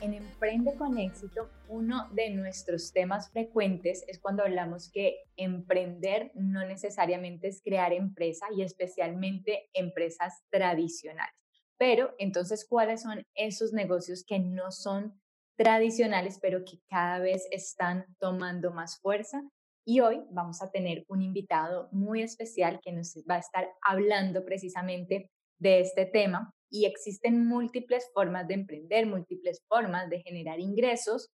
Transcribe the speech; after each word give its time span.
En 0.00 0.14
Emprende 0.14 0.76
con 0.76 0.96
éxito, 0.96 1.50
uno 1.68 2.08
de 2.12 2.30
nuestros 2.30 2.92
temas 2.92 3.30
frecuentes 3.32 4.04
es 4.06 4.20
cuando 4.20 4.44
hablamos 4.44 4.92
que 4.92 5.24
emprender 5.36 6.30
no 6.34 6.64
necesariamente 6.64 7.48
es 7.48 7.60
crear 7.64 7.92
empresa 7.92 8.46
y 8.56 8.62
especialmente 8.62 9.68
empresas 9.72 10.44
tradicionales. 10.50 11.34
Pero 11.78 12.14
entonces, 12.18 12.64
¿cuáles 12.68 13.02
son 13.02 13.24
esos 13.34 13.72
negocios 13.72 14.24
que 14.24 14.38
no 14.38 14.70
son 14.70 15.20
tradicionales, 15.56 16.38
pero 16.40 16.64
que 16.64 16.78
cada 16.88 17.18
vez 17.18 17.48
están 17.50 18.06
tomando 18.20 18.70
más 18.70 19.00
fuerza? 19.00 19.42
Y 19.84 19.98
hoy 19.98 20.22
vamos 20.30 20.62
a 20.62 20.70
tener 20.70 21.04
un 21.08 21.22
invitado 21.22 21.88
muy 21.90 22.22
especial 22.22 22.78
que 22.80 22.92
nos 22.92 23.16
va 23.28 23.34
a 23.34 23.40
estar 23.40 23.68
hablando 23.82 24.44
precisamente 24.44 25.28
de 25.58 25.80
este 25.80 26.06
tema 26.06 26.54
y 26.70 26.86
existen 26.86 27.46
múltiples 27.46 28.10
formas 28.12 28.46
de 28.48 28.54
emprender, 28.54 29.06
múltiples 29.06 29.62
formas 29.68 30.08
de 30.10 30.20
generar 30.20 30.60
ingresos, 30.60 31.30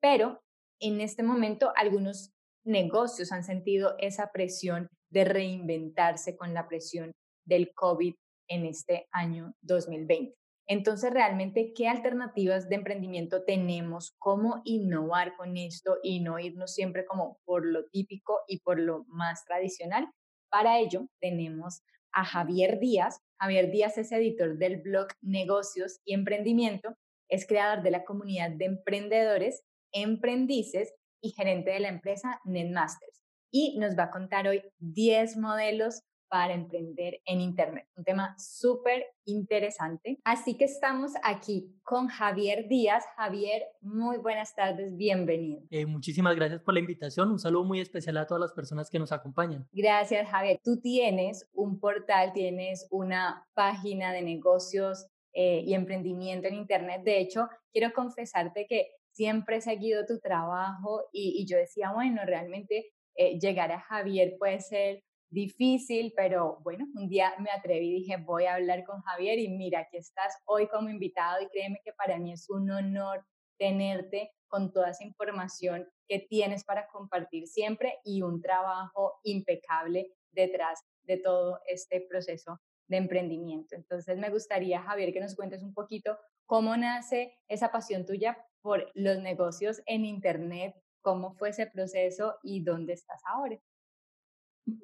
pero 0.00 0.40
en 0.80 1.00
este 1.00 1.22
momento 1.22 1.72
algunos 1.76 2.32
negocios 2.64 3.32
han 3.32 3.44
sentido 3.44 3.94
esa 3.98 4.30
presión 4.32 4.88
de 5.10 5.24
reinventarse 5.24 6.36
con 6.36 6.54
la 6.54 6.68
presión 6.68 7.12
del 7.44 7.72
COVID 7.74 8.14
en 8.48 8.66
este 8.66 9.08
año 9.10 9.54
2020. 9.62 10.34
Entonces, 10.70 11.10
realmente, 11.10 11.72
¿qué 11.74 11.88
alternativas 11.88 12.68
de 12.68 12.74
emprendimiento 12.76 13.42
tenemos? 13.44 14.14
¿Cómo 14.18 14.60
innovar 14.64 15.34
con 15.36 15.56
esto 15.56 15.96
y 16.02 16.20
no 16.20 16.38
irnos 16.38 16.74
siempre 16.74 17.06
como 17.06 17.38
por 17.46 17.64
lo 17.64 17.86
típico 17.86 18.40
y 18.46 18.60
por 18.60 18.78
lo 18.78 19.04
más 19.08 19.46
tradicional? 19.46 20.10
Para 20.50 20.78
ello, 20.78 21.06
tenemos 21.20 21.82
a 22.18 22.24
Javier 22.24 22.80
Díaz. 22.80 23.20
Javier 23.40 23.70
Díaz 23.70 23.96
es 23.96 24.10
editor 24.10 24.58
del 24.58 24.78
blog 24.78 25.06
Negocios 25.22 26.00
y 26.04 26.14
Emprendimiento, 26.14 26.96
es 27.28 27.46
creador 27.46 27.84
de 27.84 27.92
la 27.92 28.04
comunidad 28.04 28.50
de 28.50 28.64
emprendedores, 28.64 29.62
emprendices 29.92 30.92
y 31.22 31.30
gerente 31.30 31.70
de 31.70 31.78
la 31.78 31.88
empresa 31.88 32.40
Netmasters. 32.44 33.22
Y 33.52 33.78
nos 33.78 33.96
va 33.96 34.04
a 34.04 34.10
contar 34.10 34.48
hoy 34.48 34.62
10 34.78 35.36
modelos 35.36 36.02
para 36.28 36.54
emprender 36.54 37.20
en 37.24 37.40
Internet. 37.40 37.86
Un 37.96 38.04
tema 38.04 38.34
súper 38.38 39.04
interesante. 39.24 40.18
Así 40.24 40.56
que 40.56 40.64
estamos 40.64 41.12
aquí 41.22 41.74
con 41.82 42.08
Javier 42.08 42.68
Díaz. 42.68 43.04
Javier, 43.16 43.62
muy 43.80 44.18
buenas 44.18 44.54
tardes, 44.54 44.96
bienvenido. 44.96 45.62
Eh, 45.70 45.86
muchísimas 45.86 46.36
gracias 46.36 46.60
por 46.60 46.74
la 46.74 46.80
invitación. 46.80 47.30
Un 47.30 47.38
saludo 47.38 47.64
muy 47.64 47.80
especial 47.80 48.16
a 48.18 48.26
todas 48.26 48.40
las 48.40 48.52
personas 48.52 48.90
que 48.90 48.98
nos 48.98 49.12
acompañan. 49.12 49.66
Gracias, 49.72 50.28
Javier. 50.28 50.60
Tú 50.62 50.80
tienes 50.80 51.48
un 51.52 51.80
portal, 51.80 52.32
tienes 52.32 52.86
una 52.90 53.46
página 53.54 54.12
de 54.12 54.22
negocios 54.22 55.06
eh, 55.32 55.62
y 55.64 55.74
emprendimiento 55.74 56.48
en 56.48 56.54
Internet. 56.54 57.02
De 57.04 57.20
hecho, 57.20 57.48
quiero 57.72 57.92
confesarte 57.92 58.66
que 58.68 58.88
siempre 59.12 59.56
he 59.56 59.60
seguido 59.60 60.06
tu 60.06 60.18
trabajo 60.20 61.04
y, 61.12 61.46
yo 61.46 61.58
decía, 61.58 61.92
bueno, 61.92 62.22
realmente 62.24 62.92
eh, 63.14 63.38
llegar 63.38 63.72
a 63.72 63.80
Javier 63.80 64.36
puede 64.38 64.60
ser 64.60 65.02
difícil, 65.30 66.12
pero 66.16 66.58
bueno, 66.62 66.86
un 66.94 67.08
día 67.08 67.34
me 67.38 67.50
atreví 67.50 67.88
y 67.90 67.94
dije, 68.00 68.16
voy 68.16 68.44
a 68.44 68.54
hablar 68.54 68.84
con 68.84 69.00
Javier 69.02 69.38
y 69.38 69.48
mira, 69.48 69.80
aquí 69.80 69.96
estás 69.96 70.36
hoy 70.46 70.68
como 70.68 70.88
invitado 70.88 71.42
y 71.42 71.48
créeme 71.48 71.80
que 71.84 71.92
para 71.92 72.18
mí 72.18 72.32
es 72.32 72.48
un 72.48 72.70
honor 72.70 73.24
tenerte 73.58 74.32
con 74.48 74.72
toda 74.72 74.90
esa 74.90 75.04
información 75.04 75.86
que 76.06 76.20
tienes 76.20 76.64
para 76.64 76.88
compartir 76.88 77.46
siempre 77.46 77.98
y 78.04 78.22
un 78.22 78.40
trabajo 78.40 79.20
impecable 79.24 80.14
detrás 80.32 80.80
de 81.02 81.18
todo 81.18 81.60
este 81.66 82.00
proceso 82.00 82.60
de 82.86 82.96
emprendimiento. 82.96 83.76
Entonces 83.76 84.16
me 84.16 84.30
gustaría, 84.30 84.80
Javier, 84.80 85.12
que 85.12 85.20
nos 85.20 85.34
cuentes 85.34 85.62
un 85.62 85.74
poquito 85.74 86.18
cómo 86.46 86.76
nace 86.76 87.38
esa 87.48 87.70
pasión 87.70 88.06
tuya 88.06 88.38
por 88.62 88.90
los 88.94 89.18
negocios 89.18 89.82
en 89.86 90.04
Internet, 90.04 90.74
cómo 91.02 91.34
fue 91.34 91.50
ese 91.50 91.66
proceso 91.66 92.36
y 92.42 92.62
dónde 92.64 92.94
estás 92.94 93.20
ahora. 93.26 93.58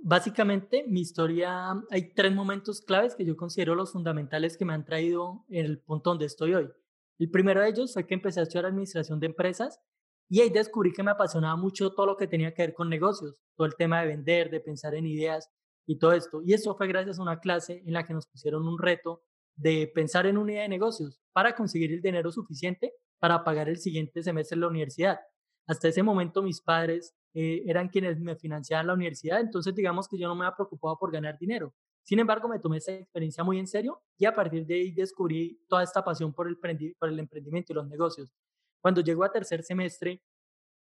Básicamente, 0.03 0.85
mi 0.89 1.01
historia, 1.01 1.73
hay 1.91 2.15
tres 2.15 2.35
momentos 2.35 2.81
claves 2.81 3.15
que 3.15 3.25
yo 3.25 3.37
considero 3.37 3.75
los 3.75 3.93
fundamentales 3.93 4.57
que 4.57 4.65
me 4.65 4.73
han 4.73 4.85
traído 4.85 5.45
en 5.49 5.67
el 5.67 5.79
punto 5.79 6.11
donde 6.11 6.27
estoy 6.27 6.55
hoy. 6.55 6.71
El 7.19 7.31
primero 7.31 7.61
de 7.61 7.69
ellos 7.69 7.93
fue 7.93 8.07
que 8.07 8.15
empecé 8.15 8.41
a 8.41 8.45
estudiar 8.45 8.67
administración 8.67 9.21
de 9.21 9.27
empresas 9.27 9.81
y 10.29 10.41
ahí 10.41 10.51
descubrí 10.51 10.93
que 10.93 11.03
me 11.03 11.11
apasionaba 11.11 11.57
mucho 11.57 11.93
todo 11.93 12.07
lo 12.07 12.17
que 12.17 12.27
tenía 12.27 12.55
que 12.55 12.63
ver 12.63 12.75
con 12.75 12.89
negocios, 12.89 13.43
todo 13.57 13.67
el 13.67 13.77
tema 13.77 14.01
de 14.01 14.09
vender, 14.09 14.51
de 14.51 14.61
pensar 14.61 14.95
en 14.95 15.07
ideas 15.07 15.51
y 15.87 15.99
todo 15.99 16.13
esto. 16.13 16.41
Y 16.43 16.55
eso 16.55 16.75
fue 16.77 16.89
gracias 16.89 17.19
a 17.19 17.23
una 17.23 17.41
clase 17.41 17.83
en 17.85 17.93
la 17.93 18.05
que 18.05 18.15
nos 18.15 18.27
pusieron 18.27 18.67
un 18.67 18.79
reto 18.79 19.23
de 19.55 19.91
pensar 19.95 20.27
en 20.27 20.39
una 20.39 20.53
idea 20.53 20.63
de 20.63 20.69
negocios 20.71 21.21
para 21.33 21.55
conseguir 21.55 21.93
el 21.93 22.01
dinero 22.01 22.33
suficiente 22.33 22.95
para 23.19 23.45
pagar 23.45 23.69
el 23.69 23.79
siguiente 23.79 24.23
semestre 24.23 24.55
en 24.55 24.63
la 24.63 24.69
universidad. 24.69 25.21
Hasta 25.67 25.89
ese 25.89 26.03
momento 26.03 26.43
mis 26.43 26.61
padres 26.61 27.15
eh, 27.35 27.63
eran 27.67 27.89
quienes 27.89 28.21
me 28.21 28.37
financiaban 28.37 28.87
la 28.87 28.95
universidad, 28.95 29.41
entonces 29.41 29.75
digamos 29.75 30.09
que 30.09 30.17
yo 30.17 30.29
no 30.29 30.35
me 30.35 30.45
había 30.45 30.57
preocupado 30.57 30.97
por 30.97 31.13
ganar 31.13 31.39
dinero. 31.39 31.75
Sin 32.05 32.19
embargo, 32.19 32.49
me 32.49 32.59
tomé 32.59 32.79
esa 32.79 32.93
experiencia 32.93 33.43
muy 33.43 33.59
en 33.59 33.67
serio 33.67 34.03
y 34.19 34.27
a 34.27 34.35
partir 34.35 34.67
de 34.67 34.75
ahí 34.75 34.93
descubrí 34.93 35.59
toda 35.69 35.83
esta 35.83 36.05
pasión 36.05 36.33
por 36.33 36.47
el, 36.47 36.59
por 36.99 37.09
el 37.09 37.19
emprendimiento 37.19 37.73
y 37.73 37.77
los 37.77 37.89
negocios. 37.89 38.33
Cuando 38.81 39.01
llegó 39.01 39.25
a 39.25 39.33
tercer 39.33 39.63
semestre, 39.63 40.23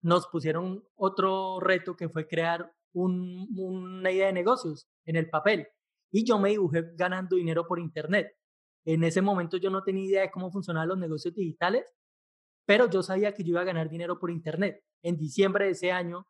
nos 0.02 0.26
pusieron 0.28 0.84
otro 0.94 1.58
reto 1.60 1.96
que 1.96 2.08
fue 2.08 2.28
crear 2.28 2.70
una 2.92 4.10
idea 4.10 4.26
de 4.26 4.32
negocios 4.32 4.86
en 5.04 5.16
el 5.16 5.28
papel 5.28 5.66
y 6.10 6.24
yo 6.24 6.38
me 6.38 6.50
dibujé 6.50 6.84
ganando 6.94 7.36
dinero 7.36 7.66
por 7.66 7.78
internet. 7.78 8.34
En 8.84 9.02
ese 9.02 9.20
momento 9.20 9.56
yo 9.56 9.70
no 9.70 9.82
tenía 9.82 10.04
idea 10.04 10.22
de 10.22 10.30
cómo 10.30 10.50
funcionaban 10.50 10.88
los 10.88 10.98
negocios 10.98 11.34
digitales, 11.34 11.92
pero 12.64 12.88
yo 12.88 13.02
sabía 13.02 13.32
que 13.32 13.42
yo 13.42 13.50
iba 13.50 13.62
a 13.62 13.64
ganar 13.64 13.88
dinero 13.88 14.18
por 14.18 14.30
internet. 14.30 14.82
En 15.02 15.16
diciembre 15.16 15.66
de 15.66 15.72
ese 15.72 15.92
año 15.92 16.26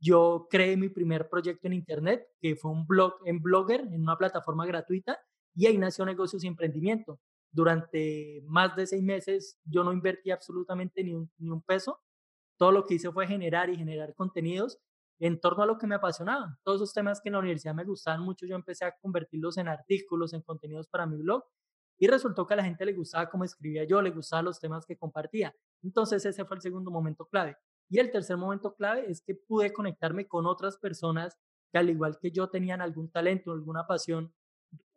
yo 0.00 0.48
creé 0.50 0.76
mi 0.76 0.88
primer 0.88 1.28
proyecto 1.28 1.66
en 1.66 1.74
Internet, 1.74 2.26
que 2.40 2.56
fue 2.56 2.70
un 2.70 2.86
blog 2.86 3.14
en 3.26 3.40
Blogger, 3.40 3.82
en 3.82 4.00
una 4.00 4.16
plataforma 4.16 4.66
gratuita, 4.66 5.18
y 5.54 5.66
ahí 5.66 5.76
nació 5.76 6.06
Negocios 6.06 6.42
y 6.42 6.46
Emprendimiento. 6.46 7.20
Durante 7.52 8.42
más 8.46 8.74
de 8.76 8.86
seis 8.86 9.02
meses 9.02 9.58
yo 9.64 9.84
no 9.84 9.92
invertí 9.92 10.30
absolutamente 10.30 11.02
ni 11.04 11.14
un, 11.14 11.62
peso. 11.66 12.00
Todo 12.56 12.72
lo 12.72 12.86
que 12.86 12.94
hice 12.94 13.10
fue 13.10 13.26
generar 13.26 13.68
y 13.70 13.76
generar 13.76 14.14
contenidos 14.14 14.78
en 15.18 15.40
torno 15.40 15.64
a 15.64 15.66
lo 15.66 15.76
que 15.76 15.86
me 15.86 15.96
apasionaba. 15.96 16.58
Todos 16.62 16.80
esos 16.80 16.94
temas 16.94 17.20
que 17.20 17.28
en 17.28 17.34
la 17.34 17.40
universidad 17.40 17.74
me 17.74 17.84
gustaban 17.84 18.22
mucho, 18.22 18.46
yo 18.46 18.54
empecé 18.54 18.84
a 18.86 18.94
convertirlos 19.02 19.58
en 19.58 19.68
artículos, 19.68 20.32
en 20.32 20.42
contenidos 20.42 20.88
para 20.88 21.06
mi 21.06 21.16
blog. 21.18 21.44
Y 21.98 22.06
resultó 22.06 22.46
que 22.46 22.54
a 22.54 22.56
la 22.56 22.64
gente 22.64 22.86
le 22.86 22.94
gustaba 22.94 23.28
cómo 23.28 23.44
escribía 23.44 23.84
yo, 23.84 24.00
le 24.00 24.10
gustaban 24.10 24.46
los 24.46 24.58
temas 24.58 24.86
que 24.86 24.96
compartía. 24.96 25.54
Entonces 25.82 26.24
ese 26.24 26.46
fue 26.46 26.56
el 26.56 26.62
segundo 26.62 26.90
momento 26.90 27.26
clave. 27.26 27.56
Y 27.90 27.98
el 27.98 28.10
tercer 28.10 28.36
momento 28.36 28.74
clave 28.74 29.10
es 29.10 29.20
que 29.20 29.34
pude 29.34 29.72
conectarme 29.72 30.26
con 30.26 30.46
otras 30.46 30.78
personas 30.78 31.36
que 31.72 31.78
al 31.78 31.90
igual 31.90 32.18
que 32.20 32.30
yo 32.30 32.48
tenían 32.48 32.80
algún 32.80 33.10
talento, 33.10 33.52
alguna 33.52 33.86
pasión 33.86 34.32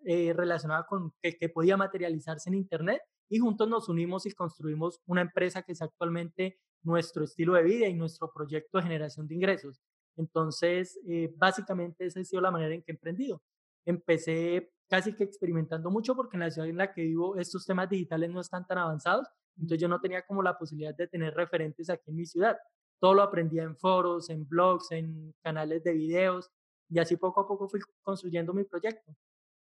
eh, 0.06 0.34
relacionada 0.34 0.86
con 0.86 1.12
que, 1.22 1.38
que 1.38 1.50
podía 1.50 1.76
materializarse 1.76 2.50
en 2.50 2.56
Internet 2.56 3.02
y 3.30 3.40
juntos 3.40 3.68
nos 3.68 3.90
unimos 3.90 4.26
y 4.26 4.32
construimos 4.32 5.02
una 5.08 5.22
empresa 5.22 5.64
que 5.64 5.72
es 5.72 5.82
actualmente 5.82 6.59
nuestro 6.84 7.24
estilo 7.24 7.53
de 7.53 7.64
vida 7.64 7.88
y 7.88 7.94
nuestro 7.94 8.32
proyecto 8.32 8.78
de 8.78 8.84
generación 8.84 9.28
de 9.28 9.36
ingresos. 9.36 9.82
Entonces, 10.16 11.00
eh, 11.08 11.34
básicamente 11.36 12.06
esa 12.06 12.20
ha 12.20 12.24
sido 12.24 12.42
la 12.42 12.52
manera 12.52 12.76
en 12.76 12.84
que 12.84 12.92
he 12.92 12.96
emprendido. 12.96 13.42
Empecé 13.85 14.72
casi 14.88 15.16
que 15.16 15.23
experimentando 15.23 15.90
mucho 15.90 16.16
porque 16.16 16.38
en 16.38 16.41
la 16.41 16.52
ciudad 16.52 16.70
en 16.70 16.78
la 16.78 16.94
que 16.94 17.02
vivo 17.02 17.38
estos 17.38 17.66
temas 17.66 17.90
digitales 17.90 18.29
no 18.29 18.41
están 18.41 18.67
tan 18.67 18.78
avanzados, 18.78 19.28
entonces 19.58 19.82
yo 19.82 19.88
no 19.88 20.00
tenía 20.00 20.23
como 20.23 20.44
la 20.44 20.58
posibilidad 20.58 20.96
de 20.96 21.08
tener 21.08 21.34
referentes 21.34 21.90
aquí 21.90 22.12
en 22.12 22.16
mi 22.16 22.26
ciudad. 22.26 22.58
Todo 23.03 23.16
lo 23.16 23.23
aprendía 23.23 23.64
en 23.64 23.76
foros, 23.76 24.29
en 24.29 24.47
blogs, 24.47 24.90
en 24.94 25.34
canales 25.41 25.84
de 25.84 25.91
videos 25.91 26.50
y 26.88 27.00
así 27.00 27.17
poco 27.17 27.41
a 27.41 27.46
poco 27.46 27.67
fui 27.67 27.82
construyendo 28.02 28.53
mi 28.53 28.64
proyecto. 28.64 29.14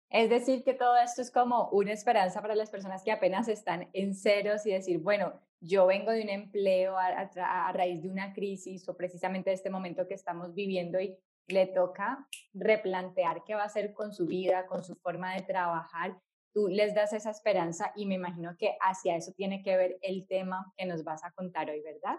Es 0.08 0.30
decir, 0.30 0.64
que 0.64 0.72
todo 0.72 0.96
esto 0.96 1.20
es 1.20 1.30
como 1.30 1.68
una 1.68 1.92
esperanza 1.92 2.40
para 2.40 2.54
las 2.54 2.70
personas 2.70 3.04
que 3.04 3.12
apenas 3.12 3.48
están 3.48 3.90
en 3.92 4.14
ceros 4.14 4.64
y 4.64 4.72
decir, 4.72 5.00
bueno, 5.00 5.38
yo 5.60 5.84
vengo 5.86 6.12
de 6.12 6.22
un 6.22 6.30
empleo 6.30 6.96
a, 6.96 7.08
a, 7.08 7.72
raíz 7.72 8.02
de 8.02 8.08
una 8.08 8.32
crisis 8.32 8.88
o 8.88 8.96
precisamente 8.96 9.50
de 9.50 9.56
este 9.56 9.68
momento 9.68 10.08
que 10.08 10.14
estamos 10.14 10.54
viviendo 10.54 10.98
y 10.98 11.18
le 11.46 11.66
toca 11.66 12.26
replantear 12.54 13.44
qué 13.44 13.54
va 13.54 13.64
a 13.64 13.66
hacer 13.66 13.92
con 13.92 14.14
su 14.14 14.24
vida, 14.24 14.64
con 14.64 14.82
su 14.82 14.94
forma 14.94 15.34
de 15.34 15.42
trabajar. 15.42 16.18
Tú 16.54 16.68
les 16.68 16.94
das 16.94 17.12
esa 17.12 17.32
esperanza 17.32 17.92
y 17.96 18.06
me 18.06 18.14
imagino 18.14 18.56
que 18.58 18.78
hacia 18.80 19.14
eso 19.14 19.32
tiene 19.36 19.62
que 19.62 19.76
ver 19.76 19.98
el 20.00 20.26
tema 20.26 20.72
que 20.74 20.86
nos 20.86 21.04
vas 21.04 21.22
a 21.22 21.32
contar 21.32 21.68
hoy, 21.68 21.82
¿verdad? 21.82 22.16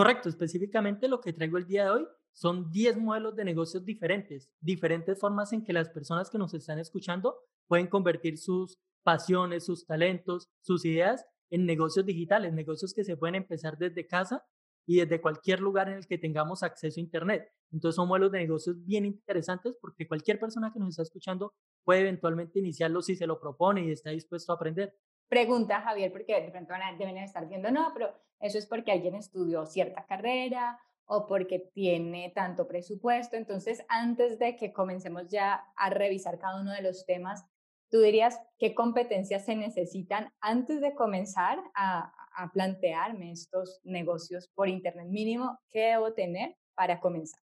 Correcto, 0.00 0.30
específicamente 0.30 1.08
lo 1.08 1.20
que 1.20 1.34
traigo 1.34 1.58
el 1.58 1.66
día 1.66 1.84
de 1.84 1.90
hoy 1.90 2.08
son 2.32 2.70
10 2.70 2.96
modelos 2.96 3.36
de 3.36 3.44
negocios 3.44 3.84
diferentes, 3.84 4.50
diferentes 4.58 5.20
formas 5.20 5.52
en 5.52 5.62
que 5.62 5.74
las 5.74 5.90
personas 5.90 6.30
que 6.30 6.38
nos 6.38 6.54
están 6.54 6.78
escuchando 6.78 7.36
pueden 7.68 7.86
convertir 7.86 8.38
sus 8.38 8.78
pasiones, 9.02 9.66
sus 9.66 9.84
talentos, 9.84 10.48
sus 10.62 10.86
ideas 10.86 11.26
en 11.50 11.66
negocios 11.66 12.06
digitales, 12.06 12.54
negocios 12.54 12.94
que 12.94 13.04
se 13.04 13.18
pueden 13.18 13.34
empezar 13.34 13.76
desde 13.76 14.06
casa 14.06 14.42
y 14.86 15.00
desde 15.00 15.20
cualquier 15.20 15.60
lugar 15.60 15.90
en 15.90 15.98
el 15.98 16.06
que 16.06 16.16
tengamos 16.16 16.62
acceso 16.62 16.98
a 16.98 17.02
Internet. 17.02 17.52
Entonces 17.70 17.96
son 17.96 18.08
modelos 18.08 18.32
de 18.32 18.38
negocios 18.38 18.82
bien 18.82 19.04
interesantes 19.04 19.76
porque 19.82 20.08
cualquier 20.08 20.40
persona 20.40 20.72
que 20.72 20.78
nos 20.78 20.88
está 20.88 21.02
escuchando 21.02 21.52
puede 21.84 22.00
eventualmente 22.00 22.58
iniciarlo 22.58 23.02
si 23.02 23.16
se 23.16 23.26
lo 23.26 23.38
propone 23.38 23.84
y 23.84 23.90
está 23.90 24.08
dispuesto 24.08 24.52
a 24.52 24.54
aprender. 24.54 24.96
Pregunta 25.28 25.82
Javier, 25.82 26.10
porque 26.10 26.40
de 26.40 26.50
pronto 26.50 26.72
deben 26.98 27.18
estar 27.18 27.46
viendo, 27.46 27.70
no, 27.70 27.90
pero 27.92 28.14
eso 28.40 28.58
es 28.58 28.66
porque 28.66 28.92
alguien 28.92 29.14
estudió 29.14 29.66
cierta 29.66 30.06
carrera 30.06 30.80
o 31.04 31.26
porque 31.26 31.70
tiene 31.74 32.32
tanto 32.34 32.66
presupuesto. 32.66 33.36
Entonces, 33.36 33.84
antes 33.88 34.38
de 34.38 34.56
que 34.56 34.72
comencemos 34.72 35.28
ya 35.30 35.64
a 35.76 35.90
revisar 35.90 36.38
cada 36.38 36.60
uno 36.60 36.72
de 36.72 36.82
los 36.82 37.04
temas, 37.04 37.44
tú 37.90 38.00
dirías 38.00 38.38
qué 38.58 38.74
competencias 38.74 39.44
se 39.44 39.56
necesitan 39.56 40.32
antes 40.40 40.80
de 40.80 40.94
comenzar 40.94 41.58
a, 41.74 42.12
a 42.36 42.52
plantearme 42.52 43.32
estos 43.32 43.80
negocios 43.84 44.48
por 44.54 44.68
Internet 44.68 45.08
mínimo, 45.08 45.58
¿qué 45.70 45.90
debo 45.90 46.12
tener 46.12 46.56
para 46.74 47.00
comenzar? 47.00 47.40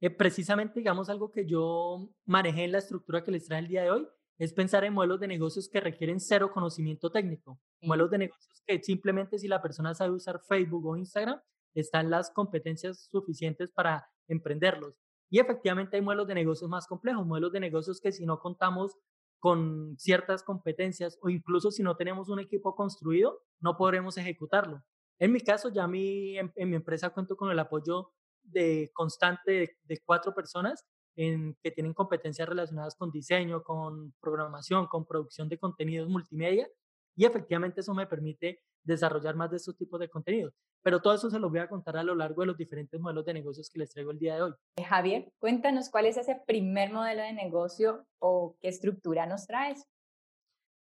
Eh, 0.00 0.10
precisamente, 0.10 0.80
digamos, 0.80 1.08
algo 1.08 1.30
que 1.30 1.46
yo 1.46 2.10
manejé 2.26 2.64
en 2.64 2.72
la 2.72 2.78
estructura 2.78 3.22
que 3.22 3.30
les 3.30 3.46
trae 3.46 3.60
el 3.60 3.68
día 3.68 3.82
de 3.82 3.90
hoy, 3.90 4.08
es 4.38 4.52
pensar 4.52 4.84
en 4.84 4.94
modelos 4.94 5.20
de 5.20 5.28
negocios 5.28 5.68
que 5.68 5.80
requieren 5.80 6.20
cero 6.20 6.50
conocimiento 6.52 7.10
técnico, 7.10 7.60
modelos 7.80 8.10
de 8.10 8.18
negocios 8.18 8.62
que 8.66 8.82
simplemente 8.82 9.38
si 9.38 9.48
la 9.48 9.62
persona 9.62 9.94
sabe 9.94 10.12
usar 10.12 10.40
Facebook 10.48 10.86
o 10.86 10.96
Instagram, 10.96 11.40
están 11.74 12.10
las 12.10 12.30
competencias 12.30 13.08
suficientes 13.10 13.70
para 13.70 14.08
emprenderlos. 14.28 14.94
Y 15.30 15.40
efectivamente 15.40 15.96
hay 15.96 16.02
modelos 16.02 16.28
de 16.28 16.34
negocios 16.34 16.70
más 16.70 16.86
complejos, 16.86 17.26
modelos 17.26 17.52
de 17.52 17.60
negocios 17.60 18.00
que 18.00 18.12
si 18.12 18.24
no 18.24 18.38
contamos 18.38 18.96
con 19.38 19.96
ciertas 19.98 20.42
competencias 20.42 21.18
o 21.20 21.28
incluso 21.28 21.70
si 21.70 21.82
no 21.82 21.96
tenemos 21.96 22.28
un 22.28 22.40
equipo 22.40 22.74
construido, 22.74 23.42
no 23.60 23.76
podremos 23.76 24.16
ejecutarlo. 24.16 24.82
En 25.18 25.32
mi 25.32 25.40
caso, 25.40 25.70
ya 25.70 25.86
mi, 25.86 26.38
en, 26.38 26.52
mi 26.56 26.76
empresa 26.76 27.10
cuento 27.10 27.36
con 27.36 27.50
el 27.50 27.58
apoyo 27.58 28.12
de 28.42 28.90
constante 28.94 29.78
de, 29.82 30.02
cuatro 30.04 30.34
personas 30.34 30.86
en, 31.16 31.56
que 31.62 31.70
tienen 31.70 31.94
competencias 31.94 32.48
relacionadas 32.48 32.96
con 32.96 33.10
diseño, 33.10 33.62
con 33.62 34.12
programación, 34.20 34.86
con 34.86 35.06
producción 35.06 35.48
de 35.48 35.58
contenidos 35.58 36.08
multimedia 36.08 36.68
y 37.16 37.24
efectivamente 37.24 37.80
eso 37.80 37.94
me 37.94 38.06
permite 38.06 38.60
desarrollar 38.82 39.34
más 39.34 39.50
de 39.50 39.56
estos 39.56 39.76
tipos 39.76 39.98
de 40.00 40.08
contenidos. 40.08 40.52
Pero 40.82 41.00
todo 41.00 41.14
eso 41.14 41.30
se 41.30 41.38
lo 41.38 41.48
voy 41.48 41.60
a 41.60 41.68
contar 41.68 41.96
a 41.96 42.02
lo 42.02 42.14
largo 42.14 42.42
de 42.42 42.48
los 42.48 42.56
diferentes 42.56 43.00
modelos 43.00 43.24
de 43.24 43.34
negocios 43.34 43.70
que 43.70 43.78
les 43.78 43.90
traigo 43.90 44.10
el 44.10 44.18
día 44.18 44.34
de 44.34 44.42
hoy. 44.42 44.52
Eh, 44.76 44.84
Javier, 44.84 45.32
cuéntanos 45.38 45.88
cuál 45.88 46.06
es 46.06 46.16
ese 46.16 46.42
primer 46.46 46.92
modelo 46.92 47.22
de 47.22 47.32
negocio 47.32 48.06
o 48.18 48.56
qué 48.60 48.68
estructura 48.68 49.26
nos 49.26 49.46
traes. 49.46 49.86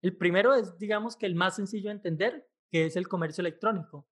El 0.02 0.16
primero 0.18 0.54
es, 0.56 0.78
digamos 0.78 1.18
que 1.18 1.26
el 1.26 1.36
más 1.36 1.56
sencillo 1.58 1.90
de 1.90 1.96
entender, 1.96 2.48
que 2.72 2.86
es 2.86 2.96
el 2.96 3.08
comercio 3.08 3.42
electrónico. 3.42 4.08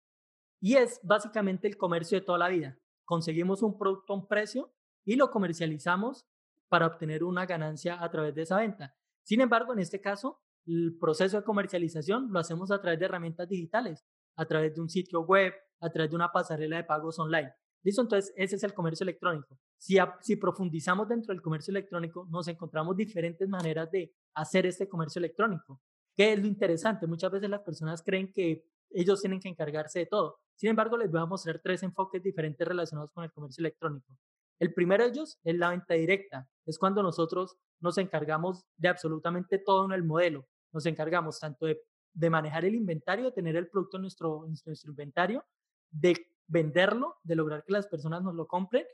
Y 0.61 0.75
es 0.75 0.99
básicamente 1.03 1.67
el 1.67 1.77
comercio 1.77 2.19
de 2.19 2.25
toda 2.25 2.37
la 2.37 2.49
vida. 2.49 2.77
Conseguimos 3.05 3.63
un 3.63 3.77
producto 3.77 4.13
a 4.13 4.17
un 4.17 4.27
precio 4.27 4.73
y 5.05 5.15
lo 5.15 5.29
comercializamos 5.31 6.27
para 6.67 6.87
obtener 6.87 7.23
una 7.23 7.45
ganancia 7.45 8.01
a 8.03 8.09
través 8.09 8.35
de 8.35 8.43
esa 8.43 8.57
venta. 8.57 8.95
Sin 9.23 9.41
embargo, 9.41 9.73
en 9.73 9.79
este 9.79 9.99
caso, 10.01 10.41
el 10.65 10.97
proceso 10.99 11.37
de 11.37 11.43
comercialización 11.43 12.31
lo 12.31 12.39
hacemos 12.39 12.71
a 12.71 12.79
través 12.79 12.99
de 12.99 13.05
herramientas 13.05 13.47
digitales, 13.49 14.05
a 14.35 14.45
través 14.45 14.75
de 14.75 14.81
un 14.81 14.89
sitio 14.89 15.21
web, 15.21 15.53
a 15.79 15.89
través 15.89 16.11
de 16.11 16.15
una 16.15 16.31
pasarela 16.31 16.77
de 16.77 16.83
pagos 16.83 17.17
online. 17.19 17.51
¿Listo? 17.81 18.01
Entonces, 18.01 18.33
ese 18.35 18.57
es 18.57 18.63
el 18.63 18.73
comercio 18.73 19.03
electrónico. 19.03 19.57
Si, 19.77 19.97
si 20.21 20.35
profundizamos 20.35 21.07
dentro 21.07 21.33
del 21.33 21.41
comercio 21.41 21.71
electrónico, 21.71 22.27
nos 22.29 22.47
encontramos 22.47 22.95
diferentes 22.95 23.47
maneras 23.47 23.89
de 23.89 24.13
hacer 24.33 24.65
este 24.65 24.87
comercio 24.87 25.19
electrónico. 25.19 25.81
¿Qué 26.15 26.33
es 26.33 26.39
lo 26.39 26.47
interesante? 26.47 27.07
Muchas 27.07 27.31
veces 27.31 27.49
las 27.49 27.61
personas 27.61 28.03
creen 28.03 28.31
que 28.33 28.65
ellos 28.89 29.21
tienen 29.21 29.39
que 29.39 29.47
encargarse 29.47 29.99
de 29.99 30.05
todo. 30.07 30.39
Sin 30.55 30.69
embargo, 30.69 30.97
les 30.97 31.09
voy 31.09 31.21
a 31.21 31.25
mostrar 31.25 31.59
tres 31.63 31.81
enfoques 31.83 32.21
diferentes 32.21 32.67
relacionados 32.67 33.11
con 33.11 33.23
el 33.23 33.31
comercio 33.31 33.61
electrónico. 33.61 34.13
El 34.59 34.73
primero 34.73 35.03
de 35.03 35.11
ellos 35.11 35.39
es 35.43 35.55
la 35.55 35.69
venta 35.69 35.93
directa. 35.93 36.47
Es 36.65 36.77
cuando 36.77 37.01
nosotros 37.01 37.57
nos 37.79 37.97
encargamos 37.97 38.65
de 38.77 38.89
absolutamente 38.89 39.57
todo 39.57 39.85
en 39.85 39.93
el 39.93 40.03
modelo. 40.03 40.47
Nos 40.71 40.85
encargamos 40.85 41.39
tanto 41.39 41.65
de, 41.65 42.29
manejar 42.29 42.65
el 42.65 42.75
inventario, 42.75 43.25
de 43.25 43.31
tener 43.31 43.55
el 43.55 43.69
producto 43.69 43.97
en 43.97 44.01
nuestro, 44.01 44.45
en 44.45 44.53
nuestro 44.65 44.91
inventario, 44.91 45.45
de 45.89 46.15
venderlo, 46.47 47.17
de 47.23 47.35
lograr 47.35 47.63
que 47.63 47.71
las 47.71 47.87
personas 47.87 48.21
nos 48.21 48.35
lo 48.35 48.47
compren 48.47 48.85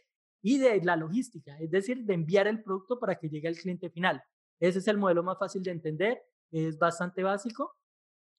y 0.41 0.59
de 0.59 0.79
la 0.83 0.95
logística, 0.95 1.57
es 1.59 1.71
decir, 1.71 2.05
de 2.05 2.13
enviar 2.13 2.47
el 2.47 2.61
producto 2.61 2.99
para 2.99 3.15
que 3.15 3.29
llegue 3.29 3.47
al 3.47 3.55
cliente 3.55 3.89
final. 3.89 4.21
Ese 4.59 4.79
es 4.79 4.87
el 4.87 4.97
modelo 4.97 5.23
más 5.23 5.39
fácil 5.39 5.63
de 5.63 5.71
entender, 5.71 6.21
es 6.51 6.77
bastante 6.77 7.23
básico 7.23 7.75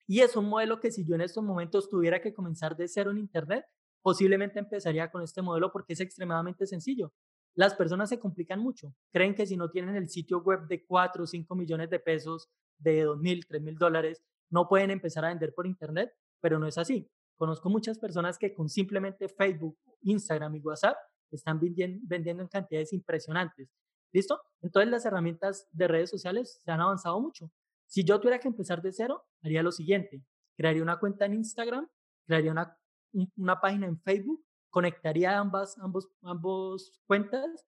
y 0.07 0.21
es 0.21 0.37
un 0.37 0.49
modelo 0.49 0.79
que 0.79 0.93
si 0.93 1.05
yo 1.05 1.17
en 1.17 1.23
estos 1.23 1.43
momentos 1.43 1.89
tuviera 1.89 2.21
que 2.21 2.33
comenzar 2.33 2.77
de 2.77 2.87
cero 2.87 3.11
en 3.11 3.19
Internet, 3.19 3.65
posiblemente 4.07 4.61
empezaría 4.61 5.11
con 5.11 5.21
este 5.25 5.43
modelo 5.43 5.73
porque 5.73 5.95
es 5.95 6.01
extremadamente 6.01 6.65
sencillo. 6.65 7.13
Las 7.57 7.75
personas 7.75 8.09
se 8.09 8.21
complican 8.21 8.61
mucho. 8.61 8.95
Creen 9.11 9.35
que 9.35 9.47
si 9.47 9.57
no 9.57 9.69
tienen 9.69 9.97
el 9.97 10.09
sitio 10.09 10.43
web 10.43 10.69
de 10.69 10.87
4 10.87 11.25
o 11.25 11.27
5 11.27 11.57
millones 11.57 11.91
de 11.91 11.99
pesos, 11.99 12.49
de 12.79 13.03
2 13.03 13.19
mil, 13.19 13.45
3 13.45 13.61
mil 13.61 13.77
dólares, 13.77 14.23
no 14.49 14.69
pueden 14.69 14.93
empezar 14.93 15.25
a 15.25 15.31
vender 15.31 15.53
por 15.53 15.67
Internet, 15.67 16.13
pero 16.41 16.61
no 16.61 16.69
es 16.69 16.79
así. 16.79 17.11
Conozco 17.35 17.69
muchas 17.69 17.99
personas 17.99 18.39
que 18.39 18.55
con 18.55 18.69
simplemente 18.69 19.29
Facebook, 19.29 19.77
Instagram 20.03 20.55
y 20.55 20.61
WhatsApp 20.61 20.97
están 21.33 21.59
vendiendo 21.59 22.45
en 22.45 22.49
cantidades 22.49 22.93
impresionantes. 22.93 23.75
¿Listo? 24.13 24.41
Entonces 24.63 24.89
las 24.89 25.05
herramientas 25.05 25.67
de 25.73 25.89
redes 25.89 26.11
sociales 26.11 26.61
se 26.65 26.71
han 26.71 26.81
avanzado 26.81 27.21
mucho. 27.21 27.51
Si 27.89 28.05
yo 28.05 28.21
tuviera 28.21 28.39
que 28.39 28.47
empezar 28.47 28.81
de 28.83 28.93
cero, 28.93 29.25
haría 29.43 29.65
lo 29.65 29.73
siguiente. 29.73 30.23
Crearía 30.57 30.85
una 30.85 31.01
cuenta 31.01 31.27
en 31.27 31.35
Instagram, 31.35 31.89
crearía 32.25 32.53
una, 32.53 32.79
una 33.37 33.61
página 33.61 33.87
en 33.87 33.99
Facebook 34.01 34.45
conectaría 34.71 35.39
ambas 35.39 35.79
ambos, 35.79 36.09
ambos 36.23 37.01
cuentas, 37.07 37.67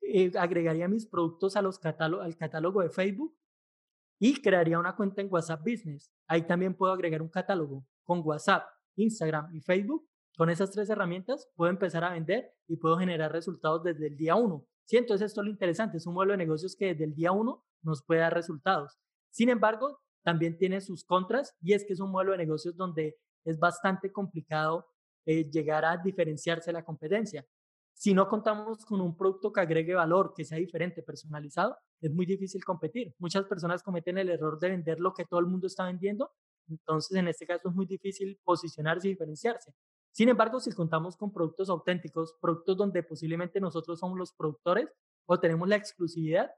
eh, 0.00 0.32
agregaría 0.38 0.88
mis 0.88 1.06
productos 1.06 1.56
a 1.56 1.62
los 1.62 1.78
al 1.84 2.36
catálogo 2.36 2.80
de 2.80 2.90
Facebook 2.90 3.36
y 4.18 4.40
crearía 4.40 4.78
una 4.78 4.96
cuenta 4.96 5.20
en 5.20 5.28
WhatsApp 5.30 5.60
Business. 5.60 6.10
Ahí 6.26 6.46
también 6.46 6.74
puedo 6.74 6.92
agregar 6.92 7.22
un 7.22 7.28
catálogo 7.28 7.86
con 8.04 8.22
WhatsApp, 8.24 8.64
Instagram 8.96 9.54
y 9.54 9.60
Facebook. 9.60 10.08
Con 10.36 10.50
esas 10.50 10.70
tres 10.70 10.88
herramientas 10.88 11.48
puedo 11.56 11.70
empezar 11.70 12.04
a 12.04 12.12
vender 12.12 12.52
y 12.68 12.76
puedo 12.76 12.96
generar 12.98 13.32
resultados 13.32 13.82
desde 13.82 14.06
el 14.06 14.16
día 14.16 14.34
uno. 14.36 14.66
Sí, 14.84 14.96
entonces 14.96 15.26
esto 15.26 15.40
es 15.40 15.46
lo 15.46 15.50
interesante, 15.50 15.96
es 15.96 16.06
un 16.06 16.14
modelo 16.14 16.32
de 16.32 16.38
negocios 16.38 16.76
que 16.76 16.86
desde 16.86 17.04
el 17.04 17.14
día 17.14 17.32
uno 17.32 17.64
nos 17.82 18.02
puede 18.04 18.20
dar 18.20 18.34
resultados. 18.34 18.98
Sin 19.30 19.48
embargo, 19.48 20.00
también 20.22 20.56
tiene 20.56 20.80
sus 20.80 21.04
contras 21.04 21.54
y 21.60 21.72
es 21.72 21.84
que 21.84 21.92
es 21.92 22.00
un 22.00 22.10
modelo 22.10 22.32
de 22.32 22.38
negocios 22.38 22.76
donde 22.76 23.16
es 23.46 23.58
bastante 23.58 24.12
complicado 24.12 24.86
eh, 25.24 25.48
llegar 25.50 25.84
a 25.84 25.96
diferenciarse 25.96 26.72
la 26.72 26.84
competencia. 26.84 27.46
Si 27.94 28.12
no 28.12 28.28
contamos 28.28 28.84
con 28.84 29.00
un 29.00 29.16
producto 29.16 29.52
que 29.52 29.60
agregue 29.60 29.94
valor, 29.94 30.34
que 30.36 30.44
sea 30.44 30.58
diferente, 30.58 31.02
personalizado, 31.02 31.76
es 32.00 32.12
muy 32.12 32.26
difícil 32.26 32.62
competir. 32.62 33.14
Muchas 33.18 33.46
personas 33.46 33.82
cometen 33.82 34.18
el 34.18 34.28
error 34.28 34.58
de 34.58 34.68
vender 34.68 35.00
lo 35.00 35.14
que 35.14 35.24
todo 35.24 35.40
el 35.40 35.46
mundo 35.46 35.66
está 35.66 35.86
vendiendo, 35.86 36.30
entonces 36.68 37.16
en 37.16 37.28
este 37.28 37.46
caso 37.46 37.68
es 37.68 37.74
muy 37.74 37.86
difícil 37.86 38.38
posicionarse 38.44 39.08
y 39.08 39.12
diferenciarse. 39.12 39.72
Sin 40.10 40.28
embargo, 40.28 40.60
si 40.60 40.72
contamos 40.72 41.16
con 41.16 41.32
productos 41.32 41.68
auténticos, 41.70 42.36
productos 42.40 42.76
donde 42.76 43.02
posiblemente 43.02 43.60
nosotros 43.60 43.98
somos 43.98 44.18
los 44.18 44.32
productores 44.32 44.88
o 45.26 45.38
tenemos 45.38 45.68
la 45.68 45.76
exclusividad, 45.76 46.50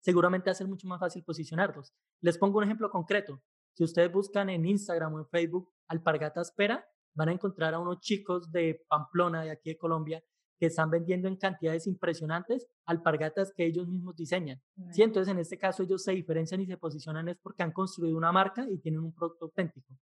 seguramente 0.00 0.50
va 0.50 0.66
mucho 0.66 0.86
más 0.86 1.00
fácil 1.00 1.22
posicionarlos. 1.24 1.92
Les 2.20 2.38
pongo 2.38 2.58
un 2.58 2.64
ejemplo 2.64 2.90
concreto. 2.90 3.40
Si 3.74 3.84
ustedes 3.84 4.12
buscan 4.12 4.50
en 4.50 4.66
Instagram 4.66 5.14
o 5.14 5.18
en 5.20 5.26
Facebook 5.26 5.72
Alpargatas 5.88 6.52
Pera, 6.52 6.84
van 7.14 7.28
a 7.28 7.32
encontrar 7.32 7.74
a 7.74 7.78
unos 7.78 8.00
chicos 8.00 8.50
de 8.50 8.84
Pamplona, 8.88 9.42
de 9.42 9.50
aquí 9.50 9.70
de 9.70 9.78
Colombia, 9.78 10.22
que 10.60 10.66
están 10.66 10.90
vendiendo 10.90 11.26
en 11.26 11.36
cantidades 11.36 11.86
impresionantes 11.86 12.68
alpargatas 12.84 13.50
que 13.56 13.64
ellos 13.64 13.88
mismos 13.88 14.14
diseñan. 14.14 14.60
Sí, 14.92 15.02
entonces 15.02 15.32
en 15.32 15.38
este 15.38 15.56
caso 15.56 15.82
ellos 15.82 16.02
se 16.02 16.12
diferencian 16.12 16.60
y 16.60 16.66
se 16.66 16.76
posicionan 16.76 17.28
es 17.30 17.38
porque 17.38 17.62
han 17.62 17.72
construido 17.72 18.16
una 18.16 18.30
marca 18.30 18.66
y 18.70 18.78
tienen 18.78 19.00
un 19.00 19.14
producto 19.14 19.46
auténtico. 19.46 19.94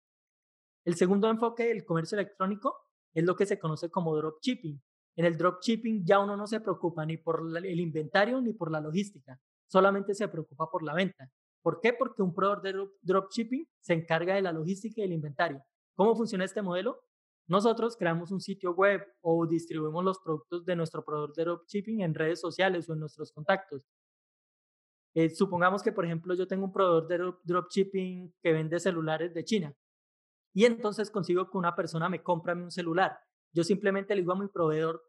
El 0.85 0.97
segundo 0.97 1.31
enfoque 1.31 1.69
del 1.69 1.85
comercio 1.85 2.19
electrónico 2.19 2.75
es 3.15 3.25
lo 3.25 3.37
que 3.37 3.47
se 3.47 3.59
conoce 3.59 3.89
como 3.89 4.17
dropshipping. 4.17 4.83
En 5.17 5.25
el 5.25 5.37
dropshipping 5.37 6.05
ya 6.05 6.19
uno 6.19 6.37
no 6.37 6.47
se 6.47 6.61
preocupa 6.61 7.07
ni 7.07 7.19
por 7.19 7.43
el 7.57 7.81
inventario 7.81 8.41
ni 8.41 8.53
por 8.53 8.73
la 8.73 8.81
logística, 8.81 9.41
solamente 9.69 10.13
se 10.15 10.27
preocupa 10.27 10.69
por 10.71 10.83
la 10.83 10.95
venta. 10.95 11.31
¿Por 11.69 11.83
qué? 11.83 11.93
Porque 11.93 12.23
un 12.23 12.33
proveedor 12.33 12.63
de 12.63 12.89
dropshipping 13.03 13.69
se 13.79 13.93
encarga 13.93 14.35
de 14.35 14.41
la 14.41 14.53
logística 14.53 15.03
y 15.03 15.05
el 15.05 15.13
inventario. 15.13 15.63
¿Cómo 15.95 16.17
funciona 16.17 16.47
este 16.47 16.63
modelo? 16.63 17.05
Nosotros 17.47 17.95
creamos 17.95 18.31
un 18.31 18.41
sitio 18.41 18.73
web 18.73 19.03
o 19.21 19.47
distribuimos 19.47 20.03
los 20.03 20.19
productos 20.19 20.65
de 20.65 20.75
nuestro 20.75 21.05
proveedor 21.05 21.35
de 21.35 21.45
dropshipping 21.45 22.01
en 22.01 22.15
redes 22.15 22.41
sociales 22.41 22.89
o 22.89 22.95
en 22.95 23.01
nuestros 23.01 23.33
contactos. 23.33 23.83
Eh, 25.13 25.29
supongamos 25.29 25.83
que, 25.83 25.93
por 25.93 26.07
ejemplo, 26.07 26.35
yo 26.35 26.47
tengo 26.47 26.65
un 26.65 26.73
proveedor 26.73 27.07
de 27.07 27.39
dropshipping 27.45 28.35
que 28.41 28.53
vende 28.55 28.81
celulares 28.81 29.35
de 29.35 29.45
China 29.45 29.75
y 30.55 30.65
entonces 30.65 31.11
consigo 31.11 31.51
que 31.51 31.59
una 31.59 31.77
persona 31.77 32.09
me 32.09 32.23
compra 32.23 32.55
un 32.55 32.71
celular. 32.71 33.19
Yo 33.53 33.63
simplemente 33.63 34.15
le 34.15 34.23
digo 34.23 34.33
a 34.33 34.41
mi 34.41 34.49
proveedor, 34.49 35.05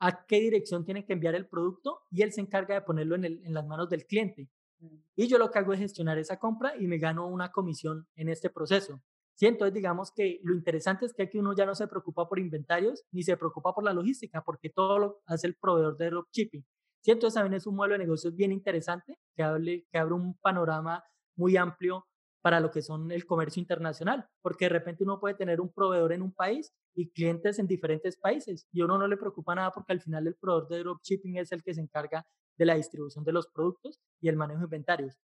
a 0.00 0.26
qué 0.26 0.40
dirección 0.40 0.84
tiene 0.84 1.06
que 1.06 1.12
enviar 1.12 1.36
el 1.36 1.46
producto 1.46 2.00
y 2.10 2.22
él 2.22 2.32
se 2.32 2.40
encarga 2.40 2.74
de 2.74 2.82
ponerlo 2.82 3.14
en, 3.14 3.24
en 3.24 3.54
las 3.54 3.64
manos 3.64 3.88
del 3.88 4.04
cliente. 4.04 4.50
Mm. 4.82 4.96
Y 5.16 5.28
yo 5.28 5.38
lo 5.38 5.50
que 5.50 5.58
hago 5.58 5.72
es 5.72 5.78
gestionar 5.78 6.18
esa 6.18 6.38
compra 6.38 6.74
y 6.76 6.86
me 6.86 6.98
gano 6.98 7.26
una 7.26 7.50
comisión 7.50 8.06
en 8.16 8.28
este 8.28 8.50
proceso. 8.50 9.00
Sí, 9.34 9.46
entonces 9.46 9.74
digamos 9.74 10.12
que 10.12 10.40
lo 10.42 10.54
interesante 10.54 11.06
es 11.06 11.14
que 11.14 11.22
aquí 11.22 11.38
uno 11.38 11.54
ya 11.54 11.64
no 11.64 11.74
se 11.74 11.88
preocupa 11.88 12.28
por 12.28 12.38
inventarios 12.38 13.04
ni 13.12 13.22
se 13.22 13.36
preocupa 13.36 13.74
por 13.74 13.84
la 13.84 13.92
logística, 13.92 14.42
porque 14.44 14.70
todo 14.70 14.98
lo 14.98 15.22
hace 15.26 15.46
el 15.46 15.56
proveedor 15.56 15.96
de 15.96 16.10
dropshipping. 16.10 16.64
Sí, 17.00 17.10
entonces 17.10 17.34
también 17.34 17.54
es 17.54 17.66
un 17.66 17.74
modelo 17.74 17.94
de 17.94 18.00
negocios 18.00 18.34
bien 18.36 18.52
interesante 18.52 19.18
que, 19.34 19.42
hable, 19.42 19.86
que 19.90 19.98
abre 19.98 20.14
un 20.14 20.38
panorama 20.38 21.02
muy 21.36 21.56
amplio 21.56 22.06
para 22.42 22.60
lo 22.60 22.70
que 22.70 22.82
son 22.82 23.10
el 23.12 23.24
comercio 23.24 23.60
internacional, 23.60 24.26
porque 24.42 24.66
de 24.66 24.70
repente 24.70 25.04
uno 25.04 25.20
puede 25.20 25.34
tener 25.34 25.60
un 25.60 25.72
proveedor 25.72 26.12
en 26.12 26.22
un 26.22 26.34
país 26.34 26.72
y 26.94 27.10
clientes 27.10 27.58
en 27.58 27.66
diferentes 27.66 28.18
países 28.18 28.66
y 28.72 28.82
uno 28.82 28.98
no 28.98 29.06
le 29.06 29.16
preocupa 29.16 29.54
nada 29.54 29.70
porque 29.70 29.92
al 29.92 30.00
final 30.00 30.26
el 30.26 30.34
proveedor 30.34 30.68
de 30.68 30.78
dropshipping 30.80 31.38
es 31.38 31.52
el 31.52 31.62
que 31.62 31.72
se 31.72 31.80
encarga 31.80 32.26
de 32.58 32.66
la 32.66 32.74
distribución 32.74 33.24
de 33.24 33.32
los 33.32 33.46
productos 33.46 33.98
y 34.20 34.28
el 34.28 34.36
manejo 34.36 34.60
de 34.60 34.64
inventarios. 34.64 35.18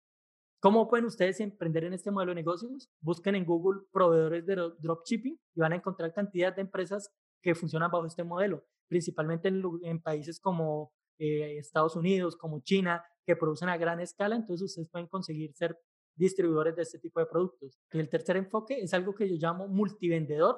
¿Cómo 0.59 0.87
pueden 0.87 1.05
ustedes 1.05 1.39
emprender 1.39 1.83
en 1.83 1.93
este 1.93 2.11
modelo 2.11 2.31
de 2.31 2.35
negocios? 2.35 2.89
Busquen 3.01 3.35
en 3.35 3.45
Google 3.45 3.81
proveedores 3.91 4.45
de 4.45 4.55
dropshipping 4.79 5.39
y 5.55 5.59
van 5.59 5.73
a 5.73 5.75
encontrar 5.75 6.13
cantidad 6.13 6.55
de 6.55 6.61
empresas 6.61 7.11
que 7.43 7.53
funcionan 7.53 7.91
bajo 7.91 8.07
este 8.07 8.23
modelo, 8.23 8.63
principalmente 8.87 9.49
en, 9.49 10.01
países 10.01 10.39
como 10.39 10.91
eh, 11.19 11.57
Estados 11.57 11.95
Unidos, 11.95 12.35
como 12.35 12.61
China, 12.61 13.03
que 13.25 13.35
producen 13.35 13.69
a 13.69 13.77
gran 13.77 13.99
escala, 13.99 14.35
entonces 14.35 14.65
ustedes 14.65 14.89
pueden 14.89 15.07
conseguir 15.07 15.53
ser 15.53 15.77
distribuidores 16.17 16.75
de 16.75 16.81
este 16.81 16.99
tipo 16.99 17.19
de 17.19 17.27
productos. 17.27 17.79
Y 17.91 17.99
el 17.99 18.09
tercer 18.09 18.37
enfoque 18.37 18.79
es 18.81 18.93
algo 18.93 19.13
que 19.13 19.29
yo 19.29 19.35
llamo 19.35 19.67
multivendedor, 19.67 20.57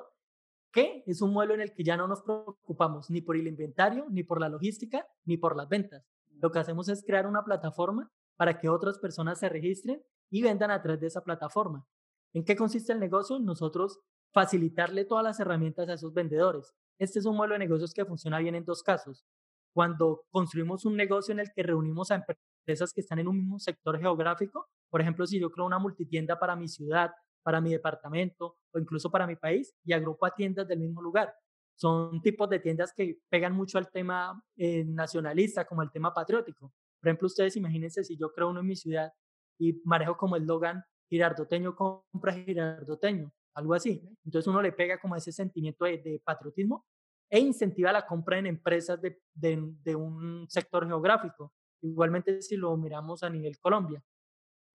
que 0.71 1.03
es 1.05 1.21
un 1.21 1.33
modelo 1.33 1.53
en 1.53 1.61
el 1.61 1.73
que 1.73 1.83
ya 1.83 1.97
no 1.97 2.07
nos 2.07 2.21
preocupamos 2.21 3.09
ni 3.09 3.21
por 3.21 3.35
el 3.35 3.47
inventario, 3.47 4.05
ni 4.09 4.23
por 4.23 4.39
la 4.39 4.49
logística, 4.49 5.05
ni 5.25 5.37
por 5.37 5.55
las 5.55 5.67
ventas. 5.67 6.05
Lo 6.41 6.51
que 6.51 6.59
hacemos 6.59 6.87
es 6.89 7.03
crear 7.03 7.27
una 7.27 7.43
plataforma 7.43 8.09
para 8.37 8.57
que 8.57 8.69
otras 8.69 8.97
personas 8.99 9.39
se 9.39 9.49
registren 9.49 10.01
y 10.29 10.41
vendan 10.41 10.71
a 10.71 10.81
través 10.81 11.01
de 11.01 11.07
esa 11.07 11.21
plataforma. 11.21 11.85
¿En 12.33 12.45
qué 12.45 12.55
consiste 12.55 12.93
el 12.93 12.99
negocio? 12.99 13.39
Nosotros 13.39 13.99
facilitarle 14.31 15.05
todas 15.05 15.23
las 15.23 15.39
herramientas 15.39 15.89
a 15.89 15.93
esos 15.93 16.13
vendedores. 16.13 16.73
Este 16.99 17.19
es 17.19 17.25
un 17.25 17.35
modelo 17.35 17.53
de 17.53 17.59
negocios 17.59 17.93
que 17.93 18.05
funciona 18.05 18.39
bien 18.39 18.55
en 18.55 18.65
dos 18.65 18.83
casos. 18.83 19.25
Cuando 19.73 20.23
construimos 20.29 20.85
un 20.85 20.95
negocio 20.95 21.33
en 21.33 21.39
el 21.39 21.51
que 21.53 21.63
reunimos 21.63 22.11
a 22.11 22.15
empresas 22.15 22.93
que 22.93 23.01
están 23.01 23.19
en 23.19 23.27
un 23.27 23.37
mismo 23.37 23.59
sector 23.59 23.99
geográfico, 23.99 24.67
por 24.89 25.01
ejemplo, 25.01 25.25
si 25.25 25.39
yo 25.39 25.51
creo 25.51 25.65
una 25.65 25.79
multitienda 25.79 26.39
para 26.39 26.55
mi 26.55 26.67
ciudad, 26.67 27.12
para 27.43 27.62
mi 27.62 27.72
departamento 27.72 28.58
o 28.72 28.79
incluso 28.79 29.10
para 29.10 29.27
mi 29.27 29.36
país 29.36 29.75
y 29.84 29.93
agrupo 29.93 30.25
a 30.25 30.36
tiendas 30.36 30.67
del 30.67 30.79
mismo 30.79 31.01
lugar. 31.01 31.34
Son 31.75 32.22
tipos 32.22 32.50
de 32.50 32.60
tiendas 32.60 32.93
que 32.93 33.19
pegan 33.29 33.53
mucho 33.53 33.77
al 33.77 33.89
tema 33.89 34.43
eh, 34.58 34.84
nacionalista 34.84 35.65
como 35.65 35.81
el 35.81 35.91
tema 35.91 36.13
patriótico. 36.13 36.74
Por 37.00 37.10
ejemplo, 37.10 37.27
ustedes 37.27 37.55
imagínense 37.55 38.03
si 38.03 38.17
yo 38.17 38.31
creo 38.34 38.50
uno 38.50 38.60
en 38.60 38.67
mi 38.67 38.75
ciudad 38.75 39.12
y 39.58 39.81
manejo 39.86 40.17
como 40.17 40.36
el 40.36 40.46
Logan 40.46 40.84
girardoteño 41.10 41.75
compra 41.75 42.34
girardoteño, 42.34 43.31
algo 43.55 43.74
así. 43.74 44.08
Entonces 44.25 44.48
uno 44.48 44.62
le 44.62 44.72
pega 44.72 45.00
como 45.00 45.15
ese 45.15 45.31
sentimiento 45.31 45.86
de, 45.86 46.22
patriotismo 46.24 46.86
e 47.29 47.39
incentiva 47.39 47.91
la 47.91 48.05
compra 48.05 48.39
en 48.39 48.48
empresas 48.48 49.01
de, 49.01 49.22
de, 49.34 49.96
un 49.96 50.46
sector 50.50 50.86
geográfico. 50.88 51.53
Igualmente 51.81 52.41
si 52.41 52.58
lo 52.58 52.75
miramos 52.77 53.24
a 53.24 53.29
nivel 53.29 53.58
Colombia. 53.60 54.03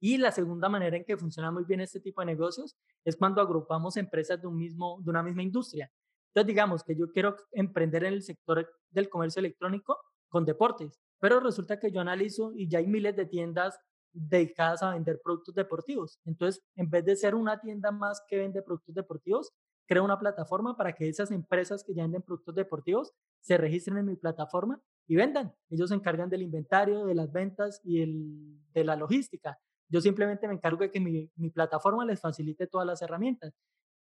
Y 0.05 0.19
la 0.19 0.33
segunda 0.33 0.69
manera 0.69 0.99
en 0.99 1.05
que 1.07 1.17
funciona 1.17 1.51
muy 1.51 1.65
bien 1.65 1.81
este 1.81 1.99
tipo 1.99 2.21
de 2.21 2.27
negocios 2.27 2.77
es 3.07 3.17
cuando 3.17 3.41
agrupamos 3.41 3.97
empresas 3.97 4.39
de, 4.39 4.47
un 4.47 4.59
mismo, 4.59 5.01
de 5.03 5.09
una 5.09 5.23
misma 5.23 5.43
industria. 5.43 5.91
Entonces, 6.29 6.47
digamos 6.47 6.85
que 6.85 6.95
yo 6.95 7.11
quiero 7.11 7.37
emprender 7.53 8.05
en 8.05 8.13
el 8.13 8.23
sector 8.23 8.71
del 8.91 9.09
comercio 9.09 9.41
electrónico 9.41 9.99
con 10.29 10.45
deportes. 10.45 11.01
Pero 11.19 11.41
resulta 11.41 11.81
que 11.81 11.91
yo 11.91 12.03
analizo 12.03 12.53
y 12.55 12.69
ya 12.69 12.81
hay 12.81 12.87
miles 12.87 13.17
de 13.17 13.25
tiendas 13.25 13.81
dedicadas 14.13 14.83
a 14.83 14.91
vender 14.91 15.23
productos 15.25 15.55
deportivos. 15.55 16.21
Entonces, 16.27 16.63
en 16.77 16.91
vez 16.91 17.07
de 17.07 17.17
ser 17.17 17.35
una 17.35 17.59
tienda 17.59 17.91
más 17.91 18.23
que 18.29 18.37
vende 18.37 18.61
productos 18.61 18.95
deportivos, 18.95 19.55
creo 19.87 20.05
una 20.05 20.19
plataforma 20.19 20.77
para 20.77 20.93
que 20.93 21.09
esas 21.09 21.31
empresas 21.31 21.83
que 21.83 21.95
ya 21.95 22.03
venden 22.03 22.21
productos 22.21 22.55
deportivos 22.55 23.15
se 23.41 23.57
registren 23.57 23.97
en 23.97 24.05
mi 24.05 24.17
plataforma 24.17 24.83
y 25.07 25.17
vendan. 25.17 25.55
Ellos 25.71 25.89
se 25.89 25.95
encargan 25.95 26.29
del 26.29 26.43
inventario, 26.43 27.07
de 27.07 27.15
las 27.15 27.33
ventas 27.33 27.81
y 27.83 28.03
el, 28.03 28.61
de 28.75 28.85
la 28.85 28.97
logística. 28.97 29.59
Yo 29.89 30.01
simplemente 30.01 30.49
me 30.49 30.55
encargo 30.55 30.81
de 30.81 30.91
que 30.91 31.01
mi, 31.01 31.51
plataforma 31.51 32.05
les 32.05 32.21
facilite 32.21 32.67
todas 32.67 32.87
las 32.87 33.03
herramientas 33.03 33.55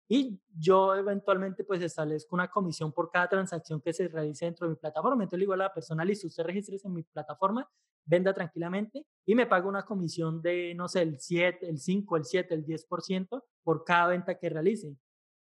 y 0.08 0.38
yo 0.54 0.94
eventualmente 0.94 1.64
pues 1.64 1.80
establezco 1.82 2.34
una 2.34 2.50
comisión 2.50 2.92
por 2.92 3.10
cada 3.10 3.28
transacción 3.28 3.80
que 3.80 3.92
se 3.92 4.08
realice 4.08 4.44
dentro 4.44 4.66
de 4.66 4.74
mi 4.74 4.76
plataforma. 4.76 5.22
Entonces 5.22 5.38
le 5.38 5.42
digo 5.44 5.54
a 5.54 5.58
la 5.58 5.72
persona, 5.72 6.04
listo, 6.04 6.26
usted 6.26 6.44
registre 6.44 6.76
en 6.82 6.92
mi 6.92 7.02
plataforma, 7.02 7.68
venda 8.04 8.34
tranquilamente 8.34 9.06
y 9.24 9.34
me 9.34 9.46
paga 9.46 9.66
una 9.66 9.84
comisión 9.84 10.42
de, 10.42 10.74
no 10.74 10.88
sé, 10.88 11.02
el 11.02 11.18
7, 11.18 11.68
el 11.68 11.78
5, 11.78 12.16
el 12.16 12.24
7, 12.24 12.54
el 12.54 12.66
10% 12.66 13.42
por 13.62 13.84
cada 13.84 14.08
venta 14.08 14.38
que 14.38 14.50
realice. 14.50 14.96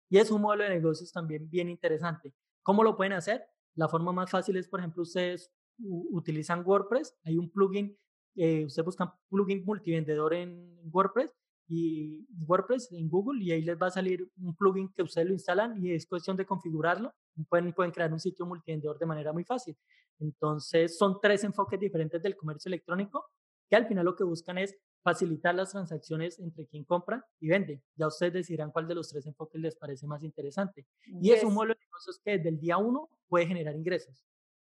Y 0.08 0.18
es 0.18 0.30
un 0.30 0.40
modelo 0.40 0.64
de 0.64 0.70
negocios 0.70 1.12
también 1.12 1.50
bien 1.50 1.68
interesante. 1.68 2.32
¿Cómo 2.62 2.82
lo 2.82 2.96
pueden 2.96 3.12
hacer? 3.12 3.46
La 3.74 3.88
forma 3.88 4.12
más 4.12 4.30
fácil 4.30 4.56
es, 4.56 4.68
por 4.68 4.80
ejemplo, 4.80 5.02
ustedes 5.02 5.52
utilizan 5.78 6.64
WordPress, 6.64 7.14
hay 7.24 7.36
un 7.36 7.50
plugin, 7.50 7.96
eh, 8.36 8.64
ustedes 8.64 8.84
buscan 8.84 9.10
plugin 9.28 9.64
multivendedor 9.64 10.34
en 10.34 10.78
WordPress 10.92 11.32
y 11.68 12.26
WordPress 12.46 12.92
en 12.92 13.08
Google 13.08 13.42
y 13.42 13.50
ahí 13.50 13.62
les 13.62 13.80
va 13.80 13.88
a 13.88 13.90
salir 13.90 14.30
un 14.40 14.54
plugin 14.54 14.92
que 14.92 15.02
ustedes 15.02 15.26
lo 15.26 15.32
instalan 15.32 15.82
y 15.84 15.92
es 15.92 16.06
cuestión 16.06 16.36
de 16.36 16.46
configurarlo. 16.46 17.12
Pueden, 17.48 17.72
pueden 17.72 17.92
crear 17.92 18.12
un 18.12 18.20
sitio 18.20 18.46
multivendedor 18.46 18.98
de 18.98 19.06
manera 19.06 19.32
muy 19.32 19.44
fácil. 19.44 19.76
Entonces, 20.20 20.96
son 20.96 21.18
tres 21.20 21.44
enfoques 21.44 21.78
diferentes 21.78 22.22
del 22.22 22.36
comercio 22.36 22.68
electrónico 22.68 23.26
que 23.68 23.76
al 23.76 23.86
final 23.86 24.04
lo 24.04 24.14
que 24.14 24.24
buscan 24.24 24.58
es 24.58 24.76
facilitar 25.02 25.54
las 25.54 25.70
transacciones 25.70 26.38
entre 26.38 26.66
quien 26.66 26.84
compra 26.84 27.24
y 27.40 27.48
vende. 27.48 27.82
Ya 27.94 28.06
ustedes 28.08 28.32
decidirán 28.32 28.70
cuál 28.70 28.88
de 28.88 28.94
los 28.94 29.08
tres 29.08 29.26
enfoques 29.26 29.60
les 29.60 29.76
parece 29.76 30.06
más 30.06 30.22
interesante. 30.22 30.86
Y 31.04 31.30
es 31.30 31.44
un 31.44 31.54
modelo 31.54 31.74
de 31.74 31.80
negocios 31.84 32.20
que 32.24 32.32
desde 32.32 32.48
el 32.48 32.58
día 32.58 32.76
uno 32.76 33.08
puede 33.28 33.46
generar 33.46 33.76
ingresos. 33.76 34.24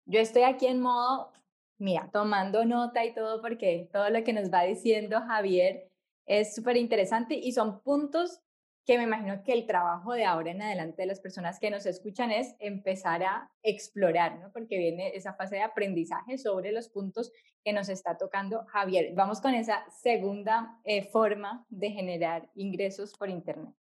Yo 0.05 0.19
estoy 0.19 0.43
aquí 0.43 0.65
en 0.67 0.81
modo, 0.81 1.31
mira, 1.79 2.09
tomando 2.11 2.65
nota 2.65 3.03
y 3.05 3.13
todo 3.13 3.41
porque 3.41 3.89
todo 3.91 4.09
lo 4.09 4.23
que 4.23 4.33
nos 4.33 4.51
va 4.51 4.63
diciendo 4.63 5.21
Javier 5.21 5.89
es 6.25 6.53
súper 6.53 6.77
interesante 6.77 7.35
y 7.35 7.53
son 7.53 7.81
puntos 7.81 8.41
que 8.85 8.97
me 8.97 9.03
imagino 9.03 9.43
que 9.43 9.53
el 9.53 9.67
trabajo 9.67 10.13
de 10.13 10.25
ahora 10.25 10.51
en 10.51 10.61
adelante 10.61 11.03
de 11.03 11.07
las 11.07 11.19
personas 11.19 11.59
que 11.59 11.69
nos 11.69 11.85
escuchan 11.85 12.31
es 12.31 12.55
empezar 12.59 13.21
a 13.23 13.51
explorar, 13.61 14.39
¿no? 14.39 14.51
Porque 14.51 14.79
viene 14.79 15.15
esa 15.15 15.33
fase 15.33 15.57
de 15.57 15.61
aprendizaje 15.61 16.37
sobre 16.39 16.71
los 16.71 16.89
puntos 16.89 17.31
que 17.63 17.71
nos 17.71 17.87
está 17.87 18.17
tocando 18.17 18.65
Javier. 18.65 19.13
Vamos 19.15 19.41
con 19.41 19.53
esa 19.53 19.83
segunda 19.91 20.79
eh, 20.85 21.03
forma 21.03 21.67
de 21.69 21.91
generar 21.91 22.49
ingresos 22.55 23.13
por 23.15 23.29
Internet. 23.29 23.78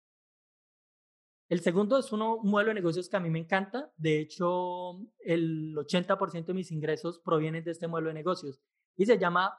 El 1.49 1.61
segundo 1.61 1.97
es 1.97 2.11
un 2.11 2.19
modelo 2.43 2.69
de 2.69 2.75
negocios 2.75 3.07
que 3.07 3.15
a 3.15 3.21
mí 3.21 3.29
me 3.29 3.39
encanta. 3.39 3.91
De 3.95 4.19
hecho, 4.19 4.99
el 5.19 5.75
80% 5.75 6.45
de 6.45 6.53
mis 6.53 6.71
ingresos 6.71 7.19
provienen 7.19 7.63
de 7.63 7.71
este 7.71 7.87
modelo 7.87 8.09
de 8.09 8.15
negocios 8.15 8.59
y 8.97 9.05
se 9.05 9.17
llama 9.17 9.57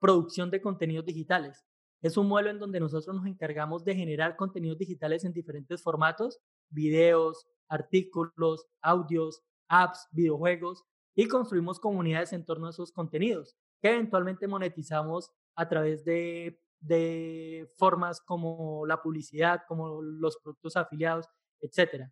producción 0.00 0.50
de 0.50 0.60
contenidos 0.60 1.04
digitales. 1.04 1.64
Es 2.02 2.16
un 2.16 2.26
modelo 2.26 2.50
en 2.50 2.58
donde 2.58 2.80
nosotros 2.80 3.14
nos 3.14 3.26
encargamos 3.26 3.84
de 3.84 3.94
generar 3.94 4.34
contenidos 4.34 4.78
digitales 4.78 5.24
en 5.24 5.32
diferentes 5.32 5.82
formatos, 5.82 6.40
videos, 6.68 7.46
artículos, 7.68 8.66
audios, 8.80 9.42
apps, 9.68 10.08
videojuegos, 10.10 10.84
y 11.14 11.28
construimos 11.28 11.78
comunidades 11.78 12.32
en 12.32 12.44
torno 12.44 12.66
a 12.66 12.70
esos 12.70 12.92
contenidos 12.92 13.56
que 13.80 13.90
eventualmente 13.90 14.46
monetizamos 14.46 15.30
a 15.54 15.68
través 15.68 16.04
de, 16.04 16.60
de 16.80 17.70
formas 17.76 18.20
como 18.20 18.86
la 18.86 19.02
publicidad, 19.02 19.62
como 19.68 20.02
los 20.02 20.38
productos 20.38 20.76
afiliados, 20.76 21.26
etc. 21.60 22.10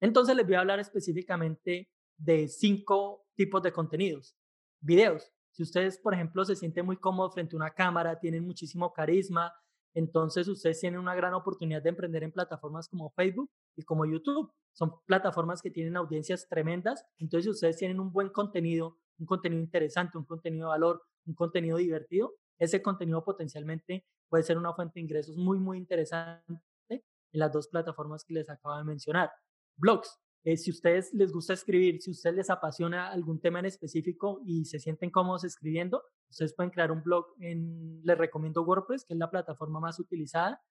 Entonces 0.00 0.36
les 0.36 0.46
voy 0.46 0.56
a 0.56 0.60
hablar 0.60 0.80
específicamente 0.80 1.88
de 2.16 2.48
cinco 2.48 3.26
tipos 3.34 3.62
de 3.62 3.72
contenidos. 3.72 4.36
Videos. 4.80 5.30
Si 5.52 5.62
ustedes, 5.62 5.98
por 5.98 6.14
ejemplo, 6.14 6.44
se 6.44 6.56
sienten 6.56 6.86
muy 6.86 6.96
cómodos 6.96 7.34
frente 7.34 7.56
a 7.56 7.58
una 7.58 7.70
cámara, 7.70 8.18
tienen 8.18 8.44
muchísimo 8.44 8.92
carisma, 8.92 9.52
entonces 9.94 10.46
ustedes 10.48 10.78
tienen 10.80 11.00
una 11.00 11.14
gran 11.14 11.34
oportunidad 11.34 11.82
de 11.82 11.88
emprender 11.88 12.22
en 12.22 12.32
plataformas 12.32 12.88
como 12.88 13.10
Facebook 13.10 13.50
y 13.76 13.82
como 13.82 14.06
YouTube. 14.06 14.52
Son 14.72 14.94
plataformas 15.06 15.60
que 15.60 15.70
tienen 15.70 15.96
audiencias 15.96 16.46
tremendas, 16.48 17.04
entonces 17.18 17.44
si 17.44 17.50
ustedes 17.50 17.76
tienen 17.76 17.98
un 17.98 18.12
buen 18.12 18.28
contenido, 18.28 18.98
un 19.18 19.26
contenido 19.26 19.60
interesante, 19.60 20.16
un 20.16 20.24
contenido 20.24 20.66
de 20.66 20.70
valor, 20.70 21.02
un 21.26 21.34
contenido 21.34 21.76
divertido, 21.76 22.34
ese 22.60 22.82
contenido 22.82 23.24
potencialmente 23.24 24.06
puede 24.28 24.44
ser 24.44 24.58
una 24.58 24.74
fuente 24.74 24.94
de 24.94 25.00
ingresos 25.00 25.36
muy, 25.36 25.58
muy 25.58 25.78
interesante 25.78 26.44
en 26.88 27.02
las 27.32 27.52
dos 27.52 27.68
plataformas 27.68 28.24
que 28.24 28.34
les 28.34 28.48
acabo 28.48 28.76
de 28.76 28.84
mencionar. 28.84 29.32
Blogs. 29.76 30.18
Eh, 30.42 30.56
si 30.56 30.70
ustedes 30.70 31.12
les 31.12 31.32
gusta 31.32 31.52
escribir, 31.52 32.00
si 32.00 32.12
ustedes 32.12 32.36
les 32.36 32.50
apasiona 32.50 33.10
algún 33.10 33.40
tema 33.40 33.58
en 33.58 33.66
específico 33.66 34.40
y 34.44 34.64
se 34.64 34.78
sienten 34.78 35.10
cómodos 35.10 35.44
escribiendo, 35.44 36.02
ustedes 36.30 36.54
pueden 36.54 36.70
crear 36.70 36.90
un 36.90 37.02
blog 37.02 37.26
en, 37.40 38.00
les 38.02 38.16
recomiendo 38.16 38.62
WordPress, 38.62 39.04
que 39.04 39.12
es 39.12 39.18
la 39.18 39.30
plataforma 39.30 39.80
más 39.80 39.98
utilizada, 39.98 40.62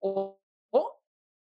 o, 0.00 0.38
o 0.70 1.00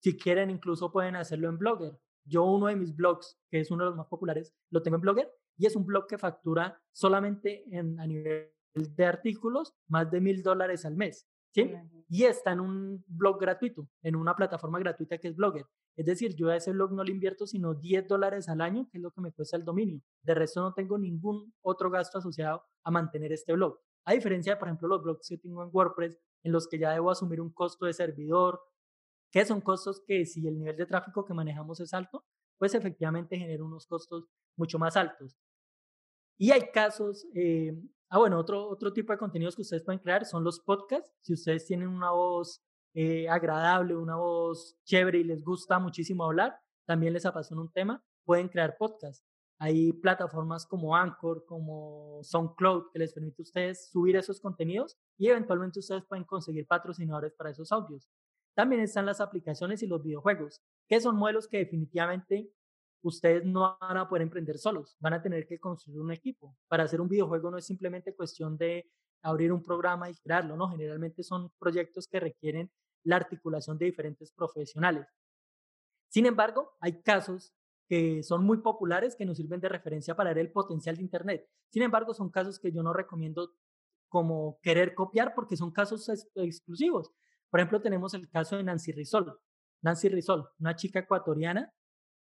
si 0.00 0.16
quieren 0.16 0.50
incluso 0.50 0.92
pueden 0.92 1.16
hacerlo 1.16 1.48
en 1.48 1.58
Blogger. 1.58 1.98
yo 2.24 2.44
uno 2.44 2.68
de 2.68 2.76
mis 2.76 2.94
blogs, 2.94 3.36
que 3.50 3.60
es 3.60 3.70
uno 3.70 3.84
de 3.84 3.90
los 3.90 3.96
más 3.96 4.06
populares, 4.06 4.54
lo 4.70 4.82
tengo 4.82 4.96
en 4.96 5.02
Blogger 5.02 5.32
y 5.56 5.66
es 5.66 5.74
un 5.74 5.84
blog 5.84 6.06
que 6.06 6.18
factura 6.18 6.80
solamente 6.92 7.64
en, 7.76 7.98
a 7.98 8.06
nivel 8.06 8.52
de 8.74 9.04
artículos 9.04 9.74
más 9.88 10.10
de 10.10 10.20
mil 10.20 10.42
dólares 10.42 10.84
al 10.84 10.96
mes. 10.96 11.26
¿sí? 11.52 11.72
Y 12.08 12.24
está 12.24 12.52
en 12.52 12.60
un 12.60 13.04
blog 13.06 13.40
gratuito, 13.40 13.88
en 14.02 14.16
una 14.16 14.34
plataforma 14.34 14.78
gratuita 14.78 15.18
que 15.18 15.28
es 15.28 15.36
Blogger. 15.36 15.66
Es 15.96 16.06
decir, 16.06 16.34
yo 16.34 16.48
a 16.48 16.56
ese 16.56 16.72
blog 16.72 16.92
no 16.92 17.04
le 17.04 17.12
invierto 17.12 17.46
sino 17.46 17.74
10 17.74 18.08
dólares 18.08 18.48
al 18.48 18.60
año, 18.60 18.88
que 18.90 18.98
es 18.98 19.02
lo 19.02 19.10
que 19.10 19.20
me 19.20 19.32
cuesta 19.32 19.56
el 19.56 19.64
dominio. 19.64 20.00
De 20.22 20.34
resto 20.34 20.60
no 20.62 20.72
tengo 20.72 20.96
ningún 20.96 21.52
otro 21.62 21.90
gasto 21.90 22.18
asociado 22.18 22.64
a 22.84 22.90
mantener 22.90 23.32
este 23.32 23.52
blog. 23.52 23.78
A 24.04 24.14
diferencia 24.14 24.54
de, 24.54 24.58
por 24.58 24.68
ejemplo, 24.68 24.88
los 24.88 25.02
blogs 25.02 25.28
que 25.28 25.38
tengo 25.38 25.62
en 25.62 25.70
WordPress, 25.72 26.18
en 26.42 26.52
los 26.52 26.68
que 26.68 26.78
ya 26.78 26.92
debo 26.92 27.10
asumir 27.10 27.40
un 27.40 27.52
costo 27.52 27.84
de 27.86 27.92
servidor, 27.92 28.60
que 29.30 29.44
son 29.44 29.60
costos 29.60 30.02
que 30.06 30.24
si 30.24 30.46
el 30.46 30.58
nivel 30.58 30.76
de 30.76 30.86
tráfico 30.86 31.24
que 31.24 31.34
manejamos 31.34 31.80
es 31.80 31.92
alto, 31.92 32.24
pues 32.58 32.74
efectivamente 32.74 33.38
genera 33.38 33.64
unos 33.64 33.86
costos 33.86 34.24
mucho 34.56 34.78
más 34.78 34.96
altos. 34.96 35.36
Y 36.38 36.50
hay 36.52 36.70
casos, 36.72 37.26
eh, 37.34 37.78
ah 38.10 38.18
bueno, 38.18 38.38
otro, 38.38 38.68
otro 38.68 38.92
tipo 38.92 39.12
de 39.12 39.18
contenidos 39.18 39.56
que 39.56 39.62
ustedes 39.62 39.84
pueden 39.84 40.00
crear 40.00 40.24
son 40.24 40.44
los 40.44 40.60
podcasts. 40.60 41.12
Si 41.22 41.32
ustedes 41.32 41.66
tienen 41.66 41.88
una 41.88 42.10
voz 42.10 42.60
eh, 42.92 43.28
agradable, 43.28 43.96
una 43.96 44.16
voz 44.16 44.76
chévere 44.84 45.18
y 45.18 45.24
les 45.24 45.44
gusta 45.44 45.78
muchísimo 45.78 46.24
hablar, 46.24 46.58
también 46.86 47.12
les 47.12 47.24
apasiona 47.24 47.62
un 47.62 47.72
tema, 47.72 48.04
pueden 48.24 48.48
crear 48.48 48.76
podcasts. 48.76 49.24
Hay 49.58 49.92
plataformas 49.92 50.66
como 50.66 50.96
Anchor, 50.96 51.44
como 51.46 52.20
SoundCloud, 52.22 52.90
que 52.92 52.98
les 52.98 53.12
permite 53.12 53.42
a 53.42 53.44
ustedes 53.44 53.90
subir 53.90 54.16
esos 54.16 54.40
contenidos 54.40 54.96
y 55.18 55.28
eventualmente 55.28 55.80
ustedes 55.80 56.04
pueden 56.06 56.24
conseguir 56.24 56.66
patrocinadores 56.66 57.34
para 57.34 57.50
esos 57.50 57.70
audios. 57.70 58.08
También 58.56 58.80
están 58.80 59.06
las 59.06 59.20
aplicaciones 59.20 59.82
y 59.82 59.86
los 59.86 60.02
videojuegos, 60.02 60.60
que 60.88 61.00
son 61.00 61.16
modelos 61.16 61.46
que 61.46 61.58
definitivamente 61.58 62.50
ustedes 63.02 63.44
no 63.44 63.76
van 63.80 63.96
a 63.96 64.08
poder 64.08 64.22
emprender 64.22 64.58
solos, 64.58 64.96
van 65.00 65.14
a 65.14 65.22
tener 65.22 65.46
que 65.46 65.58
construir 65.58 66.00
un 66.00 66.12
equipo. 66.12 66.56
Para 66.68 66.84
hacer 66.84 67.00
un 67.00 67.08
videojuego 67.08 67.50
no 67.50 67.58
es 67.58 67.66
simplemente 67.66 68.14
cuestión 68.14 68.56
de 68.56 68.90
abrir 69.22 69.52
un 69.52 69.62
programa 69.62 70.10
y 70.10 70.14
crearlo, 70.16 70.56
¿no? 70.56 70.68
Generalmente 70.70 71.22
son 71.22 71.50
proyectos 71.58 72.06
que 72.08 72.20
requieren 72.20 72.70
la 73.04 73.16
articulación 73.16 73.78
de 73.78 73.86
diferentes 73.86 74.32
profesionales. 74.32 75.06
Sin 76.08 76.26
embargo, 76.26 76.76
hay 76.80 77.02
casos 77.02 77.52
que 77.88 78.22
son 78.22 78.44
muy 78.44 78.58
populares 78.58 79.16
que 79.16 79.24
nos 79.24 79.36
sirven 79.36 79.60
de 79.60 79.68
referencia 79.68 80.14
para 80.14 80.30
ver 80.30 80.46
el 80.46 80.52
potencial 80.52 80.96
de 80.96 81.02
Internet. 81.02 81.48
Sin 81.70 81.82
embargo, 81.82 82.14
son 82.14 82.30
casos 82.30 82.58
que 82.58 82.72
yo 82.72 82.82
no 82.82 82.92
recomiendo 82.92 83.52
como 84.08 84.58
querer 84.62 84.94
copiar 84.94 85.34
porque 85.34 85.56
son 85.56 85.70
casos 85.70 86.08
exclusivos. 86.34 87.10
Por 87.48 87.60
ejemplo, 87.60 87.80
tenemos 87.80 88.14
el 88.14 88.28
caso 88.28 88.56
de 88.56 88.64
Nancy 88.64 88.92
Rizol. 88.92 89.38
Nancy 89.82 90.08
Rizol, 90.08 90.48
una 90.58 90.76
chica 90.76 91.00
ecuatoriana 91.00 91.72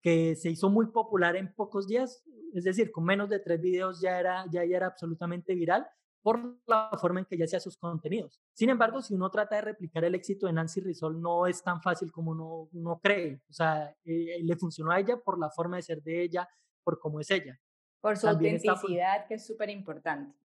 que 0.02 0.36
se 0.36 0.50
hizo 0.50 0.70
muy 0.70 0.88
popular 0.88 1.36
en 1.36 1.54
pocos 1.54 1.88
días, 1.88 2.24
es 2.54 2.64
decir, 2.64 2.92
con 2.92 3.04
menos 3.04 3.30
de 3.30 3.40
tres 3.40 3.62
videos 3.62 4.02
ya 4.02 4.20
era, 4.20 4.46
ya, 4.52 4.64
ya 4.64 4.78
era 4.78 4.88
absolutamente 4.88 5.56
viral 5.56 5.88
por 6.22 6.58
la 6.66 6.90
forma 7.00 7.20
en 7.20 7.26
que 7.26 7.36
ella 7.36 7.46
hacía 7.46 7.60
sus 7.60 7.78
contenidos. 7.78 8.42
Sin 8.54 8.70
embargo, 8.70 9.02
si 9.02 9.14
uno 9.14 9.30
trata 9.30 9.56
de 9.56 9.62
replicar 9.62 10.04
el 10.04 10.16
éxito 10.16 10.48
de 10.48 10.54
Nancy 10.54 10.82
Rizol, 10.82 11.22
no 11.22 11.48
es 11.48 11.64
tan 11.64 11.82
fácil 11.82 12.12
como 12.12 12.32
uno, 12.32 12.68
uno 12.74 13.00
cree. 13.02 13.42
O 13.50 13.54
sea, 13.54 13.96
eh, 14.04 14.40
le 14.44 14.56
funcionó 14.58 14.92
a 14.92 15.00
ella 15.00 15.18
por 15.18 15.40
la 15.40 15.50
forma 15.50 15.78
de 15.78 15.84
ser 15.84 16.02
de 16.04 16.24
ella, 16.24 16.50
por 16.84 17.00
cómo 17.00 17.22
es 17.22 17.32
ella. 17.32 17.58
Por 18.02 18.18
su 18.18 18.28
autenticidad, 18.28 19.26
que 19.26 19.36
es 19.36 19.48
súper 19.48 19.70
importante. 19.70 20.38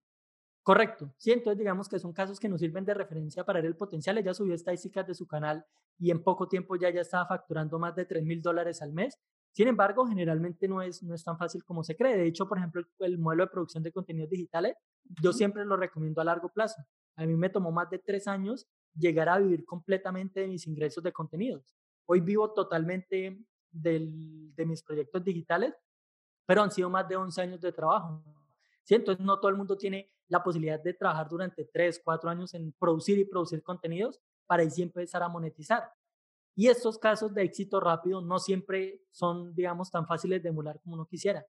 Correcto. 0.63 1.13
Sí, 1.17 1.33
entonces 1.33 1.59
digamos 1.59 1.89
que 1.89 1.99
son 1.99 2.13
casos 2.13 2.39
que 2.39 2.49
nos 2.49 2.61
sirven 2.61 2.85
de 2.85 2.95
referencia 2.95 3.45
para 3.45 3.61
ver 3.61 3.67
el 3.67 3.77
potencial. 3.77 4.17
Ella 4.19 4.33
subió 4.33 4.55
estadísticas 4.55 5.07
de 5.07 5.15
su 5.15 5.27
canal 5.27 5.67
y 5.99 6.13
en 6.13 6.23
poco 6.23 6.47
tiempo 6.47 6.77
ya 6.77 6.91
ya 6.91 7.01
estaba 7.01 7.27
facturando 7.27 7.81
más 7.81 7.97
de 7.97 8.05
3 8.05 8.23
mil 8.23 8.41
dólares 8.41 8.81
al 8.83 8.93
mes. 8.93 9.19
Sin 9.53 9.69
embargo, 9.69 10.07
generalmente 10.07 10.67
no 10.67 10.81
es, 10.81 11.03
no 11.03 11.15
es 11.15 11.23
tan 11.23 11.37
fácil 11.37 11.63
como 11.65 11.85
se 11.85 11.95
cree. 11.95 12.17
De 12.17 12.27
hecho, 12.27 12.49
por 12.49 12.57
ejemplo, 12.57 12.83
el, 13.01 13.19
modelo 13.19 13.45
de 13.45 13.51
producción 13.51 13.83
de 13.83 13.93
contenidos 13.93 14.31
digitales, 14.31 14.77
yo 15.23 15.33
siempre 15.33 15.65
lo 15.65 15.77
recomiendo 15.77 16.21
a 16.23 16.25
largo 16.25 16.49
plazo. 16.49 16.83
A 17.17 17.27
mí 17.27 17.37
me 17.37 17.51
tomó 17.51 17.71
más 17.71 17.91
de 17.91 17.99
tres 17.99 18.27
años 18.27 18.67
llegar 18.95 19.29
a 19.29 19.39
vivir 19.39 19.65
completamente 19.67 20.41
de 20.41 20.49
mis 20.49 20.67
ingresos 20.67 21.05
de 21.05 21.13
contenidos. 21.13 21.77
Hoy 22.07 22.21
vivo 22.21 22.53
totalmente 22.53 23.45
del, 23.71 24.55
de 24.55 24.67
mis 24.67 24.83
proyectos 24.83 25.23
digitales, 25.23 25.75
pero 26.47 26.63
han 26.63 26.71
sido 26.71 26.89
más 26.89 27.07
de 27.07 27.17
11 27.17 27.43
años 27.43 27.61
de 27.61 27.73
trabajo. 27.73 28.25
¿sí? 28.85 28.95
Entonces, 28.95 29.25
no 29.25 29.39
todo 29.39 29.51
el 29.51 29.57
mundo 29.57 29.77
tiene 29.77 30.11
la 30.29 30.43
posibilidad 30.43 30.81
de 30.81 30.95
trabajar 30.95 31.29
durante 31.29 31.67
tres, 31.67 32.01
cuatro 32.03 32.31
años 32.31 32.55
en 32.55 32.73
producir 32.73 33.19
y 33.19 33.27
producir 33.27 33.63
contenidos 33.63 34.19
para 34.47 34.63
ahí 34.63 34.71
sí 34.71 34.83
empezar 34.83 35.23
a 35.23 35.29
monetizar. 35.29 35.93
Y 36.55 36.69
estos 36.69 36.99
casos 36.99 37.33
de 37.35 37.43
éxito 37.43 37.81
rápido 37.81 38.21
no 38.21 38.39
siempre 38.39 39.01
son, 39.11 39.55
digamos, 39.55 39.91
tan 39.91 40.07
fáciles 40.07 40.43
de 40.43 40.51
emular 40.51 40.81
como 40.81 40.97
uno 40.97 41.07
quisiera. 41.07 41.47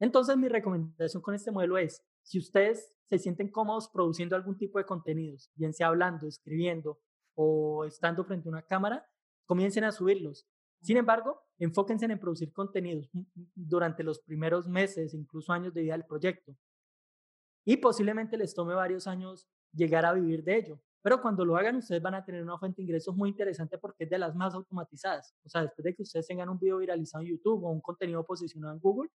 Entonces, 0.00 0.36
mi 0.36 0.48
recomendación 0.48 1.22
con 1.22 1.34
este 1.34 1.50
modelo 1.50 1.78
es, 1.78 2.02
si 2.22 2.38
ustedes 2.38 2.94
se 3.06 3.18
sienten 3.18 3.50
cómodos 3.50 3.88
produciendo 3.88 4.36
algún 4.36 4.56
tipo 4.56 4.78
de 4.78 4.84
contenidos, 4.84 5.50
bien 5.54 5.72
sea 5.72 5.88
hablando, 5.88 6.26
escribiendo 6.26 6.98
o 7.34 7.84
estando 7.84 8.24
frente 8.24 8.48
a 8.48 8.52
una 8.52 8.62
cámara, 8.62 9.06
comiencen 9.46 9.84
a 9.84 9.92
subirlos. 9.92 10.46
Sin 10.80 10.96
embargo, 10.98 11.40
enfóquense 11.58 12.04
en 12.04 12.18
producir 12.18 12.52
contenidos 12.52 13.08
durante 13.54 14.02
los 14.02 14.20
primeros 14.20 14.68
meses, 14.68 15.14
incluso 15.14 15.52
años 15.52 15.72
de 15.72 15.82
vida 15.82 15.94
del 15.94 16.04
proyecto. 16.04 16.54
Y 17.64 17.78
posiblemente 17.78 18.36
les 18.36 18.54
tome 18.54 18.74
varios 18.74 19.06
años 19.06 19.48
llegar 19.72 20.04
a 20.04 20.12
vivir 20.12 20.44
de 20.44 20.56
ello. 20.56 20.80
Pero 21.04 21.20
cuando 21.20 21.44
lo 21.44 21.54
hagan, 21.54 21.76
ustedes 21.76 22.00
van 22.00 22.14
a 22.14 22.24
tener 22.24 22.42
una 22.42 22.56
fuente 22.56 22.76
de 22.78 22.84
ingresos 22.84 23.14
muy 23.14 23.28
interesante 23.28 23.76
porque 23.76 24.04
es 24.04 24.10
de 24.10 24.16
las 24.16 24.34
más 24.34 24.54
automatizadas. 24.54 25.36
O 25.44 25.50
sea, 25.50 25.60
después 25.60 25.84
de 25.84 25.94
que 25.94 26.00
ustedes 26.00 26.26
tengan 26.26 26.48
un 26.48 26.58
video 26.58 26.78
viralizado 26.78 27.22
en 27.22 27.32
YouTube 27.32 27.62
o 27.62 27.68
un 27.68 27.82
contenido 27.82 28.24
posicionado 28.24 28.72
en 28.72 28.80
Google, 28.80 29.10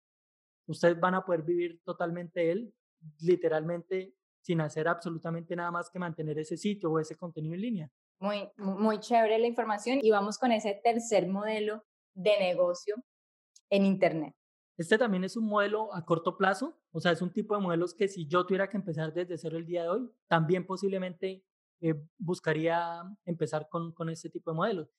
ustedes 0.65 0.99
van 0.99 1.13
a 1.13 1.23
poder 1.23 1.43
vivir 1.43 1.79
totalmente 1.83 2.51
él, 2.51 2.73
literalmente 3.19 4.15
sin 4.41 4.61
hacer 4.61 4.87
absolutamente 4.87 5.55
nada 5.55 5.69
más 5.69 5.91
que 5.91 5.99
mantener 5.99 6.39
ese 6.39 6.57
sitio 6.57 6.91
o 6.91 6.97
ese 6.97 7.15
contenido 7.15 7.53
en 7.53 7.61
línea. 7.61 7.91
Muy, 8.19 8.49
muy 8.57 8.99
chévere 8.99 9.37
la 9.37 9.45
información 9.45 9.99
y 10.01 10.09
vamos 10.09 10.39
con 10.39 10.51
ese 10.51 10.81
tercer 10.83 11.27
modelo 11.27 11.85
de 12.15 12.31
negocio 12.39 12.95
en 13.69 13.85
Internet. 13.85 14.33
Este 14.75 14.97
también 14.97 15.23
es 15.23 15.37
un 15.37 15.45
modelo 15.45 15.93
a 15.93 16.03
corto 16.03 16.35
plazo, 16.35 16.79
o 16.91 16.99
sea, 16.99 17.11
es 17.11 17.21
un 17.21 17.31
tipo 17.31 17.55
de 17.55 17.61
modelos 17.61 17.93
que 17.93 18.07
si 18.07 18.27
yo 18.27 18.43
tuviera 18.43 18.69
que 18.69 18.77
empezar 18.77 19.13
desde 19.13 19.37
cero 19.37 19.57
el 19.57 19.67
día 19.67 19.83
de 19.83 19.89
hoy, 19.89 20.11
también 20.27 20.65
posiblemente 20.65 21.45
eh, 21.81 21.95
buscaría 22.17 23.03
empezar 23.25 23.67
con, 23.69 23.91
con 23.93 24.09
este 24.09 24.29
tipo 24.29 24.51
de 24.51 24.57
modelos. 24.57 24.89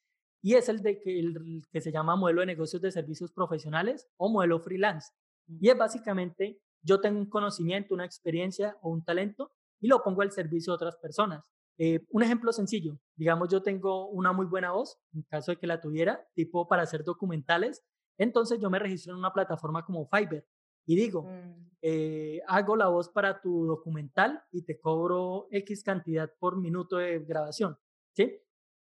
Y 0.42 0.54
es 0.54 0.68
el 0.68 0.82
de 0.82 1.00
que, 1.00 1.18
el 1.18 1.64
que 1.72 1.80
se 1.80 1.90
llama 1.90 2.16
modelo 2.16 2.40
de 2.40 2.46
negocios 2.46 2.80
de 2.82 2.90
servicios 2.90 3.32
profesionales 3.32 4.08
o 4.16 4.28
modelo 4.28 4.60
freelance. 4.60 5.12
Y 5.48 5.68
es 5.70 5.78
básicamente, 5.78 6.60
yo 6.82 7.00
tengo 7.00 7.18
un 7.18 7.28
conocimiento, 7.28 7.94
una 7.94 8.04
experiencia 8.04 8.76
o 8.82 8.90
un 8.90 9.04
talento 9.04 9.52
y 9.80 9.88
lo 9.88 10.02
pongo 10.02 10.22
al 10.22 10.32
servicio 10.32 10.72
de 10.72 10.76
otras 10.76 10.96
personas. 10.96 11.50
Eh, 11.78 12.00
un 12.10 12.22
ejemplo 12.22 12.52
sencillo, 12.52 12.98
digamos 13.16 13.50
yo 13.50 13.62
tengo 13.62 14.08
una 14.08 14.32
muy 14.32 14.46
buena 14.46 14.70
voz, 14.70 14.98
en 15.12 15.22
caso 15.24 15.50
de 15.50 15.58
que 15.58 15.66
la 15.66 15.80
tuviera, 15.80 16.26
tipo 16.34 16.66
para 16.68 16.82
hacer 16.82 17.04
documentales, 17.04 17.84
entonces 18.16 18.58
yo 18.60 18.70
me 18.70 18.78
registro 18.78 19.12
en 19.12 19.18
una 19.18 19.32
plataforma 19.32 19.84
como 19.84 20.08
Fiverr 20.08 20.46
y 20.86 20.96
digo, 20.96 21.24
mm. 21.24 21.70
eh, 21.82 22.40
hago 22.46 22.76
la 22.76 22.88
voz 22.88 23.08
para 23.08 23.40
tu 23.40 23.66
documental 23.66 24.42
y 24.52 24.62
te 24.62 24.78
cobro 24.78 25.48
X 25.50 25.82
cantidad 25.82 26.30
por 26.38 26.56
minuto 26.56 26.96
de 26.96 27.18
grabación, 27.20 27.76
¿sí? 28.14 28.40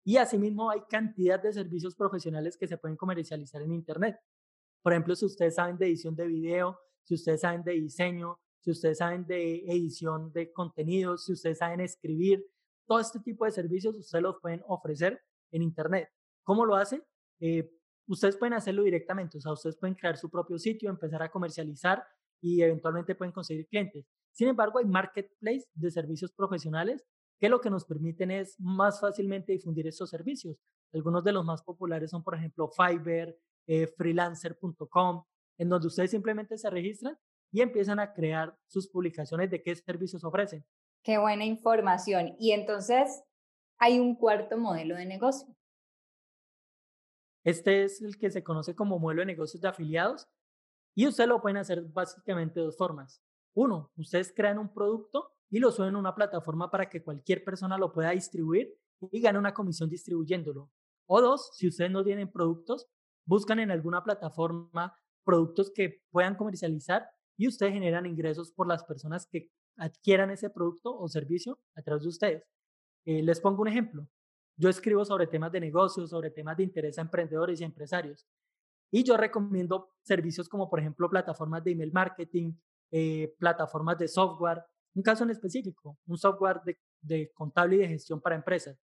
Y 0.04 0.16
asimismo 0.16 0.70
hay 0.70 0.80
cantidad 0.88 1.42
de 1.42 1.52
servicios 1.52 1.94
profesionales 1.94 2.56
que 2.56 2.66
se 2.66 2.78
pueden 2.78 2.96
comercializar 2.96 3.60
en 3.60 3.72
Internet. 3.72 4.16
Por 4.82 4.92
ejemplo, 4.92 5.14
si 5.14 5.26
ustedes 5.26 5.56
saben 5.56 5.76
de 5.76 5.86
edición 5.86 6.16
de 6.16 6.26
video, 6.26 6.78
si 7.02 7.14
ustedes 7.14 7.42
saben 7.42 7.62
de 7.62 7.72
diseño, 7.72 8.38
si 8.60 8.70
ustedes 8.70 8.98
saben 8.98 9.26
de 9.26 9.64
edición 9.66 10.32
de 10.32 10.52
contenidos, 10.52 11.26
si 11.26 11.32
ustedes 11.32 11.58
saben 11.58 11.80
escribir, 11.80 12.44
todo 12.86 13.00
este 13.00 13.20
tipo 13.20 13.44
de 13.44 13.50
servicios 13.50 13.94
ustedes 13.96 14.22
los 14.22 14.40
pueden 14.40 14.62
ofrecer 14.66 15.20
en 15.50 15.62
Internet. 15.62 16.08
¿Cómo 16.42 16.64
lo 16.64 16.76
hacen? 16.76 17.02
Eh, 17.40 17.70
ustedes 18.08 18.36
pueden 18.36 18.54
hacerlo 18.54 18.82
directamente, 18.82 19.38
o 19.38 19.40
sea, 19.40 19.52
ustedes 19.52 19.76
pueden 19.76 19.94
crear 19.94 20.16
su 20.16 20.30
propio 20.30 20.58
sitio, 20.58 20.90
empezar 20.90 21.22
a 21.22 21.30
comercializar 21.30 22.02
y 22.40 22.62
eventualmente 22.62 23.14
pueden 23.14 23.32
conseguir 23.32 23.66
clientes. 23.68 24.06
Sin 24.32 24.48
embargo, 24.48 24.78
hay 24.78 24.86
marketplace 24.86 25.66
de 25.74 25.90
servicios 25.90 26.32
profesionales 26.32 27.04
que 27.38 27.48
lo 27.48 27.60
que 27.60 27.70
nos 27.70 27.84
permiten 27.84 28.30
es 28.30 28.58
más 28.58 29.00
fácilmente 29.00 29.52
difundir 29.52 29.86
esos 29.86 30.10
servicios. 30.10 30.56
Algunos 30.92 31.22
de 31.22 31.32
los 31.32 31.44
más 31.44 31.62
populares 31.62 32.10
son, 32.10 32.24
por 32.24 32.34
ejemplo, 32.34 32.68
Fiverr, 32.68 33.36
eh, 33.66 33.86
freelancer.com, 33.86 35.24
en 35.58 35.68
donde 35.68 35.86
ustedes 35.86 36.10
simplemente 36.10 36.56
se 36.56 36.70
registran 36.70 37.16
y 37.52 37.60
empiezan 37.60 38.00
a 38.00 38.12
crear 38.12 38.56
sus 38.66 38.88
publicaciones 38.88 39.50
de 39.50 39.62
qué 39.62 39.74
servicios 39.76 40.24
ofrecen. 40.24 40.64
Qué 41.02 41.18
buena 41.18 41.44
información. 41.44 42.34
Y 42.38 42.52
entonces 42.52 43.22
hay 43.78 44.00
un 44.00 44.16
cuarto 44.16 44.58
modelo 44.58 44.96
de 44.96 45.06
negocio. 45.06 45.57
Este 47.48 47.84
es 47.84 48.02
el 48.02 48.18
que 48.18 48.30
se 48.30 48.44
conoce 48.44 48.74
como 48.74 48.98
modelo 48.98 49.22
de 49.22 49.26
negocios 49.26 49.62
de 49.62 49.68
afiliados 49.68 50.28
y 50.94 51.06
ustedes 51.06 51.30
lo 51.30 51.40
pueden 51.40 51.56
hacer 51.56 51.82
básicamente 51.82 52.60
de 52.60 52.66
dos 52.66 52.76
formas. 52.76 53.22
Uno, 53.54 53.90
ustedes 53.96 54.34
crean 54.36 54.58
un 54.58 54.70
producto 54.70 55.32
y 55.48 55.58
lo 55.58 55.72
suben 55.72 55.94
a 55.94 55.98
una 55.98 56.14
plataforma 56.14 56.70
para 56.70 56.90
que 56.90 57.02
cualquier 57.02 57.44
persona 57.44 57.78
lo 57.78 57.90
pueda 57.90 58.10
distribuir 58.10 58.76
y 59.00 59.22
gane 59.22 59.38
una 59.38 59.54
comisión 59.54 59.88
distribuyéndolo. 59.88 60.70
O 61.06 61.22
dos, 61.22 61.48
si 61.54 61.68
ustedes 61.68 61.90
no 61.90 62.04
tienen 62.04 62.30
productos, 62.30 62.86
buscan 63.24 63.60
en 63.60 63.70
alguna 63.70 64.04
plataforma 64.04 64.94
productos 65.24 65.70
que 65.74 66.02
puedan 66.10 66.34
comercializar 66.36 67.08
y 67.38 67.48
ustedes 67.48 67.72
generan 67.72 68.04
ingresos 68.04 68.52
por 68.52 68.66
las 68.66 68.84
personas 68.84 69.26
que 69.26 69.50
adquieran 69.78 70.30
ese 70.30 70.50
producto 70.50 70.94
o 70.94 71.08
servicio 71.08 71.58
a 71.76 71.80
través 71.80 72.02
de 72.02 72.10
ustedes. 72.10 72.44
Eh, 73.06 73.22
les 73.22 73.40
pongo 73.40 73.62
un 73.62 73.68
ejemplo. 73.68 74.06
Yo 74.58 74.68
escribo 74.68 75.04
sobre 75.04 75.28
temas 75.28 75.52
de 75.52 75.60
negocios, 75.60 76.10
sobre 76.10 76.30
temas 76.30 76.56
de 76.56 76.64
interés 76.64 76.98
a 76.98 77.02
emprendedores 77.02 77.60
y 77.60 77.64
empresarios. 77.64 78.26
Y 78.90 79.04
yo 79.04 79.16
recomiendo 79.16 79.92
servicios 80.02 80.48
como, 80.48 80.68
por 80.68 80.80
ejemplo, 80.80 81.08
plataformas 81.08 81.62
de 81.62 81.72
email 81.72 81.92
marketing, 81.92 82.54
eh, 82.90 83.34
plataformas 83.38 83.98
de 83.98 84.08
software, 84.08 84.64
un 84.94 85.02
caso 85.02 85.22
en 85.22 85.30
específico, 85.30 85.96
un 86.06 86.18
software 86.18 86.60
de, 86.64 86.76
de 87.00 87.30
contable 87.34 87.76
y 87.76 87.78
de 87.78 87.88
gestión 87.88 88.20
para 88.20 88.34
empresas. 88.34 88.76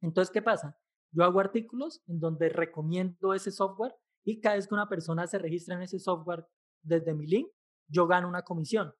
Entonces, 0.00 0.32
¿qué 0.32 0.40
pasa? 0.40 0.78
Yo 1.10 1.24
hago 1.24 1.40
artículos 1.40 2.00
en 2.06 2.18
donde 2.18 2.48
recomiendo 2.48 3.34
ese 3.34 3.50
software 3.50 3.94
y 4.24 4.40
cada 4.40 4.56
vez 4.56 4.66
que 4.66 4.74
una 4.74 4.88
persona 4.88 5.26
se 5.26 5.38
registra 5.38 5.74
en 5.74 5.82
ese 5.82 5.98
software 5.98 6.46
desde 6.82 7.14
mi 7.14 7.26
link, 7.26 7.48
yo 7.88 8.06
gano 8.06 8.28
una 8.28 8.42
comisión. 8.42 8.94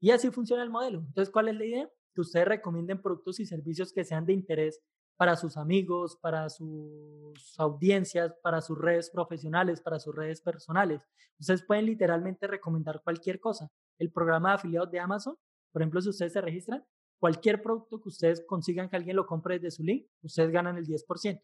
Y 0.00 0.12
así 0.12 0.30
funciona 0.30 0.62
el 0.62 0.70
modelo. 0.70 1.00
Entonces, 1.00 1.30
¿cuál 1.30 1.48
es 1.48 1.56
la 1.56 1.64
idea? 1.64 1.90
Que 2.14 2.22
ustedes 2.22 2.48
recomienden 2.48 3.02
productos 3.02 3.38
y 3.40 3.46
servicios 3.46 3.92
que 3.92 4.04
sean 4.04 4.24
de 4.24 4.32
interés 4.32 4.80
para 5.16 5.36
sus 5.36 5.56
amigos, 5.56 6.16
para 6.16 6.48
sus 6.48 7.58
audiencias, 7.58 8.34
para 8.42 8.60
sus 8.60 8.78
redes 8.78 9.10
profesionales, 9.10 9.80
para 9.80 9.98
sus 9.98 10.14
redes 10.14 10.40
personales. 10.40 11.06
Ustedes 11.38 11.62
pueden 11.64 11.86
literalmente 11.86 12.46
recomendar 12.46 13.02
cualquier 13.02 13.40
cosa. 13.40 13.70
El 13.98 14.10
programa 14.10 14.50
de 14.50 14.54
afiliados 14.56 14.90
de 14.90 15.00
Amazon, 15.00 15.36
por 15.72 15.82
ejemplo, 15.82 16.00
si 16.00 16.08
ustedes 16.08 16.32
se 16.32 16.40
registran, 16.40 16.84
cualquier 17.18 17.62
producto 17.62 18.00
que 18.00 18.08
ustedes 18.08 18.44
consigan 18.46 18.88
que 18.88 18.96
alguien 18.96 19.16
lo 19.16 19.26
compre 19.26 19.58
desde 19.58 19.70
su 19.70 19.84
link, 19.84 20.06
ustedes 20.22 20.50
ganan 20.50 20.76
el 20.76 20.86
10%. 20.86 21.40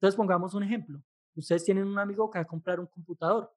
Entonces, 0.00 0.16
pongamos 0.16 0.54
un 0.54 0.62
ejemplo. 0.62 1.02
Ustedes 1.34 1.64
tienen 1.64 1.86
un 1.86 1.98
amigo 1.98 2.30
que 2.30 2.38
va 2.38 2.42
a 2.42 2.46
comprar 2.46 2.80
un 2.80 2.86
computador 2.86 3.52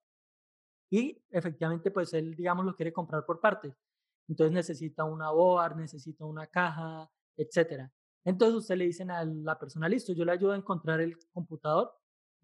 y 0.91 1.23
efectivamente, 1.29 1.89
pues 1.89 2.13
él, 2.13 2.35
digamos, 2.35 2.65
lo 2.65 2.75
quiere 2.75 2.91
comprar 2.91 3.25
por 3.25 3.39
partes. 3.39 3.73
Entonces 4.27 4.53
necesita 4.53 5.05
una 5.05 5.31
board, 5.31 5.77
necesita 5.77 6.25
una 6.25 6.47
caja, 6.47 7.09
etcétera. 7.37 7.91
Entonces 8.23 8.55
usted 8.55 8.75
le 8.75 8.85
dicen 8.85 9.11
a 9.11 9.23
la 9.25 9.57
persona, 9.57 9.89
listo, 9.89 10.13
yo 10.13 10.25
le 10.25 10.31
ayudo 10.31 10.51
a 10.51 10.57
encontrar 10.57 11.01
el 11.01 11.17
computador, 11.31 11.91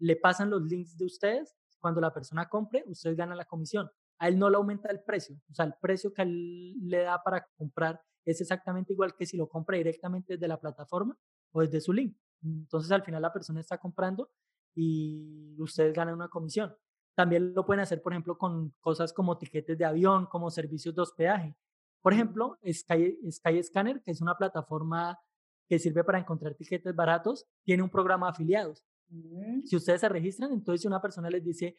le 0.00 0.16
pasan 0.16 0.50
los 0.50 0.62
links 0.62 0.96
de 0.96 1.04
ustedes, 1.04 1.56
cuando 1.80 2.00
la 2.00 2.12
persona 2.12 2.48
compre, 2.48 2.84
ustedes 2.86 3.16
ganan 3.16 3.36
la 3.36 3.44
comisión. 3.44 3.88
A 4.18 4.28
él 4.28 4.38
no 4.38 4.50
le 4.50 4.56
aumenta 4.56 4.90
el 4.90 5.02
precio, 5.04 5.36
o 5.48 5.54
sea, 5.54 5.64
el 5.64 5.74
precio 5.80 6.12
que 6.12 6.22
él 6.22 6.74
le 6.88 7.02
da 7.02 7.22
para 7.22 7.46
comprar 7.56 8.00
es 8.24 8.40
exactamente 8.40 8.92
igual 8.92 9.14
que 9.14 9.26
si 9.26 9.36
lo 9.36 9.48
compra 9.48 9.76
directamente 9.76 10.34
desde 10.34 10.48
la 10.48 10.60
plataforma 10.60 11.16
o 11.52 11.60
desde 11.60 11.80
su 11.80 11.92
link. 11.92 12.16
Entonces 12.42 12.90
al 12.90 13.02
final 13.02 13.22
la 13.22 13.32
persona 13.32 13.60
está 13.60 13.78
comprando 13.78 14.30
y 14.74 15.56
ustedes 15.60 15.94
ganan 15.94 16.14
una 16.14 16.28
comisión. 16.28 16.74
También 17.14 17.54
lo 17.54 17.64
pueden 17.64 17.80
hacer, 17.80 18.02
por 18.02 18.12
ejemplo, 18.12 18.36
con 18.36 18.74
cosas 18.80 19.12
como 19.12 19.38
tiquetes 19.38 19.76
de 19.78 19.84
avión, 19.84 20.26
como 20.26 20.50
servicios 20.50 20.94
de 20.94 21.02
hospedaje. 21.02 21.56
Por 22.02 22.12
ejemplo, 22.12 22.58
Sky, 22.64 23.18
Sky 23.30 23.62
Scanner, 23.62 24.02
que 24.02 24.12
es 24.12 24.20
una 24.20 24.36
plataforma 24.36 25.18
que 25.68 25.78
sirve 25.78 26.02
para 26.02 26.18
encontrar 26.18 26.54
tiquetes 26.54 26.94
baratos, 26.94 27.46
tiene 27.62 27.82
un 27.82 27.90
programa 27.90 28.26
de 28.26 28.30
afiliados. 28.30 28.84
Mm. 29.08 29.62
Si 29.64 29.76
ustedes 29.76 30.00
se 30.00 30.08
registran, 30.08 30.52
entonces 30.52 30.82
si 30.82 30.88
una 30.88 31.00
persona 31.00 31.28
les 31.28 31.44
dice, 31.44 31.76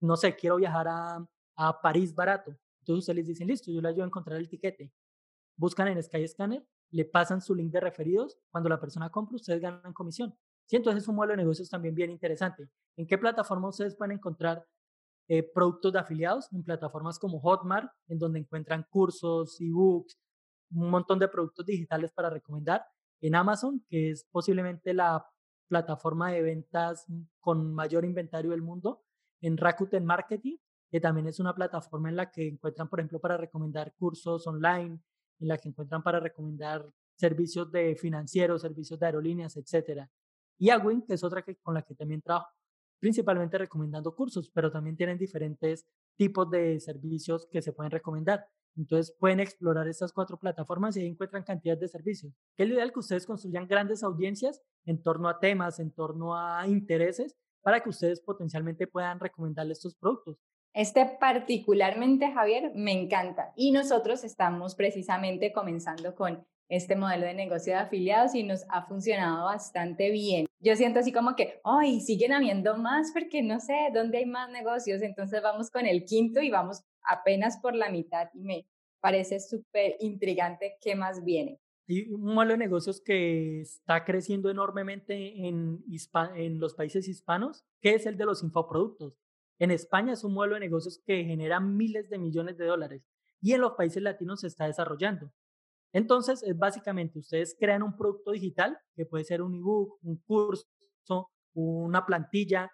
no 0.00 0.16
sé, 0.16 0.36
quiero 0.36 0.56
viajar 0.56 0.86
a, 0.88 1.26
a 1.56 1.80
París 1.80 2.14
barato, 2.14 2.56
entonces 2.80 3.02
ustedes 3.02 3.16
les 3.16 3.26
dicen, 3.26 3.48
listo, 3.48 3.72
yo 3.72 3.80
le 3.80 3.88
ayudo 3.88 4.04
a 4.04 4.06
encontrar 4.06 4.38
el 4.38 4.48
tiquete. 4.48 4.92
Buscan 5.56 5.88
en 5.88 6.02
Skyscanner, 6.02 6.66
le 6.90 7.04
pasan 7.06 7.40
su 7.40 7.54
link 7.54 7.72
de 7.72 7.80
referidos, 7.80 8.38
cuando 8.50 8.68
la 8.68 8.78
persona 8.78 9.10
compra, 9.10 9.36
ustedes 9.36 9.60
ganan 9.60 9.92
comisión. 9.94 10.36
Sí, 10.66 10.76
entonces 10.76 11.02
es 11.02 11.08
un 11.08 11.16
modelo 11.16 11.32
de 11.32 11.38
negocios 11.38 11.70
también 11.70 11.94
bien 11.94 12.10
interesante. 12.10 12.68
¿En 12.96 13.06
qué 13.06 13.16
plataforma 13.18 13.68
ustedes 13.68 13.96
pueden 13.96 14.16
encontrar 14.16 14.66
eh, 15.28 15.42
productos 15.42 15.92
de 15.92 15.98
afiliados? 15.98 16.52
En 16.52 16.62
plataformas 16.62 17.18
como 17.18 17.40
Hotmart, 17.40 17.90
en 18.08 18.18
donde 18.18 18.40
encuentran 18.40 18.86
cursos, 18.90 19.60
ebooks, 19.60 20.18
un 20.72 20.90
montón 20.90 21.18
de 21.18 21.28
productos 21.28 21.66
digitales 21.66 22.12
para 22.12 22.30
recomendar. 22.30 22.84
En 23.20 23.34
Amazon, 23.34 23.84
que 23.88 24.10
es 24.10 24.26
posiblemente 24.30 24.92
la 24.94 25.26
plataforma 25.68 26.30
de 26.30 26.42
ventas 26.42 27.06
con 27.40 27.72
mayor 27.74 28.04
inventario 28.04 28.50
del 28.50 28.62
mundo. 28.62 29.02
En 29.40 29.56
Rakuten 29.56 30.04
Marketing, 30.04 30.56
que 30.90 31.00
también 31.00 31.26
es 31.26 31.40
una 31.40 31.54
plataforma 31.54 32.08
en 32.08 32.16
la 32.16 32.30
que 32.30 32.48
encuentran, 32.48 32.88
por 32.88 33.00
ejemplo, 33.00 33.20
para 33.20 33.36
recomendar 33.36 33.94
cursos 33.96 34.46
online, 34.46 35.00
en 35.40 35.48
la 35.48 35.58
que 35.58 35.68
encuentran 35.68 36.02
para 36.02 36.20
recomendar 36.20 36.88
servicios 37.16 37.70
de 37.70 37.96
financieros, 37.96 38.62
servicios 38.62 38.98
de 38.98 39.06
aerolíneas, 39.06 39.56
etcétera. 39.56 40.10
Y 40.58 40.70
Awin, 40.70 41.02
que 41.02 41.14
es 41.14 41.24
otra 41.24 41.42
que, 41.42 41.56
con 41.56 41.74
la 41.74 41.82
que 41.82 41.94
también 41.94 42.22
trabajo, 42.22 42.50
principalmente 43.00 43.58
recomendando 43.58 44.14
cursos, 44.14 44.50
pero 44.54 44.70
también 44.70 44.96
tienen 44.96 45.18
diferentes 45.18 45.86
tipos 46.16 46.48
de 46.50 46.80
servicios 46.80 47.46
que 47.50 47.60
se 47.60 47.72
pueden 47.72 47.90
recomendar. 47.90 48.46
Entonces 48.76 49.14
pueden 49.18 49.40
explorar 49.40 49.88
estas 49.88 50.12
cuatro 50.12 50.38
plataformas 50.38 50.96
y 50.96 51.00
ahí 51.00 51.06
encuentran 51.06 51.42
cantidad 51.42 51.78
de 51.78 51.88
servicios. 51.88 52.32
Que 52.56 52.64
es 52.64 52.68
lo 52.68 52.74
ideal 52.74 52.92
que 52.92 52.98
ustedes 52.98 53.26
construyan 53.26 53.66
grandes 53.66 54.02
audiencias 54.02 54.60
en 54.84 55.02
torno 55.02 55.28
a 55.28 55.38
temas, 55.38 55.78
en 55.78 55.92
torno 55.92 56.36
a 56.36 56.66
intereses, 56.66 57.36
para 57.62 57.80
que 57.80 57.88
ustedes 57.88 58.20
potencialmente 58.20 58.86
puedan 58.86 59.20
recomendarle 59.20 59.72
estos 59.72 59.94
productos. 59.94 60.38
Este 60.74 61.06
particularmente, 61.20 62.32
Javier, 62.32 62.72
me 62.74 62.92
encanta. 62.92 63.52
Y 63.56 63.70
nosotros 63.70 64.24
estamos 64.24 64.74
precisamente 64.74 65.52
comenzando 65.52 66.14
con 66.14 66.44
este 66.68 66.96
modelo 66.96 67.26
de 67.26 67.34
negocio 67.34 67.74
de 67.74 67.78
afiliados 67.78 68.34
y 68.34 68.42
nos 68.42 68.64
ha 68.70 68.82
funcionado 68.82 69.44
bastante 69.44 70.10
bien. 70.10 70.46
Yo 70.60 70.74
siento 70.76 71.00
así 71.00 71.12
como 71.12 71.36
que, 71.36 71.60
ay, 71.62 72.00
siguen 72.00 72.32
habiendo 72.32 72.76
más 72.76 73.12
porque 73.12 73.42
no 73.42 73.60
sé 73.60 73.90
dónde 73.92 74.18
hay 74.18 74.26
más 74.26 74.50
negocios, 74.50 75.02
entonces 75.02 75.42
vamos 75.42 75.70
con 75.70 75.86
el 75.86 76.04
quinto 76.04 76.40
y 76.40 76.50
vamos 76.50 76.82
apenas 77.04 77.58
por 77.58 77.74
la 77.74 77.90
mitad 77.90 78.28
y 78.34 78.42
me 78.44 78.68
parece 79.00 79.40
súper 79.40 79.96
intrigante 80.00 80.76
qué 80.80 80.94
más 80.94 81.24
viene. 81.24 81.60
Y 81.86 82.10
un 82.10 82.34
modelo 82.34 82.52
de 82.52 82.58
negocios 82.58 83.02
que 83.04 83.60
está 83.60 84.04
creciendo 84.04 84.50
enormemente 84.50 85.46
en, 85.46 85.84
en 86.36 86.58
los 86.58 86.74
países 86.74 87.06
hispanos, 87.08 87.64
que 87.80 87.94
es 87.94 88.06
el 88.06 88.16
de 88.16 88.24
los 88.24 88.42
infoproductos. 88.42 89.18
En 89.58 89.70
España 89.70 90.14
es 90.14 90.24
un 90.24 90.32
modelo 90.32 90.54
de 90.54 90.60
negocios 90.60 91.02
que 91.04 91.24
genera 91.24 91.60
miles 91.60 92.08
de 92.08 92.18
millones 92.18 92.56
de 92.56 92.64
dólares 92.64 93.02
y 93.40 93.52
en 93.52 93.60
los 93.60 93.72
países 93.72 94.02
latinos 94.02 94.40
se 94.40 94.46
está 94.46 94.66
desarrollando. 94.66 95.30
Entonces, 95.92 96.42
es 96.42 96.58
básicamente, 96.58 97.18
ustedes 97.18 97.54
crean 97.60 97.82
un 97.82 97.96
producto 97.96 98.32
digital, 98.32 98.78
que 98.96 99.06
puede 99.06 99.22
ser 99.24 99.42
un 99.42 99.54
ebook, 99.54 99.98
un 100.02 100.16
curso, 100.16 100.66
una 101.52 102.04
plantilla, 102.04 102.72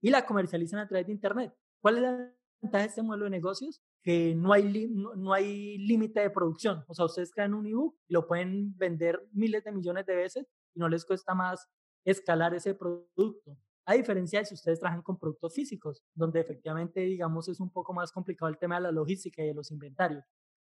y 0.00 0.10
la 0.10 0.24
comercializan 0.24 0.80
a 0.80 0.86
través 0.86 1.06
de 1.06 1.12
Internet. 1.12 1.52
¿Cuál 1.80 1.96
es 1.96 2.02
la 2.02 2.34
ventaja 2.60 2.82
de 2.82 2.88
este 2.88 3.02
modelo 3.02 3.24
de 3.24 3.30
negocios? 3.30 3.80
Que 4.02 4.34
no 4.34 4.52
hay, 4.52 4.88
no, 4.88 5.32
hay 5.32 5.78
límite 5.78 6.20
de 6.20 6.30
producción. 6.30 6.84
O 6.88 6.94
sea, 6.94 7.04
ustedes 7.04 7.30
crean 7.32 7.54
un 7.54 7.66
ebook 7.66 7.96
y 8.08 8.14
lo 8.14 8.26
pueden 8.26 8.76
vender 8.76 9.20
miles 9.32 9.64
de 9.64 9.72
millones 9.72 10.06
de 10.06 10.16
veces 10.16 10.46
y 10.74 10.80
no 10.80 10.88
les 10.88 11.04
cuesta 11.04 11.34
más 11.34 11.66
escalar 12.04 12.54
ese 12.54 12.74
producto. 12.74 13.56
A 13.84 13.94
diferencia 13.94 14.40
de 14.40 14.46
si 14.46 14.54
ustedes 14.54 14.78
trabajan 14.78 15.02
con 15.02 15.18
productos 15.18 15.54
físicos, 15.54 16.02
donde 16.14 16.40
efectivamente, 16.40 17.00
digamos, 17.00 17.48
es 17.48 17.60
un 17.60 17.70
poco 17.70 17.92
más 17.92 18.12
complicado 18.12 18.48
el 18.48 18.58
tema 18.58 18.76
de 18.76 18.82
la 18.82 18.92
logística 18.92 19.42
y 19.42 19.48
de 19.48 19.54
los 19.54 19.70
inventarios. 19.70 20.24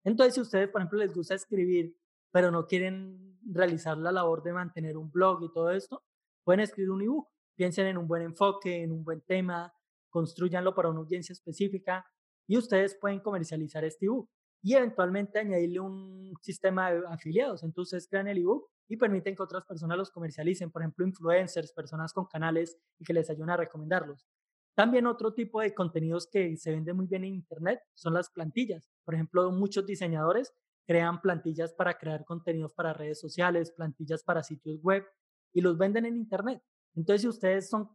Entonces, 0.04 0.34
si 0.34 0.40
ustedes, 0.40 0.68
por 0.68 0.80
ejemplo, 0.80 0.98
les 0.98 1.14
gusta 1.14 1.34
escribir, 1.34 1.96
pero 2.30 2.50
no 2.50 2.66
quieren 2.66 3.38
realizar 3.50 3.98
la 3.98 4.12
labor 4.12 4.42
de 4.42 4.52
mantener 4.52 4.96
un 4.96 5.10
blog 5.10 5.42
y 5.42 5.52
todo 5.52 5.70
esto, 5.70 6.02
pueden 6.44 6.60
escribir 6.60 6.90
un 6.90 7.02
ebook. 7.02 7.28
Piensen 7.56 7.86
en 7.88 7.98
un 7.98 8.06
buen 8.06 8.22
enfoque, 8.22 8.82
en 8.84 8.92
un 8.92 9.02
buen 9.02 9.20
tema, 9.22 9.72
construyanlo 10.10 10.74
para 10.74 10.90
una 10.90 11.00
audiencia 11.00 11.32
específica 11.32 12.04
y 12.46 12.56
ustedes 12.56 12.96
pueden 13.00 13.20
comercializar 13.20 13.84
este 13.84 14.06
ebook 14.06 14.28
y 14.62 14.74
eventualmente 14.74 15.38
añadirle 15.38 15.80
un 15.80 16.34
sistema 16.42 16.90
de 16.90 17.02
afiliados. 17.08 17.62
Entonces 17.62 18.08
crean 18.08 18.28
el 18.28 18.38
ebook 18.38 18.68
y 18.88 18.96
permiten 18.96 19.36
que 19.36 19.42
otras 19.42 19.64
personas 19.64 19.98
los 19.98 20.10
comercialicen, 20.10 20.70
por 20.70 20.82
ejemplo, 20.82 21.06
influencers, 21.06 21.72
personas 21.72 22.12
con 22.12 22.26
canales 22.26 22.78
y 22.98 23.04
que 23.04 23.12
les 23.12 23.28
ayuden 23.30 23.50
a 23.50 23.56
recomendarlos. 23.56 24.26
También 24.74 25.06
otro 25.06 25.34
tipo 25.34 25.60
de 25.60 25.74
contenidos 25.74 26.28
que 26.30 26.56
se 26.56 26.70
vende 26.70 26.92
muy 26.92 27.06
bien 27.06 27.24
en 27.24 27.34
Internet 27.34 27.80
son 27.94 28.14
las 28.14 28.30
plantillas. 28.30 28.88
Por 29.04 29.14
ejemplo, 29.14 29.50
muchos 29.50 29.84
diseñadores 29.84 30.54
crean 30.86 31.20
plantillas 31.20 31.74
para 31.74 31.98
crear 31.98 32.24
contenidos 32.24 32.72
para 32.72 32.92
redes 32.92 33.20
sociales, 33.20 33.72
plantillas 33.72 34.22
para 34.22 34.42
sitios 34.42 34.80
web 34.80 35.04
y 35.52 35.60
los 35.60 35.76
venden 35.76 36.06
en 36.06 36.16
Internet. 36.16 36.62
Entonces, 36.94 37.22
si 37.22 37.28
ustedes 37.28 37.68
son, 37.68 37.90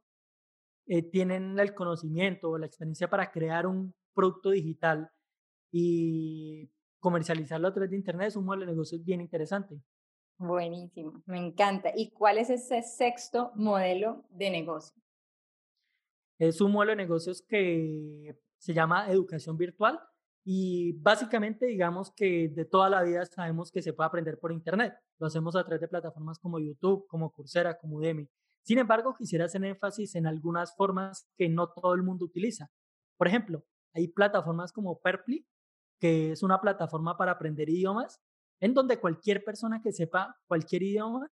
eh, 0.85 1.03
tienen 1.03 1.57
el 1.57 1.73
conocimiento 1.73 2.49
o 2.49 2.57
la 2.57 2.65
experiencia 2.65 3.09
para 3.09 3.31
crear 3.31 3.67
un 3.67 3.93
producto 4.13 4.49
digital 4.49 5.09
y 5.71 6.69
comercializarlo 6.99 7.67
a 7.67 7.73
través 7.73 7.89
de 7.91 7.97
Internet, 7.97 8.29
es 8.29 8.35
un 8.35 8.45
modelo 8.45 8.65
de 8.65 8.71
negocio 8.71 8.97
bien 9.01 9.21
interesante. 9.21 9.81
Buenísimo, 10.37 11.21
me 11.25 11.37
encanta. 11.37 11.91
¿Y 11.95 12.11
cuál 12.11 12.37
es 12.37 12.49
ese 12.49 12.81
sexto 12.81 13.51
modelo 13.55 14.23
de 14.29 14.49
negocio? 14.49 15.01
Es 16.39 16.61
un 16.61 16.71
modelo 16.71 16.91
de 16.91 16.97
negocios 16.97 17.41
que 17.41 18.37
se 18.57 18.73
llama 18.73 19.09
educación 19.09 19.57
virtual 19.57 19.99
y 20.45 20.93
básicamente 20.93 21.65
digamos 21.65 22.11
que 22.11 22.49
de 22.49 22.65
toda 22.65 22.89
la 22.89 23.03
vida 23.03 23.25
sabemos 23.25 23.71
que 23.71 23.81
se 23.81 23.93
puede 23.93 24.07
aprender 24.07 24.39
por 24.39 24.51
Internet. 24.51 24.93
Lo 25.19 25.27
hacemos 25.27 25.55
a 25.55 25.63
través 25.63 25.81
de 25.81 25.87
plataformas 25.87 26.39
como 26.39 26.59
YouTube, 26.59 27.05
como 27.07 27.31
Coursera, 27.31 27.77
como 27.77 27.97
Udemy. 27.97 28.27
Sin 28.63 28.77
embargo, 28.77 29.13
quisiera 29.15 29.45
hacer 29.45 29.63
énfasis 29.63 30.15
en 30.15 30.25
algunas 30.25 30.75
formas 30.75 31.27
que 31.37 31.49
no 31.49 31.69
todo 31.69 31.93
el 31.93 32.03
mundo 32.03 32.25
utiliza. 32.25 32.71
Por 33.17 33.27
ejemplo, 33.27 33.65
hay 33.93 34.07
plataformas 34.07 34.71
como 34.71 34.99
Perply, 34.99 35.45
que 35.99 36.31
es 36.31 36.43
una 36.43 36.59
plataforma 36.59 37.17
para 37.17 37.33
aprender 37.33 37.69
idiomas, 37.69 38.21
en 38.59 38.73
donde 38.73 38.99
cualquier 38.99 39.43
persona 39.43 39.81
que 39.81 39.91
sepa 39.91 40.37
cualquier 40.47 40.83
idioma 40.83 41.29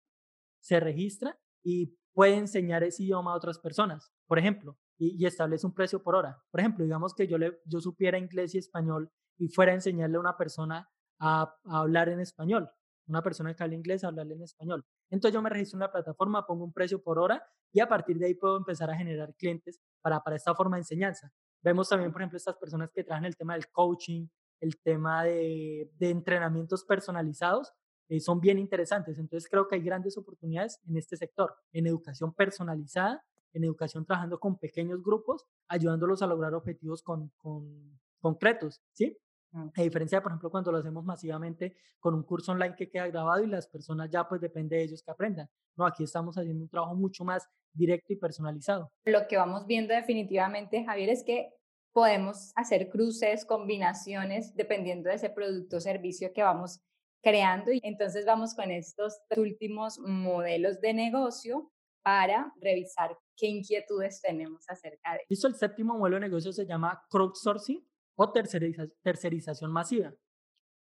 se 0.60 0.80
registra 0.80 1.40
y 1.64 1.98
puede 2.14 2.36
enseñar 2.36 2.84
ese 2.84 3.04
idioma 3.04 3.32
a 3.32 3.36
otras 3.36 3.60
personas, 3.60 4.12
por 4.28 4.38
ejemplo, 4.38 4.78
y, 4.98 5.26
establece 5.26 5.66
un 5.66 5.74
precio 5.74 6.04
por 6.04 6.16
hora. 6.16 6.42
Por 6.52 6.60
ejemplo, 6.60 6.84
digamos 6.84 7.16
que 7.16 7.28
yo, 7.28 7.82
supiera 7.82 8.18
inglés 8.18 8.54
y 8.54 8.60
español 8.60 9.12
y 9.38 9.48
fuera 9.48 9.72
a 9.72 9.76
enseñarle 9.76 10.18
a 10.18 10.20
una 10.20 10.38
persona 10.38 10.90
a, 11.20 11.56
hablar 11.66 12.10
en 12.10 12.20
español, 12.20 12.70
una 13.08 13.24
persona 13.24 13.56
que 13.56 13.64
habla 13.64 13.76
inglés 13.76 14.04
a 14.04 14.10
hablarle 14.10 14.36
en 14.36 14.44
español. 14.44 14.86
Entonces 15.12 15.36
yo 15.36 15.42
me 15.42 15.50
registro 15.50 15.78
en 15.78 15.82
la 15.82 15.92
plataforma, 15.92 16.48
pongo 16.48 16.64
un 16.64 16.74
precio 16.74 17.04
por 17.04 17.20
hora 17.20 17.46
y 17.72 17.80
a 17.80 17.88
partir 17.88 18.18
de 18.18 18.26
ahí 18.28 18.34
puedo 18.34 18.58
empezar 18.58 18.90
a 18.90 18.96
generar 18.96 19.36
clientes 19.36 19.80
para, 20.02 20.22
para 20.24 20.36
esta 20.36 20.56
forma 20.56 20.78
de 20.78 20.82
enseñanza. 20.82 21.32
Vemos 21.62 21.90
también, 21.90 22.12
por 22.12 22.22
ejemplo, 22.22 22.38
estas 22.38 22.58
personas 22.58 22.92
que 22.92 23.04
trabajan 23.04 23.26
el 23.26 23.36
tema 23.36 23.54
del 23.54 23.70
coaching, 23.70 24.28
el 24.60 24.82
tema 24.82 25.24
de, 25.24 25.92
de 26.00 26.10
entrenamientos 26.10 26.84
personalizados, 26.84 27.74
eh, 28.08 28.20
son 28.20 28.40
bien 28.42 28.58
interesantes. 28.58 29.18
Entonces 29.20 29.50
creo 29.50 29.68
que 29.68 29.76
hay 29.76 29.82
grandes 29.82 30.18
oportunidades 30.18 30.80
en 30.88 30.98
este 30.98 31.16
sector, 31.18 31.56
en 31.72 31.88
educación 31.88 32.34
personalizada, 32.34 33.24
en 33.54 33.64
educación 33.64 34.06
trabajando 34.06 34.40
con 34.40 34.58
pequeños 34.58 35.04
grupos, 35.04 35.46
ayudándolos 35.68 36.22
a 36.22 36.28
lograr 36.28 36.54
objetivos 36.54 37.04
con, 37.04 37.30
con 37.38 38.00
concretos, 38.20 38.82
¿sí? 38.94 39.18
A 39.54 39.82
diferencia, 39.82 40.22
por 40.22 40.32
ejemplo, 40.32 40.50
cuando 40.50 40.72
lo 40.72 40.78
hacemos 40.78 41.04
masivamente 41.04 41.76
con 42.00 42.14
un 42.14 42.24
curso 42.24 42.54
online 42.54 42.76
que 42.76 42.90
queda 42.90 43.08
grabado 43.08 43.44
y 43.44 43.48
las 43.48 43.68
personas 43.68 44.10
ya 44.10 44.28
pues 44.28 44.40
depende 44.40 44.78
de 44.78 44.84
ellos 44.84 45.04
que 45.04 45.12
aprendan. 45.12 45.50
No, 45.76 45.86
aquí 45.86 46.04
estamos 46.04 46.38
haciendo 46.38 46.64
un 46.64 46.70
trabajo 46.70 46.96
mucho 46.96 47.26
más 47.26 47.48
directo 47.74 48.14
y 48.14 48.16
personalizado. 48.16 48.92
Lo 49.06 49.28
que 49.28 49.38
vamos 49.38 49.66
viendo 49.66 49.94
definitivamente, 49.94 50.84
Javier, 50.86 51.10
es 51.10 51.24
que 51.24 51.50
podemos 51.94 52.52
hacer 52.56 52.90
cruces, 52.90 53.46
combinaciones, 53.46 54.56
dependiendo 54.56 55.10
de 55.10 55.16
ese 55.16 55.30
producto 55.30 55.78
o 55.78 55.82
servicio 55.82 56.32
que 56.34 56.44
vamos 56.44 56.82
creando. 57.22 57.72
Y 57.72 57.82
entonces 57.84 58.26
vamos 58.26 58.54
con 58.56 58.72
estos 58.72 59.20
últimos 59.36 60.00
modelos 60.00 60.80
de 60.80 60.94
negocio 60.94 61.72
para 62.04 62.52
revisar 62.62 63.18
qué 63.36 63.48
inquietudes 63.48 64.22
tenemos 64.22 64.64
acerca 64.70 65.14
de. 65.14 65.20
Listo, 65.30 65.48
el 65.48 65.56
séptimo 65.56 65.98
modelo 65.98 66.16
de 66.16 66.22
negocio 66.22 66.52
se 66.52 66.66
llama 66.66 67.04
crowdsourcing 67.10 67.86
o 68.22 68.32
tercerización 68.32 69.72
masiva. 69.72 70.14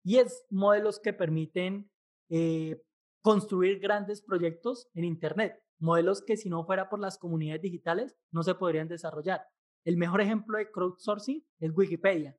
Y 0.04 0.18
es 0.18 0.46
modelos 0.50 1.00
que 1.00 1.14
permiten 1.14 1.90
eh, 2.30 2.82
construir 3.22 3.80
grandes 3.80 4.22
proyectos 4.22 4.90
en 4.94 5.06
Internet, 5.06 5.60
modelos 5.80 6.22
que 6.22 6.38
si 6.38 6.50
no 6.50 6.64
fuera 6.66 6.90
por 6.90 7.00
las 7.00 7.18
comunidades 7.18 7.62
digitales 7.62 8.16
no 8.32 8.44
se 8.44 8.56
podrían 8.56 8.88
desarrollar. 8.88 9.42
El 9.84 9.98
mejor 9.98 10.22
ejemplo 10.22 10.58
de 10.58 10.70
crowdsourcing 10.72 11.44
es 11.60 11.72
Wikipedia. 11.76 12.38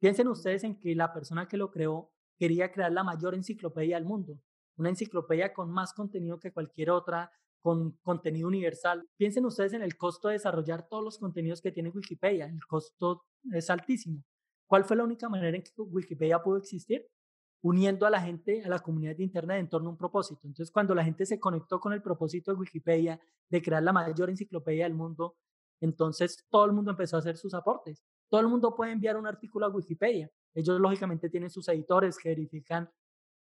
Piensen 0.00 0.28
ustedes 0.28 0.64
en 0.64 0.78
que 0.78 0.94
la 0.94 1.12
persona 1.12 1.46
que 1.46 1.56
lo 1.58 1.70
creó 1.70 2.10
quería 2.38 2.72
crear 2.72 2.92
la 2.92 3.04
mayor 3.04 3.34
enciclopedia 3.34 3.96
del 3.96 4.06
mundo, 4.06 4.40
una 4.76 4.88
enciclopedia 4.88 5.52
con 5.52 5.70
más 5.70 5.92
contenido 5.92 6.38
que 6.38 6.52
cualquier 6.52 6.90
otra, 6.90 7.30
con 7.60 7.92
contenido 8.02 8.48
universal. 8.48 9.06
Piensen 9.16 9.44
ustedes 9.44 9.72
en 9.72 9.82
el 9.82 9.96
costo 9.96 10.28
de 10.28 10.34
desarrollar 10.34 10.88
todos 10.88 11.04
los 11.04 11.18
contenidos 11.18 11.60
que 11.60 11.72
tiene 11.72 11.90
Wikipedia. 11.90 12.46
El 12.46 12.64
costo 12.66 13.24
es 13.52 13.68
altísimo. 13.68 14.24
¿Cuál 14.68 14.84
fue 14.84 14.96
la 14.96 15.04
única 15.04 15.28
manera 15.28 15.56
en 15.56 15.62
que 15.62 15.72
Wikipedia 15.76 16.42
pudo 16.42 16.58
existir? 16.58 17.08
Uniendo 17.62 18.06
a 18.06 18.10
la 18.10 18.20
gente, 18.20 18.62
a 18.62 18.68
la 18.68 18.78
comunidad 18.78 19.16
de 19.16 19.24
Internet 19.24 19.58
en 19.60 19.68
torno 19.68 19.88
a 19.88 19.92
un 19.92 19.98
propósito. 19.98 20.42
Entonces, 20.44 20.70
cuando 20.70 20.94
la 20.94 21.02
gente 21.02 21.26
se 21.26 21.40
conectó 21.40 21.80
con 21.80 21.92
el 21.92 22.02
propósito 22.02 22.52
de 22.52 22.58
Wikipedia 22.58 23.18
de 23.48 23.62
crear 23.62 23.82
la 23.82 23.92
mayor 23.92 24.28
enciclopedia 24.28 24.84
del 24.84 24.94
mundo, 24.94 25.36
entonces 25.80 26.46
todo 26.50 26.66
el 26.66 26.72
mundo 26.72 26.90
empezó 26.90 27.16
a 27.16 27.20
hacer 27.20 27.38
sus 27.38 27.54
aportes. 27.54 28.04
Todo 28.28 28.42
el 28.42 28.48
mundo 28.48 28.76
puede 28.76 28.92
enviar 28.92 29.16
un 29.16 29.26
artículo 29.26 29.66
a 29.66 29.70
Wikipedia. 29.70 30.30
Ellos 30.54 30.78
lógicamente 30.78 31.30
tienen 31.30 31.48
sus 31.48 31.66
editores 31.68 32.18
que 32.18 32.28
verifican 32.28 32.90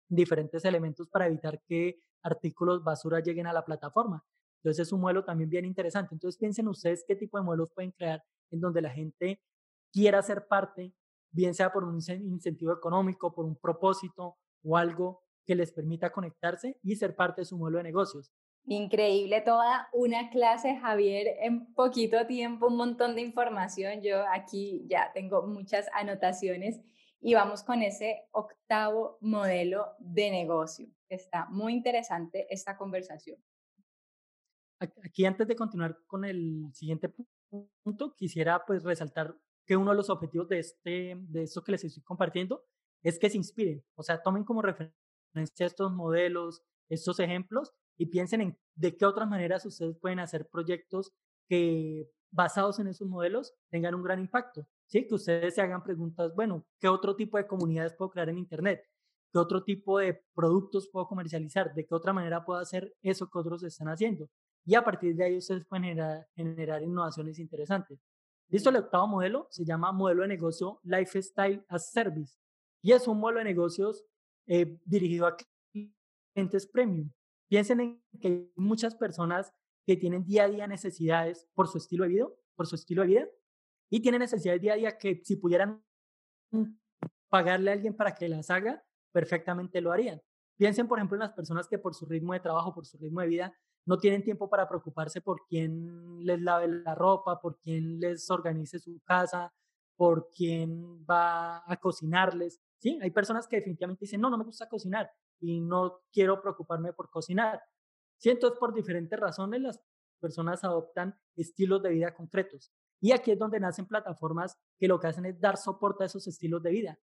diferentes 0.07 0.63
elementos 0.63 1.09
para 1.09 1.27
evitar 1.27 1.61
que 1.67 1.99
artículos 2.23 2.83
basura 2.83 3.19
lleguen 3.19 3.45
a 3.45 3.53
la 3.53 3.65
plataforma. 3.65 4.23
Entonces 4.61 4.87
es 4.87 4.93
un 4.93 5.01
modelo 5.01 5.25
también 5.25 5.49
bien 5.49 5.65
interesante. 5.65 6.15
Entonces 6.15 6.39
piensen 6.39 6.67
ustedes 6.67 7.03
qué 7.05 7.15
tipo 7.15 7.37
de 7.37 7.43
modelos 7.43 7.71
pueden 7.71 7.91
crear 7.91 8.23
en 8.51 8.61
donde 8.61 8.81
la 8.81 8.89
gente 8.89 9.41
quiera 9.91 10.21
ser 10.21 10.47
parte, 10.47 10.93
bien 11.31 11.53
sea 11.53 11.71
por 11.71 11.83
un 11.83 11.95
incentivo 11.95 12.73
económico, 12.73 13.33
por 13.33 13.45
un 13.45 13.55
propósito 13.55 14.37
o 14.63 14.77
algo 14.77 15.21
que 15.45 15.55
les 15.55 15.71
permita 15.71 16.11
conectarse 16.11 16.77
y 16.83 16.95
ser 16.95 17.15
parte 17.15 17.41
de 17.41 17.45
su 17.45 17.57
modelo 17.57 17.77
de 17.77 17.83
negocios. 17.85 18.31
Increíble 18.65 19.41
toda 19.41 19.87
una 19.93 20.29
clase, 20.29 20.75
Javier, 20.75 21.27
en 21.41 21.73
poquito 21.73 22.27
tiempo, 22.27 22.67
un 22.67 22.77
montón 22.77 23.15
de 23.15 23.21
información. 23.21 24.01
Yo 24.01 24.23
aquí 24.31 24.85
ya 24.87 25.11
tengo 25.13 25.47
muchas 25.47 25.87
anotaciones 25.93 26.79
y 27.21 27.33
vamos 27.33 27.63
con 27.63 27.81
ese 27.81 28.27
octavo 28.31 29.17
modelo 29.21 29.87
de 29.99 30.29
negocio. 30.29 30.87
Está 31.09 31.47
muy 31.49 31.73
interesante 31.73 32.45
esta 32.49 32.77
conversación. 32.77 33.37
Aquí 35.03 35.25
antes 35.25 35.47
de 35.47 35.55
continuar 35.55 35.97
con 36.05 36.23
el 36.23 36.69
siguiente 36.73 37.11
punto, 37.83 38.13
quisiera 38.15 38.63
pues 38.65 38.83
resaltar 38.83 39.35
que 39.69 39.77
uno 39.77 39.91
de 39.91 39.97
los 39.97 40.09
objetivos 40.09 40.49
de, 40.49 40.57
este, 40.57 41.15
de 41.15 41.43
esto 41.43 41.63
que 41.63 41.73
les 41.73 41.83
estoy 41.83 42.01
compartiendo 42.01 42.65
es 43.03 43.19
que 43.19 43.29
se 43.29 43.37
inspiren, 43.37 43.85
o 43.93 44.01
sea, 44.01 44.19
tomen 44.19 44.43
como 44.43 44.63
referencia 44.63 45.67
estos 45.67 45.91
modelos, 45.93 46.63
estos 46.89 47.19
ejemplos 47.19 47.71
y 47.95 48.07
piensen 48.07 48.41
en 48.41 48.59
de 48.73 48.97
qué 48.97 49.05
otras 49.05 49.29
maneras 49.29 49.67
ustedes 49.67 49.95
pueden 49.99 50.19
hacer 50.21 50.49
proyectos 50.49 51.13
que 51.47 52.09
basados 52.31 52.79
en 52.79 52.87
esos 52.87 53.07
modelos 53.07 53.53
tengan 53.69 53.93
un 53.93 54.01
gran 54.01 54.19
impacto. 54.19 54.65
¿sí? 54.87 55.05
Que 55.05 55.13
ustedes 55.13 55.53
se 55.53 55.61
hagan 55.61 55.83
preguntas, 55.83 56.33
bueno, 56.33 56.65
¿qué 56.79 56.87
otro 56.87 57.15
tipo 57.15 57.37
de 57.37 57.45
comunidades 57.45 57.93
puedo 57.93 58.09
crear 58.09 58.29
en 58.29 58.39
Internet? 58.39 58.83
¿Qué 59.31 59.37
otro 59.37 59.63
tipo 59.63 59.99
de 59.99 60.19
productos 60.33 60.89
puedo 60.91 61.05
comercializar? 61.05 61.75
¿De 61.75 61.85
qué 61.85 61.93
otra 61.93 62.11
manera 62.11 62.43
puedo 62.43 62.59
hacer 62.59 62.95
eso 63.03 63.29
que 63.29 63.37
otros 63.37 63.61
están 63.61 63.89
haciendo? 63.89 64.31
Y 64.65 64.73
a 64.73 64.83
partir 64.83 65.15
de 65.15 65.25
ahí 65.25 65.37
ustedes 65.37 65.63
pueden 65.67 65.95
generar, 66.35 66.81
innovaciones 66.81 67.37
interesantes. 67.37 67.99
Listo, 68.49 68.71
el 68.71 68.77
octavo 68.77 69.07
modelo 69.07 69.47
se 69.51 69.63
llama 69.63 69.91
modelo 69.91 70.23
de 70.23 70.29
negocio 70.29 70.79
Lifestyle 70.83 71.63
as 71.67 71.91
Service 71.91 72.35
y 72.81 72.93
es 72.93 73.07
un 73.07 73.19
modelo 73.19 73.39
de 73.39 73.45
negocios 73.45 74.05
eh, 74.47 74.79
dirigido 74.85 75.27
a 75.27 75.37
clientes 76.33 76.65
premium. 76.65 77.11
Piensen 77.47 77.79
en 77.79 78.03
que 78.19 78.27
hay 78.27 78.51
muchas 78.55 78.95
personas 78.95 79.53
que 79.85 79.95
tienen 79.97 80.25
día 80.25 80.45
a 80.45 80.49
día 80.49 80.67
necesidades 80.67 81.47
por 81.53 81.67
su 81.67 81.77
estilo 81.77 82.05
de 82.05 82.09
vida, 82.09 82.27
por 82.55 82.65
su 82.65 82.75
estilo 82.75 83.03
de 83.03 83.07
vida 83.07 83.27
y 83.91 84.01
tienen 84.01 84.21
necesidades 84.21 84.61
día 84.61 84.73
a 84.73 84.77
día 84.77 84.97
que 84.97 85.21
si 85.23 85.35
pudieran 85.35 85.83
pagarle 87.29 87.69
a 87.69 87.73
alguien 87.73 87.95
para 87.95 88.15
que 88.15 88.27
las 88.27 88.49
haga, 88.49 88.83
perfectamente 89.11 89.79
lo 89.79 89.91
harían. 89.91 90.21
Piensen, 90.57 90.87
por 90.87 90.97
ejemplo, 90.97 91.15
en 91.15 91.21
las 91.21 91.33
personas 91.33 91.67
que 91.67 91.77
por 91.77 91.93
su 91.93 92.05
ritmo 92.07 92.33
de 92.33 92.39
trabajo, 92.39 92.73
por 92.73 92.85
su 92.85 92.97
ritmo 92.97 93.21
de 93.21 93.27
vida, 93.27 93.57
no 93.85 93.97
tienen 93.97 94.23
tiempo 94.23 94.49
para 94.49 94.67
preocuparse 94.67 95.21
por 95.21 95.45
quién 95.47 96.23
les 96.25 96.41
lave 96.41 96.67
la 96.67 96.95
ropa, 96.95 97.39
por 97.39 97.57
quién 97.59 97.99
les 97.99 98.29
organice 98.29 98.79
su 98.79 98.99
casa, 99.03 99.53
por 99.95 100.29
quién 100.29 101.05
va 101.09 101.63
a 101.65 101.77
cocinarles. 101.77 102.59
Sí, 102.77 102.99
hay 103.01 103.11
personas 103.11 103.47
que 103.47 103.57
definitivamente 103.57 104.05
dicen, 104.05 104.21
no, 104.21 104.29
no 104.29 104.37
me 104.37 104.45
gusta 104.45 104.69
cocinar 104.69 105.11
y 105.39 105.59
no 105.59 106.01
quiero 106.11 106.41
preocuparme 106.41 106.93
por 106.93 107.09
cocinar. 107.09 107.61
Sí, 108.17 108.29
entonces 108.29 108.59
por 108.59 108.73
diferentes 108.73 109.19
razones 109.19 109.61
las 109.61 109.81
personas 110.19 110.63
adoptan 110.63 111.17
estilos 111.35 111.81
de 111.81 111.89
vida 111.89 112.13
concretos. 112.13 112.71
Y 113.01 113.13
aquí 113.13 113.31
es 113.31 113.39
donde 113.39 113.59
nacen 113.59 113.85
plataformas 113.85 114.57
que 114.77 114.87
lo 114.87 114.99
que 114.99 115.07
hacen 115.07 115.25
es 115.25 115.39
dar 115.39 115.57
soporte 115.57 116.03
a 116.03 116.07
esos 116.07 116.27
estilos 116.27 116.61
de 116.61 116.71
vida. 116.71 116.99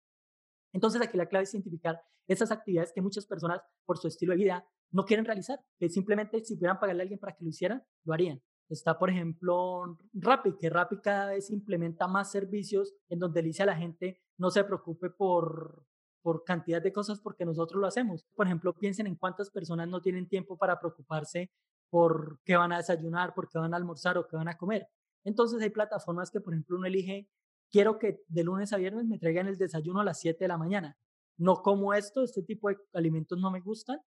Entonces 0.72 1.02
aquí 1.02 1.16
la 1.16 1.26
clave 1.26 1.44
es 1.44 1.54
identificar 1.54 2.00
esas 2.28 2.52
actividades 2.52 2.92
que 2.92 3.02
muchas 3.02 3.26
personas 3.26 3.61
por 3.85 3.98
su 3.98 4.06
estilo 4.06 4.33
de 4.33 4.38
vida 4.38 4.68
no 4.90 5.05
quieren 5.05 5.24
realizar, 5.24 5.61
que 5.79 5.88
simplemente 5.88 6.44
si 6.44 6.57
pudieran 6.57 6.79
pagarle 6.79 7.03
a 7.03 7.05
alguien 7.05 7.20
para 7.20 7.35
que 7.35 7.44
lo 7.44 7.50
hicieran, 7.50 7.83
lo 8.05 8.12
harían. 8.12 8.42
Está, 8.68 8.98
por 8.98 9.11
ejemplo, 9.11 9.98
Rappi, 10.12 10.57
que 10.57 10.70
Rappi 10.70 11.00
cada 11.00 11.31
vez 11.31 11.50
implementa 11.50 12.07
más 12.07 12.31
servicios 12.31 12.94
en 13.09 13.18
donde 13.18 13.42
le 13.42 13.48
dice 13.48 13.64
a 13.64 13.66
la 13.66 13.76
gente 13.76 14.20
no 14.38 14.50
se 14.50 14.64
preocupe 14.64 15.11
por, 15.11 15.85
por 16.22 16.44
cantidad 16.44 16.81
de 16.81 16.92
cosas 16.92 17.20
porque 17.20 17.44
nosotros 17.44 17.81
lo 17.81 17.87
hacemos. 17.87 18.24
Por 18.35 18.46
ejemplo, 18.46 18.74
piensen 18.74 19.07
en 19.07 19.16
cuántas 19.16 19.50
personas 19.50 19.88
no 19.88 20.00
tienen 20.00 20.29
tiempo 20.29 20.57
para 20.57 20.79
preocuparse 20.79 21.50
por 21.90 22.40
qué 22.44 22.57
van 22.57 22.72
a 22.72 22.79
desayunar, 22.79 23.35
por 23.35 23.48
qué 23.48 23.59
van 23.59 23.74
a 23.74 23.76
almorzar 23.76 24.16
o 24.18 24.26
qué 24.29 24.37
van 24.37 24.48
a 24.48 24.57
comer. 24.57 24.87
Entonces 25.24 25.61
hay 25.61 25.70
plataformas 25.70 26.31
que, 26.31 26.40
por 26.40 26.55
ejemplo, 26.55 26.76
uno 26.76 26.87
elige, 26.87 27.29
quiero 27.70 27.98
que 27.98 28.22
de 28.29 28.44
lunes 28.44 28.72
a 28.72 28.79
viernes 28.79 29.07
me 29.07 29.18
traigan 29.18 29.48
el 29.48 29.59
desayuno 29.59 30.00
a 30.00 30.05
las 30.05 30.20
7 30.20 30.44
de 30.44 30.48
la 30.48 30.57
mañana. 30.57 30.96
No 31.37 31.62
como 31.62 31.92
esto, 31.92 32.22
este 32.22 32.42
tipo 32.42 32.68
de 32.68 32.79
alimentos 32.94 33.38
no 33.38 33.50
me 33.50 33.61
gustan, 33.61 33.98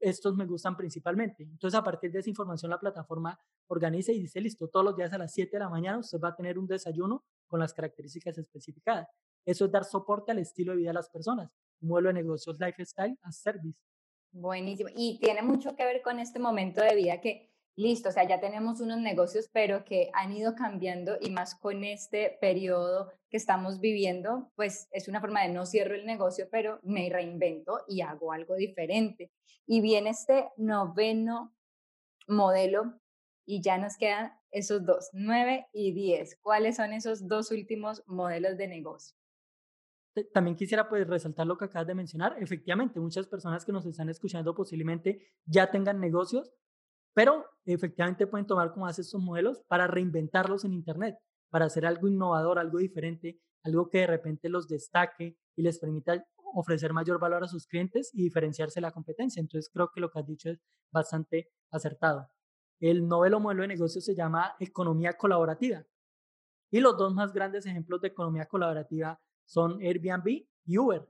estos 0.00 0.36
me 0.36 0.46
gustan 0.46 0.76
principalmente. 0.76 1.42
Entonces, 1.44 1.78
a 1.78 1.84
partir 1.84 2.10
de 2.10 2.20
esa 2.20 2.30
información, 2.30 2.70
la 2.70 2.78
plataforma 2.78 3.38
organiza 3.68 4.12
y 4.12 4.20
dice, 4.20 4.40
listo, 4.40 4.68
todos 4.68 4.84
los 4.84 4.96
días 4.96 5.12
a 5.12 5.18
las 5.18 5.32
7 5.32 5.50
de 5.52 5.58
la 5.58 5.68
mañana 5.68 5.98
usted 5.98 6.18
va 6.18 6.28
a 6.28 6.36
tener 6.36 6.58
un 6.58 6.66
desayuno 6.66 7.24
con 7.46 7.60
las 7.60 7.72
características 7.72 8.38
especificadas. 8.38 9.08
Eso 9.44 9.64
es 9.64 9.72
dar 9.72 9.84
soporte 9.84 10.32
al 10.32 10.38
estilo 10.38 10.72
de 10.72 10.78
vida 10.78 10.90
de 10.90 10.94
las 10.94 11.08
personas. 11.08 11.50
Un 11.80 11.88
modelo 11.88 12.08
de 12.08 12.14
negocios 12.14 12.58
lifestyle 12.58 13.18
as 13.22 13.36
service. 13.36 13.78
Buenísimo. 14.32 14.90
Y 14.94 15.18
tiene 15.20 15.42
mucho 15.42 15.74
que 15.74 15.84
ver 15.84 16.02
con 16.02 16.18
este 16.18 16.38
momento 16.38 16.82
de 16.82 16.94
vida 16.94 17.20
que 17.20 17.50
listo, 17.78 18.08
o 18.08 18.12
sea, 18.12 18.26
ya 18.26 18.40
tenemos 18.40 18.80
unos 18.80 18.98
negocios, 18.98 19.48
pero 19.52 19.84
que 19.84 20.10
han 20.12 20.32
ido 20.32 20.56
cambiando 20.56 21.16
y 21.20 21.30
más 21.30 21.54
con 21.54 21.84
este 21.84 22.36
periodo 22.40 23.12
que 23.30 23.36
estamos 23.36 23.78
viviendo, 23.78 24.50
pues 24.56 24.88
es 24.90 25.06
una 25.06 25.20
forma 25.20 25.42
de 25.42 25.50
no 25.50 25.64
cierro 25.64 25.94
el 25.94 26.04
negocio, 26.04 26.48
pero 26.50 26.80
me 26.82 27.08
reinvento 27.08 27.80
y 27.86 28.00
hago 28.00 28.32
algo 28.32 28.56
diferente. 28.56 29.30
Y 29.64 29.80
viene 29.80 30.10
este 30.10 30.48
noveno 30.56 31.54
modelo 32.26 33.00
y 33.46 33.62
ya 33.62 33.78
nos 33.78 33.96
quedan 33.96 34.32
esos 34.50 34.84
dos, 34.84 35.10
nueve 35.12 35.68
y 35.72 35.92
diez. 35.92 36.36
¿Cuáles 36.42 36.76
son 36.76 36.92
esos 36.92 37.28
dos 37.28 37.52
últimos 37.52 38.02
modelos 38.06 38.56
de 38.56 38.66
negocio? 38.66 39.16
También 40.32 40.56
quisiera 40.56 40.88
pues 40.88 41.06
resaltar 41.06 41.46
lo 41.46 41.56
que 41.56 41.66
acabas 41.66 41.86
de 41.86 41.94
mencionar. 41.94 42.34
Efectivamente, 42.40 42.98
muchas 42.98 43.28
personas 43.28 43.64
que 43.64 43.70
nos 43.70 43.86
están 43.86 44.08
escuchando 44.08 44.52
posiblemente 44.52 45.20
ya 45.46 45.70
tengan 45.70 46.00
negocios, 46.00 46.52
pero 47.18 47.44
efectivamente 47.64 48.28
pueden 48.28 48.46
tomar 48.46 48.72
como 48.72 48.86
hace 48.86 49.00
estos 49.00 49.20
modelos 49.20 49.60
para 49.66 49.88
reinventarlos 49.88 50.64
en 50.64 50.72
Internet, 50.72 51.16
para 51.50 51.64
hacer 51.64 51.84
algo 51.84 52.06
innovador, 52.06 52.60
algo 52.60 52.78
diferente, 52.78 53.40
algo 53.64 53.88
que 53.88 53.98
de 53.98 54.06
repente 54.06 54.48
los 54.48 54.68
destaque 54.68 55.36
y 55.56 55.62
les 55.62 55.80
permita 55.80 56.24
ofrecer 56.54 56.92
mayor 56.92 57.18
valor 57.18 57.42
a 57.42 57.48
sus 57.48 57.66
clientes 57.66 58.10
y 58.14 58.22
diferenciarse 58.22 58.76
de 58.76 58.82
la 58.82 58.92
competencia. 58.92 59.40
Entonces 59.40 59.68
creo 59.68 59.90
que 59.92 60.00
lo 60.00 60.12
que 60.12 60.20
has 60.20 60.26
dicho 60.28 60.48
es 60.48 60.60
bastante 60.92 61.50
acertado. 61.72 62.30
El 62.78 63.08
novelo 63.08 63.40
modelo 63.40 63.62
de 63.62 63.68
negocio 63.68 64.00
se 64.00 64.14
llama 64.14 64.54
economía 64.60 65.14
colaborativa. 65.14 65.84
Y 66.70 66.78
los 66.78 66.96
dos 66.96 67.12
más 67.12 67.32
grandes 67.32 67.66
ejemplos 67.66 68.00
de 68.00 68.06
economía 68.06 68.46
colaborativa 68.46 69.20
son 69.44 69.80
Airbnb 69.80 70.46
y 70.66 70.78
Uber. 70.78 71.08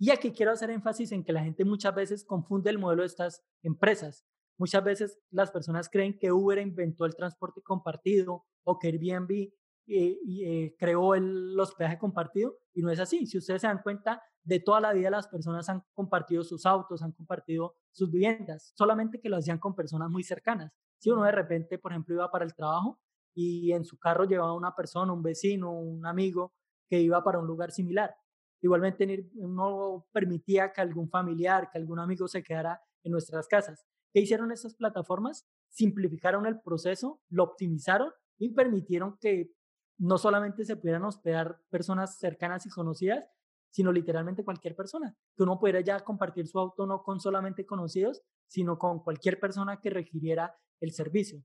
Y 0.00 0.10
aquí 0.10 0.32
quiero 0.32 0.50
hacer 0.50 0.70
énfasis 0.70 1.12
en 1.12 1.22
que 1.22 1.32
la 1.32 1.44
gente 1.44 1.64
muchas 1.64 1.94
veces 1.94 2.24
confunde 2.24 2.70
el 2.70 2.80
modelo 2.80 3.02
de 3.02 3.06
estas 3.06 3.44
empresas. 3.62 4.26
Muchas 4.56 4.84
veces 4.84 5.18
las 5.30 5.50
personas 5.50 5.88
creen 5.88 6.16
que 6.18 6.32
Uber 6.32 6.58
inventó 6.58 7.04
el 7.04 7.16
transporte 7.16 7.60
compartido 7.62 8.44
o 8.64 8.78
que 8.78 8.88
Airbnb 8.88 9.52
eh, 9.86 10.18
eh, 10.26 10.76
creó 10.78 11.14
el 11.14 11.58
hospedaje 11.58 11.98
compartido 11.98 12.56
y 12.72 12.82
no 12.82 12.90
es 12.90 13.00
así. 13.00 13.26
Si 13.26 13.38
ustedes 13.38 13.60
se 13.60 13.66
dan 13.66 13.82
cuenta, 13.82 14.22
de 14.44 14.60
toda 14.60 14.80
la 14.80 14.92
vida 14.92 15.10
las 15.10 15.28
personas 15.28 15.68
han 15.68 15.82
compartido 15.94 16.44
sus 16.44 16.66
autos, 16.66 17.02
han 17.02 17.12
compartido 17.12 17.76
sus 17.90 18.10
viviendas, 18.10 18.72
solamente 18.76 19.20
que 19.20 19.28
lo 19.28 19.36
hacían 19.36 19.58
con 19.58 19.74
personas 19.74 20.10
muy 20.10 20.22
cercanas. 20.22 20.72
Si 20.98 21.10
uno 21.10 21.24
de 21.24 21.32
repente, 21.32 21.78
por 21.78 21.92
ejemplo, 21.92 22.14
iba 22.14 22.30
para 22.30 22.44
el 22.44 22.54
trabajo 22.54 23.00
y 23.34 23.72
en 23.72 23.84
su 23.84 23.98
carro 23.98 24.24
llevaba 24.24 24.52
una 24.54 24.74
persona, 24.74 25.12
un 25.12 25.22
vecino, 25.22 25.72
un 25.72 26.06
amigo 26.06 26.52
que 26.88 27.00
iba 27.00 27.22
para 27.24 27.38
un 27.38 27.46
lugar 27.46 27.72
similar. 27.72 28.14
Igualmente 28.60 29.28
no 29.34 30.06
permitía 30.12 30.72
que 30.72 30.80
algún 30.80 31.10
familiar, 31.10 31.68
que 31.70 31.78
algún 31.78 31.98
amigo 31.98 32.28
se 32.28 32.42
quedara 32.42 32.80
en 33.02 33.12
nuestras 33.12 33.46
casas. 33.48 33.84
¿Qué 34.14 34.20
hicieron 34.20 34.52
estas 34.52 34.76
plataformas? 34.76 35.44
Simplificaron 35.70 36.46
el 36.46 36.60
proceso, 36.60 37.20
lo 37.30 37.42
optimizaron 37.42 38.12
y 38.38 38.54
permitieron 38.54 39.18
que 39.18 39.50
no 39.98 40.18
solamente 40.18 40.64
se 40.64 40.76
pudieran 40.76 41.04
hospedar 41.04 41.58
personas 41.68 42.16
cercanas 42.16 42.64
y 42.64 42.70
conocidas, 42.70 43.24
sino 43.70 43.90
literalmente 43.90 44.44
cualquier 44.44 44.76
persona, 44.76 45.16
que 45.36 45.42
uno 45.42 45.58
pudiera 45.58 45.80
ya 45.80 45.98
compartir 46.04 46.46
su 46.46 46.60
auto 46.60 46.86
no 46.86 47.02
con 47.02 47.18
solamente 47.18 47.66
conocidos, 47.66 48.22
sino 48.46 48.78
con 48.78 49.02
cualquier 49.02 49.40
persona 49.40 49.80
que 49.80 49.90
requiriera 49.90 50.56
el 50.78 50.92
servicio. 50.92 51.42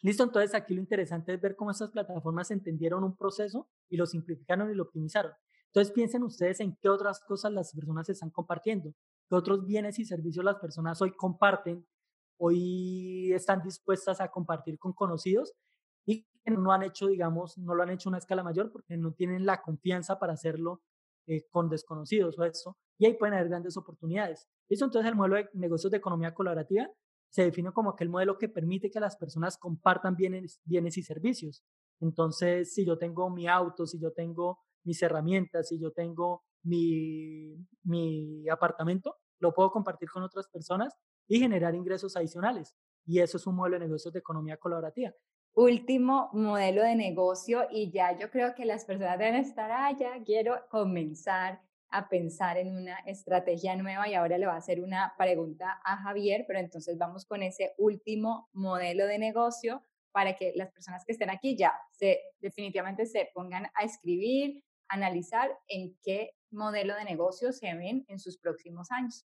Listo, 0.00 0.22
entonces 0.22 0.54
aquí 0.54 0.72
lo 0.72 0.80
interesante 0.80 1.34
es 1.34 1.40
ver 1.42 1.56
cómo 1.56 1.72
estas 1.72 1.90
plataformas 1.90 2.50
entendieron 2.50 3.04
un 3.04 3.18
proceso 3.18 3.68
y 3.90 3.98
lo 3.98 4.06
simplificaron 4.06 4.70
y 4.70 4.74
lo 4.74 4.84
optimizaron. 4.84 5.32
Entonces 5.66 5.92
piensen 5.92 6.22
ustedes 6.22 6.60
en 6.60 6.74
qué 6.80 6.88
otras 6.88 7.20
cosas 7.20 7.52
las 7.52 7.74
personas 7.74 8.08
están 8.08 8.30
compartiendo, 8.30 8.94
qué 9.28 9.34
otros 9.34 9.66
bienes 9.66 9.98
y 9.98 10.06
servicios 10.06 10.42
las 10.42 10.56
personas 10.56 11.02
hoy 11.02 11.12
comparten 11.14 11.86
hoy 12.38 13.32
están 13.32 13.62
dispuestas 13.62 14.20
a 14.20 14.28
compartir 14.28 14.78
con 14.78 14.92
conocidos 14.92 15.52
y 16.06 16.26
no 16.46 16.72
han 16.72 16.82
hecho, 16.82 17.08
digamos, 17.08 17.58
no 17.58 17.74
lo 17.74 17.82
han 17.82 17.90
hecho 17.90 18.08
a 18.08 18.10
una 18.10 18.18
escala 18.18 18.42
mayor 18.42 18.70
porque 18.72 18.96
no 18.96 19.12
tienen 19.12 19.44
la 19.44 19.60
confianza 19.60 20.18
para 20.18 20.32
hacerlo 20.32 20.82
eh, 21.26 21.46
con 21.50 21.68
desconocidos 21.68 22.38
o 22.38 22.44
eso, 22.44 22.78
y 22.98 23.04
ahí 23.04 23.14
pueden 23.14 23.34
haber 23.34 23.50
grandes 23.50 23.76
oportunidades. 23.76 24.48
Eso 24.68 24.86
entonces 24.86 25.10
el 25.10 25.16
modelo 25.16 25.36
de 25.36 25.50
negocios 25.52 25.90
de 25.90 25.98
economía 25.98 26.32
colaborativa 26.32 26.88
se 27.30 27.44
define 27.44 27.70
como 27.72 27.90
aquel 27.90 28.08
modelo 28.08 28.38
que 28.38 28.48
permite 28.48 28.90
que 28.90 29.00
las 29.00 29.16
personas 29.16 29.58
compartan 29.58 30.16
bienes, 30.16 30.60
bienes 30.64 30.96
y 30.96 31.02
servicios. 31.02 31.62
Entonces, 32.00 32.72
si 32.72 32.86
yo 32.86 32.96
tengo 32.96 33.28
mi 33.28 33.46
auto, 33.46 33.86
si 33.86 34.00
yo 34.00 34.12
tengo 34.12 34.60
mis 34.84 35.02
herramientas, 35.02 35.68
si 35.68 35.78
yo 35.78 35.92
tengo 35.92 36.44
mi, 36.62 37.54
mi 37.82 38.48
apartamento, 38.48 39.16
lo 39.40 39.52
puedo 39.52 39.70
compartir 39.70 40.08
con 40.08 40.22
otras 40.22 40.48
personas 40.48 40.94
y 41.28 41.38
generar 41.38 41.74
ingresos 41.74 42.16
adicionales. 42.16 42.74
Y 43.06 43.20
eso 43.20 43.36
es 43.36 43.46
un 43.46 43.54
modelo 43.54 43.78
de 43.78 43.86
negocios 43.86 44.12
de 44.12 44.20
economía 44.20 44.56
colaborativa. 44.56 45.14
Último 45.54 46.30
modelo 46.32 46.82
de 46.82 46.94
negocio 46.94 47.66
y 47.70 47.90
ya 47.90 48.16
yo 48.16 48.30
creo 48.30 48.54
que 48.54 48.64
las 48.64 48.84
personas 48.84 49.18
deben 49.18 49.36
estar, 49.36 49.70
ah, 49.70 49.96
ya 49.98 50.22
quiero 50.24 50.56
comenzar 50.68 51.60
a 51.90 52.08
pensar 52.08 52.58
en 52.58 52.76
una 52.76 52.98
estrategia 53.06 53.74
nueva 53.76 54.08
y 54.08 54.14
ahora 54.14 54.38
le 54.38 54.46
voy 54.46 54.54
a 54.54 54.58
hacer 54.58 54.82
una 54.82 55.14
pregunta 55.16 55.80
a 55.84 55.96
Javier, 55.96 56.44
pero 56.46 56.58
entonces 56.58 56.98
vamos 56.98 57.24
con 57.24 57.42
ese 57.42 57.74
último 57.78 58.48
modelo 58.52 59.06
de 59.06 59.18
negocio 59.18 59.82
para 60.12 60.36
que 60.36 60.52
las 60.54 60.70
personas 60.70 61.04
que 61.04 61.12
estén 61.12 61.30
aquí 61.30 61.56
ya 61.56 61.72
se 61.90 62.20
definitivamente 62.40 63.06
se 63.06 63.30
pongan 63.34 63.66
a 63.74 63.84
escribir, 63.84 64.62
analizar 64.88 65.50
en 65.68 65.96
qué 66.02 66.34
modelo 66.50 66.94
de 66.94 67.04
negocio 67.04 67.52
se 67.52 67.74
ven 67.74 68.04
en 68.08 68.18
sus 68.18 68.38
próximos 68.38 68.90
años. 68.90 69.26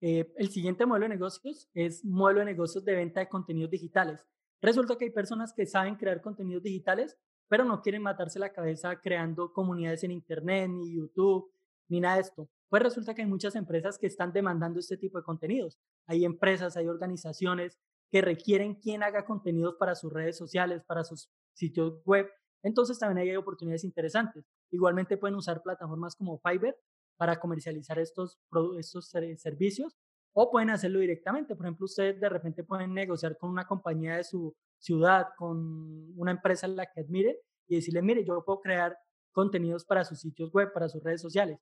Eh, 0.00 0.32
el 0.36 0.50
siguiente 0.50 0.86
modelo 0.86 1.04
de 1.04 1.10
negocios 1.10 1.68
es 1.74 2.04
modelo 2.04 2.40
de 2.40 2.46
negocios 2.46 2.84
de 2.84 2.94
venta 2.94 3.20
de 3.20 3.28
contenidos 3.28 3.70
digitales. 3.70 4.24
Resulta 4.60 4.96
que 4.96 5.06
hay 5.06 5.10
personas 5.10 5.52
que 5.52 5.66
saben 5.66 5.96
crear 5.96 6.20
contenidos 6.20 6.62
digitales, 6.62 7.16
pero 7.48 7.64
no 7.64 7.80
quieren 7.80 8.02
matarse 8.02 8.38
la 8.38 8.52
cabeza 8.52 9.00
creando 9.00 9.52
comunidades 9.52 10.04
en 10.04 10.12
Internet, 10.12 10.70
ni 10.70 10.94
YouTube, 10.94 11.50
ni 11.88 12.00
nada 12.00 12.16
de 12.16 12.22
esto. 12.22 12.48
Pues 12.68 12.82
resulta 12.82 13.14
que 13.14 13.22
hay 13.22 13.28
muchas 13.28 13.54
empresas 13.56 13.98
que 13.98 14.06
están 14.06 14.32
demandando 14.32 14.78
este 14.78 14.96
tipo 14.96 15.18
de 15.18 15.24
contenidos. 15.24 15.78
Hay 16.06 16.24
empresas, 16.24 16.76
hay 16.76 16.86
organizaciones 16.86 17.78
que 18.10 18.20
requieren 18.20 18.74
quien 18.74 19.02
haga 19.02 19.24
contenidos 19.24 19.76
para 19.78 19.94
sus 19.94 20.12
redes 20.12 20.36
sociales, 20.36 20.82
para 20.86 21.04
sus 21.04 21.30
sitios 21.54 22.02
web. 22.04 22.28
Entonces 22.62 22.98
también 22.98 23.26
hay 23.26 23.36
oportunidades 23.36 23.84
interesantes. 23.84 24.44
Igualmente 24.70 25.16
pueden 25.16 25.36
usar 25.36 25.62
plataformas 25.62 26.14
como 26.14 26.40
Fiverr 26.40 26.76
para 27.18 27.38
comercializar 27.38 27.98
estos, 27.98 28.38
estos 28.78 29.10
servicios 29.36 29.96
o 30.32 30.50
pueden 30.50 30.70
hacerlo 30.70 31.00
directamente. 31.00 31.56
Por 31.56 31.66
ejemplo, 31.66 31.84
ustedes 31.84 32.20
de 32.20 32.28
repente 32.28 32.64
pueden 32.64 32.94
negociar 32.94 33.36
con 33.36 33.50
una 33.50 33.66
compañía 33.66 34.16
de 34.16 34.24
su 34.24 34.54
ciudad, 34.78 35.26
con 35.36 36.16
una 36.16 36.30
empresa 36.30 36.66
en 36.66 36.76
la 36.76 36.86
que 36.86 37.00
admiren 37.00 37.36
y 37.66 37.74
decirle, 37.74 38.02
mire, 38.02 38.24
yo 38.24 38.42
puedo 38.44 38.60
crear 38.60 38.96
contenidos 39.32 39.84
para 39.84 40.04
sus 40.04 40.20
sitios 40.20 40.50
web, 40.52 40.72
para 40.72 40.88
sus 40.88 41.02
redes 41.02 41.20
sociales. 41.20 41.58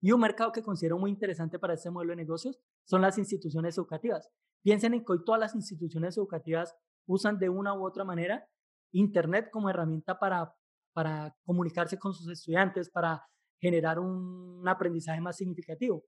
Y 0.00 0.12
un 0.12 0.20
mercado 0.20 0.52
que 0.52 0.62
considero 0.62 0.98
muy 0.98 1.10
interesante 1.10 1.58
para 1.58 1.74
este 1.74 1.90
modelo 1.90 2.12
de 2.12 2.16
negocios 2.16 2.58
son 2.84 3.02
las 3.02 3.18
instituciones 3.18 3.76
educativas. 3.76 4.30
Piensen 4.62 4.94
en 4.94 5.04
que 5.04 5.12
hoy 5.12 5.24
todas 5.24 5.40
las 5.40 5.54
instituciones 5.54 6.16
educativas 6.16 6.74
usan 7.06 7.38
de 7.38 7.48
una 7.48 7.74
u 7.74 7.84
otra 7.84 8.04
manera 8.04 8.48
Internet 8.92 9.50
como 9.52 9.68
herramienta 9.68 10.18
para, 10.18 10.54
para 10.94 11.36
comunicarse 11.44 11.98
con 11.98 12.14
sus 12.14 12.28
estudiantes, 12.30 12.88
para 12.88 13.22
generar 13.60 13.98
un 13.98 14.62
aprendizaje 14.66 15.20
más 15.20 15.36
significativo. 15.36 16.04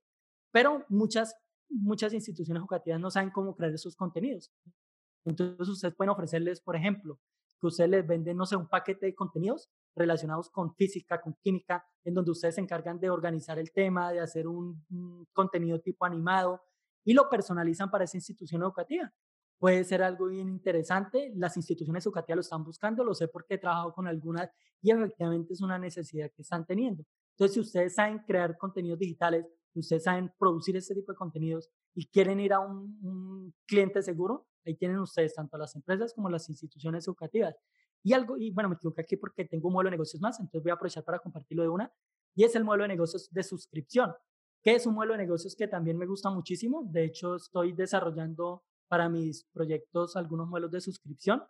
Pero 0.51 0.85
muchas, 0.89 1.35
muchas 1.69 2.13
instituciones 2.13 2.61
educativas 2.61 2.99
no 2.99 3.11
saben 3.11 3.31
cómo 3.31 3.55
crear 3.55 3.73
esos 3.73 3.95
contenidos. 3.95 4.51
Entonces 5.25 5.67
ustedes 5.67 5.95
pueden 5.95 6.11
ofrecerles, 6.11 6.61
por 6.61 6.75
ejemplo, 6.75 7.19
que 7.59 7.67
ustedes 7.67 7.89
les 7.89 8.07
venden, 8.07 8.37
no 8.37 8.45
sé, 8.45 8.55
un 8.55 8.67
paquete 8.67 9.05
de 9.05 9.15
contenidos 9.15 9.69
relacionados 9.95 10.49
con 10.49 10.73
física, 10.75 11.21
con 11.21 11.35
química, 11.41 11.85
en 12.03 12.13
donde 12.13 12.31
ustedes 12.31 12.55
se 12.55 12.61
encargan 12.61 12.99
de 12.99 13.09
organizar 13.09 13.59
el 13.59 13.71
tema, 13.71 14.11
de 14.11 14.19
hacer 14.19 14.47
un, 14.47 14.83
un 14.89 15.27
contenido 15.31 15.79
tipo 15.79 16.05
animado 16.05 16.61
y 17.03 17.13
lo 17.13 17.29
personalizan 17.29 17.91
para 17.91 18.05
esa 18.05 18.17
institución 18.17 18.63
educativa. 18.63 19.13
Puede 19.59 19.83
ser 19.83 20.01
algo 20.01 20.27
bien 20.27 20.49
interesante. 20.49 21.31
Las 21.35 21.55
instituciones 21.55 22.03
educativas 22.03 22.37
lo 22.37 22.41
están 22.41 22.63
buscando, 22.63 23.03
lo 23.03 23.13
sé 23.13 23.27
porque 23.27 23.55
he 23.55 23.57
trabajado 23.59 23.93
con 23.93 24.07
algunas 24.07 24.49
y 24.81 24.89
efectivamente 24.89 25.53
es 25.53 25.61
una 25.61 25.77
necesidad 25.77 26.31
que 26.35 26.41
están 26.41 26.65
teniendo. 26.65 27.03
Entonces, 27.31 27.53
si 27.53 27.59
ustedes 27.59 27.95
saben 27.95 28.19
crear 28.19 28.57
contenidos 28.57 28.99
digitales, 28.99 29.45
si 29.73 29.79
ustedes 29.79 30.03
saben 30.03 30.31
producir 30.37 30.75
este 30.75 30.93
tipo 30.93 31.11
de 31.11 31.17
contenidos 31.17 31.69
y 31.95 32.05
quieren 32.07 32.39
ir 32.39 32.53
a 32.53 32.59
un, 32.59 33.53
cliente 33.65 34.01
seguro, 34.01 34.47
ahí 34.65 34.75
tienen 34.75 34.99
ustedes 34.99 35.33
tanto 35.33 35.57
las 35.57 35.75
empresas 35.75 36.13
como 36.13 36.29
las 36.29 36.49
instituciones 36.49 37.07
educativas. 37.07 37.55
Y 38.03 38.13
algo, 38.13 38.37
y 38.37 38.51
bueno, 38.51 38.69
me 38.69 38.75
equivoqué 38.75 39.01
aquí 39.01 39.15
porque 39.15 39.45
tengo 39.45 39.67
un 39.67 39.73
modelo 39.73 39.89
de 39.89 39.91
negocios 39.91 40.21
más, 40.21 40.39
entonces 40.39 40.63
voy 40.63 40.71
a 40.71 40.73
aprovechar 40.73 41.03
para 41.03 41.19
compartirlo 41.19 41.63
de 41.63 41.69
una, 41.69 41.91
y 42.35 42.43
es 42.43 42.55
el 42.55 42.63
modelo 42.63 42.83
de 42.83 42.89
negocios 42.89 43.29
de 43.31 43.43
suscripción, 43.43 44.13
que 44.61 44.75
es 44.75 44.85
un 44.85 44.95
modelo 44.95 45.13
de 45.13 45.19
negocios 45.19 45.55
que 45.55 45.67
también 45.67 45.97
me 45.97 46.05
gusta 46.05 46.29
muchísimo. 46.29 46.83
De 46.91 47.05
hecho, 47.05 47.35
estoy 47.35 47.73
desarrollando 47.73 48.63
para 48.87 49.09
mis 49.09 49.45
proyectos 49.53 50.15
algunos 50.15 50.47
modelos 50.47 50.71
de 50.71 50.81
suscripción 50.81 51.43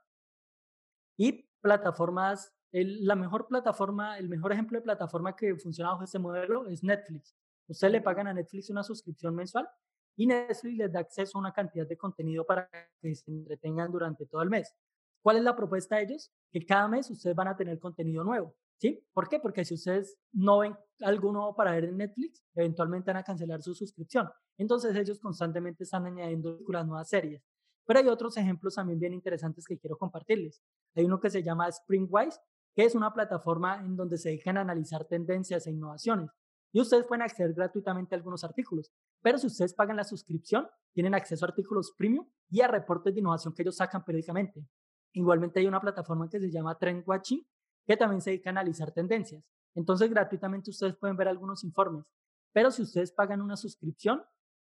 y 1.17 1.49
plataformas 1.61 2.53
la 2.71 3.15
mejor 3.15 3.47
plataforma, 3.47 4.17
el 4.17 4.29
mejor 4.29 4.53
ejemplo 4.53 4.77
de 4.77 4.83
plataforma 4.83 5.35
que 5.35 5.55
funciona 5.55 5.91
bajo 5.91 6.03
este 6.03 6.19
modelo 6.19 6.67
es 6.67 6.83
Netflix. 6.83 7.35
Usted 7.67 7.91
le 7.91 8.01
pagan 8.01 8.27
a 8.27 8.33
Netflix 8.33 8.69
una 8.69 8.83
suscripción 8.83 9.35
mensual 9.35 9.67
y 10.15 10.27
Netflix 10.27 10.77
les 10.77 10.91
da 10.91 10.99
acceso 10.99 11.37
a 11.37 11.41
una 11.41 11.53
cantidad 11.53 11.87
de 11.87 11.97
contenido 11.97 12.45
para 12.45 12.69
que 13.01 13.15
se 13.15 13.31
entretengan 13.31 13.91
durante 13.91 14.25
todo 14.25 14.41
el 14.41 14.49
mes. 14.49 14.73
¿Cuál 15.21 15.37
es 15.37 15.43
la 15.43 15.55
propuesta 15.55 15.97
de 15.97 16.03
ellos? 16.03 16.31
Que 16.51 16.65
cada 16.65 16.87
mes 16.87 17.09
ustedes 17.09 17.35
van 17.35 17.47
a 17.47 17.55
tener 17.55 17.79
contenido 17.79 18.23
nuevo. 18.23 18.55
¿Sí? 18.77 19.05
¿Por 19.13 19.29
qué? 19.29 19.39
Porque 19.39 19.63
si 19.63 19.75
ustedes 19.75 20.17
no 20.31 20.59
ven 20.59 20.75
algo 21.01 21.31
nuevo 21.31 21.55
para 21.55 21.71
ver 21.73 21.85
en 21.85 21.97
Netflix, 21.97 22.43
eventualmente 22.55 23.11
van 23.11 23.17
a 23.17 23.23
cancelar 23.23 23.61
su 23.61 23.75
suscripción. 23.75 24.27
Entonces 24.57 24.95
ellos 24.95 25.19
constantemente 25.19 25.83
están 25.83 26.07
añadiendo 26.07 26.57
las 26.67 26.87
nuevas 26.87 27.07
series. 27.07 27.43
Pero 27.85 27.99
hay 27.99 28.07
otros 28.07 28.37
ejemplos 28.37 28.75
también 28.75 28.99
bien 28.99 29.13
interesantes 29.13 29.65
que 29.65 29.77
quiero 29.77 29.97
compartirles. 29.97 30.63
Hay 30.95 31.05
uno 31.05 31.19
que 31.19 31.29
se 31.29 31.43
llama 31.43 31.67
Springwise, 31.71 32.39
que 32.75 32.83
es 32.83 32.95
una 32.95 33.13
plataforma 33.13 33.83
en 33.83 33.95
donde 33.95 34.17
se 34.17 34.29
dedican 34.29 34.57
a 34.57 34.61
analizar 34.61 35.05
tendencias 35.05 35.67
e 35.67 35.71
innovaciones. 35.71 36.29
Y 36.73 36.79
ustedes 36.79 37.05
pueden 37.05 37.21
acceder 37.21 37.53
gratuitamente 37.53 38.15
a 38.15 38.17
algunos 38.17 38.43
artículos. 38.43 38.91
Pero 39.21 39.37
si 39.37 39.47
ustedes 39.47 39.73
pagan 39.73 39.97
la 39.97 40.03
suscripción, 40.03 40.67
tienen 40.93 41.13
acceso 41.13 41.45
a 41.45 41.49
artículos 41.49 41.93
premium 41.97 42.25
y 42.49 42.61
a 42.61 42.67
reportes 42.67 43.13
de 43.13 43.19
innovación 43.19 43.53
que 43.53 43.61
ellos 43.63 43.75
sacan 43.75 44.05
periódicamente. 44.05 44.65
Igualmente 45.13 45.59
hay 45.59 45.67
una 45.67 45.81
plataforma 45.81 46.29
que 46.29 46.39
se 46.39 46.49
llama 46.49 46.77
Trend 46.77 47.03
Watching, 47.05 47.45
que 47.85 47.97
también 47.97 48.21
se 48.21 48.31
dedica 48.31 48.49
a 48.49 48.51
analizar 48.51 48.91
tendencias. 48.91 49.43
Entonces, 49.75 50.09
gratuitamente 50.09 50.69
ustedes 50.69 50.95
pueden 50.95 51.17
ver 51.17 51.27
algunos 51.27 51.63
informes, 51.63 52.05
pero 52.53 52.71
si 52.71 52.81
ustedes 52.81 53.11
pagan 53.11 53.41
una 53.41 53.55
suscripción, 53.55 54.23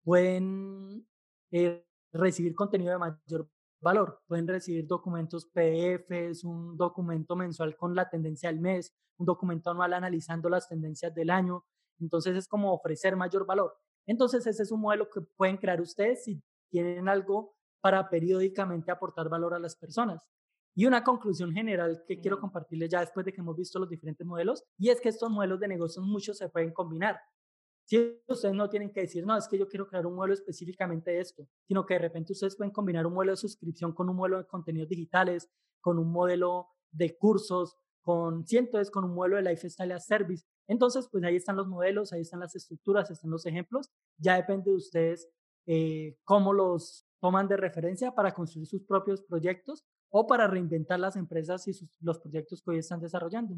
pueden 0.03 1.07
eh, 1.51 1.85
recibir 2.13 2.55
contenido 2.55 2.93
de 2.93 2.99
mayor 2.99 3.49
valor. 3.81 4.23
Pueden 4.27 4.47
recibir 4.47 4.87
documentos 4.87 5.47
PDFs, 5.47 6.45
un 6.45 6.77
documento 6.77 7.37
mensual 7.37 7.77
con 7.77 7.95
la 7.95 8.09
tendencia 8.09 8.49
del 8.51 8.61
mes, 8.61 8.95
un 9.17 9.27
documento 9.27 9.71
anual 9.71 9.95
analizando 9.95 10.49
las 10.49 10.69
tendencias 10.69 11.15
del 11.15 11.31
año. 11.31 11.65
Entonces, 12.01 12.37
es 12.37 12.49
como 12.49 12.73
ofrecer 12.73 13.17
mayor 13.17 13.47
valor. 13.47 13.77
Entonces, 14.07 14.47
ese 14.47 14.63
es 14.63 14.73
un 14.73 14.81
modelo 14.81 15.09
que 15.11 15.21
pueden 15.21 15.57
crear 15.57 15.81
ustedes 15.81 16.25
si 16.25 16.43
tienen 16.71 17.09
algo 17.09 17.55
para 17.81 18.09
periódicamente 18.09 18.91
aportar 18.91 19.29
valor 19.29 19.55
a 19.55 19.59
las 19.59 19.77
personas. 19.77 20.23
Y 20.75 20.87
una 20.87 21.03
conclusión 21.03 21.53
general 21.53 22.05
que 22.07 22.21
quiero 22.21 22.39
compartirles 22.39 22.89
ya 22.89 23.01
después 23.01 23.27
de 23.27 23.33
que 23.33 23.41
hemos 23.41 23.57
visto 23.57 23.79
los 23.79 23.89
diferentes 23.89 24.27
modelos, 24.27 24.65
y 24.79 24.91
es 24.91 25.01
que 25.01 25.09
estos 25.09 25.31
modelos 25.31 25.59
de 25.61 25.69
negocios 25.69 26.05
muchos 26.05 26.39
se 26.39 26.49
pueden 26.49 26.73
combinar. 26.73 27.19
Si 27.89 28.21
ustedes 28.27 28.55
no 28.55 28.69
tienen 28.69 28.93
que 28.93 29.01
decir, 29.01 29.25
no, 29.25 29.35
es 29.35 29.49
que 29.49 29.57
yo 29.57 29.67
quiero 29.67 29.89
crear 29.89 30.05
un 30.05 30.15
modelo 30.15 30.35
específicamente 30.35 31.11
de 31.11 31.21
esto, 31.21 31.49
sino 31.67 31.87
que 31.87 31.95
de 31.95 32.01
repente 32.01 32.35
ustedes 32.35 32.55
pueden 32.55 32.71
combinar 32.71 33.07
un 33.07 33.15
modelo 33.15 33.33
de 33.33 33.39
suscripción 33.39 33.95
con 33.95 34.11
un 34.11 34.17
modelo 34.17 34.37
de 34.37 34.47
contenidos 34.47 34.91
digitales, 34.91 35.49
con 35.81 35.99
un 35.99 36.13
modelo 36.13 36.67
de 36.91 37.17
cursos, 37.17 37.79
con 38.03 38.47
cientos, 38.47 38.91
con 38.91 39.05
un 39.05 39.15
modelo 39.15 39.37
de 39.37 39.43
lifestyle 39.43 39.93
as 39.93 40.05
service. 40.05 40.45
Entonces, 40.67 41.09
pues 41.11 41.25
ahí 41.25 41.37
están 41.37 41.57
los 41.57 41.67
modelos, 41.67 42.13
ahí 42.13 42.21
están 42.21 42.41
las 42.41 42.55
estructuras, 42.55 43.11
están 43.11 43.31
los 43.31 43.47
ejemplos. 43.47 43.91
Ya 44.19 44.37
depende 44.37 44.71
de 44.71 44.77
ustedes 44.77 45.27
eh, 45.65 46.19
cómo 46.25 46.53
los 46.53 47.07
toman 47.21 47.49
de 47.49 47.57
referencia 47.57 48.15
para 48.15 48.35
construir 48.35 48.67
sus 48.67 48.83
propios 48.83 49.23
proyectos 49.23 49.83
o 50.11 50.27
para 50.27 50.47
reinventar 50.47 51.01
las 51.01 51.17
empresas 51.17 51.67
y 51.67 51.73
los 52.01 52.19
proyectos 52.19 52.61
que 52.63 52.71
hoy 52.71 52.79
están 52.81 53.01
desarrollando. 53.01 53.57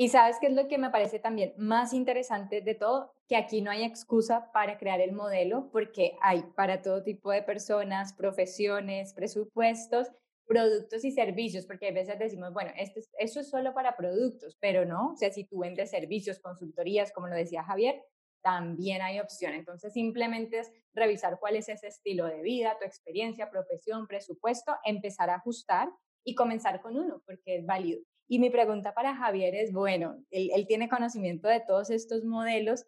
Y 0.00 0.10
sabes 0.10 0.36
qué 0.40 0.46
es 0.46 0.52
lo 0.52 0.68
que 0.68 0.78
me 0.78 0.90
parece 0.90 1.18
también 1.18 1.54
más 1.56 1.92
interesante 1.92 2.60
de 2.60 2.76
todo, 2.76 3.10
que 3.26 3.34
aquí 3.34 3.62
no 3.62 3.72
hay 3.72 3.82
excusa 3.82 4.52
para 4.52 4.78
crear 4.78 5.00
el 5.00 5.10
modelo 5.10 5.70
porque 5.72 6.16
hay 6.22 6.44
para 6.54 6.82
todo 6.82 7.02
tipo 7.02 7.32
de 7.32 7.42
personas, 7.42 8.12
profesiones, 8.12 9.12
presupuestos, 9.12 10.06
productos 10.46 11.04
y 11.04 11.10
servicios, 11.10 11.66
porque 11.66 11.88
a 11.88 11.92
veces 11.92 12.16
decimos, 12.16 12.52
bueno, 12.52 12.70
esto 12.76 13.00
es, 13.00 13.10
eso 13.18 13.40
es 13.40 13.50
solo 13.50 13.74
para 13.74 13.96
productos, 13.96 14.56
pero 14.60 14.84
no, 14.84 15.14
o 15.14 15.16
sea, 15.16 15.32
si 15.32 15.42
tú 15.44 15.58
vendes 15.58 15.90
servicios, 15.90 16.38
consultorías, 16.38 17.10
como 17.10 17.26
lo 17.26 17.34
decía 17.34 17.64
Javier, 17.64 18.00
también 18.40 19.02
hay 19.02 19.18
opción. 19.18 19.52
Entonces, 19.52 19.92
simplemente 19.92 20.60
es 20.60 20.70
revisar 20.94 21.40
cuál 21.40 21.56
es 21.56 21.68
ese 21.68 21.88
estilo 21.88 22.26
de 22.26 22.40
vida, 22.40 22.78
tu 22.78 22.86
experiencia, 22.86 23.50
profesión, 23.50 24.06
presupuesto, 24.06 24.76
empezar 24.84 25.28
a 25.28 25.34
ajustar 25.34 25.88
y 26.24 26.36
comenzar 26.36 26.80
con 26.80 26.96
uno, 26.96 27.20
porque 27.26 27.56
es 27.56 27.66
válido. 27.66 28.00
Y 28.28 28.38
mi 28.38 28.50
pregunta 28.50 28.94
para 28.94 29.16
Javier 29.16 29.54
es, 29.54 29.72
bueno, 29.72 30.22
él, 30.30 30.50
él 30.54 30.66
tiene 30.66 30.88
conocimiento 30.88 31.48
de 31.48 31.60
todos 31.60 31.88
estos 31.88 32.24
modelos, 32.24 32.86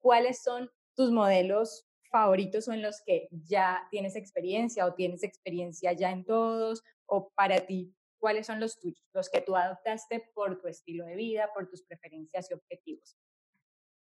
¿cuáles 0.00 0.42
son 0.42 0.70
tus 0.94 1.10
modelos 1.10 1.86
favoritos 2.10 2.68
o 2.68 2.72
en 2.72 2.82
los 2.82 3.02
que 3.04 3.26
ya 3.30 3.88
tienes 3.90 4.14
experiencia 4.16 4.86
o 4.86 4.94
tienes 4.94 5.24
experiencia 5.24 5.92
ya 5.94 6.10
en 6.12 6.24
todos 6.24 6.82
o 7.06 7.32
para 7.34 7.60
ti, 7.66 7.96
cuáles 8.18 8.46
son 8.46 8.60
los 8.60 8.78
tuyos, 8.78 9.02
los 9.14 9.30
que 9.30 9.40
tú 9.40 9.56
adoptaste 9.56 10.30
por 10.34 10.60
tu 10.60 10.68
estilo 10.68 11.06
de 11.06 11.16
vida, 11.16 11.50
por 11.54 11.68
tus 11.68 11.82
preferencias 11.82 12.50
y 12.50 12.54
objetivos? 12.54 13.16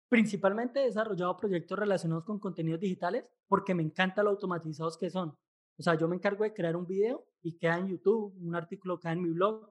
Principalmente 0.09 0.81
he 0.81 0.87
desarrollado 0.87 1.37
proyectos 1.37 1.79
relacionados 1.79 2.25
con 2.25 2.41
contenidos 2.41 2.81
digitales 2.81 3.27
porque 3.47 3.75
me 3.75 3.83
encanta 3.83 4.23
lo 4.23 4.31
automatizados 4.31 4.97
que 4.97 5.11
son. 5.11 5.37
O 5.79 5.83
sea, 5.83 5.95
yo 5.95 6.09
me 6.09 6.17
encargo 6.17 6.45
de 6.45 6.55
crear 6.55 6.77
un 6.77 6.87
video 6.87 7.27
y 7.43 7.59
queda 7.59 7.77
en 7.77 7.89
YouTube, 7.89 8.35
un 8.41 8.57
artículo 8.57 8.99
queda 8.99 9.13
en 9.13 9.23
mi 9.23 9.31
blog 9.31 9.71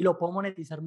y 0.00 0.02
lo 0.02 0.16
puedo 0.16 0.32
monetizar. 0.32 0.80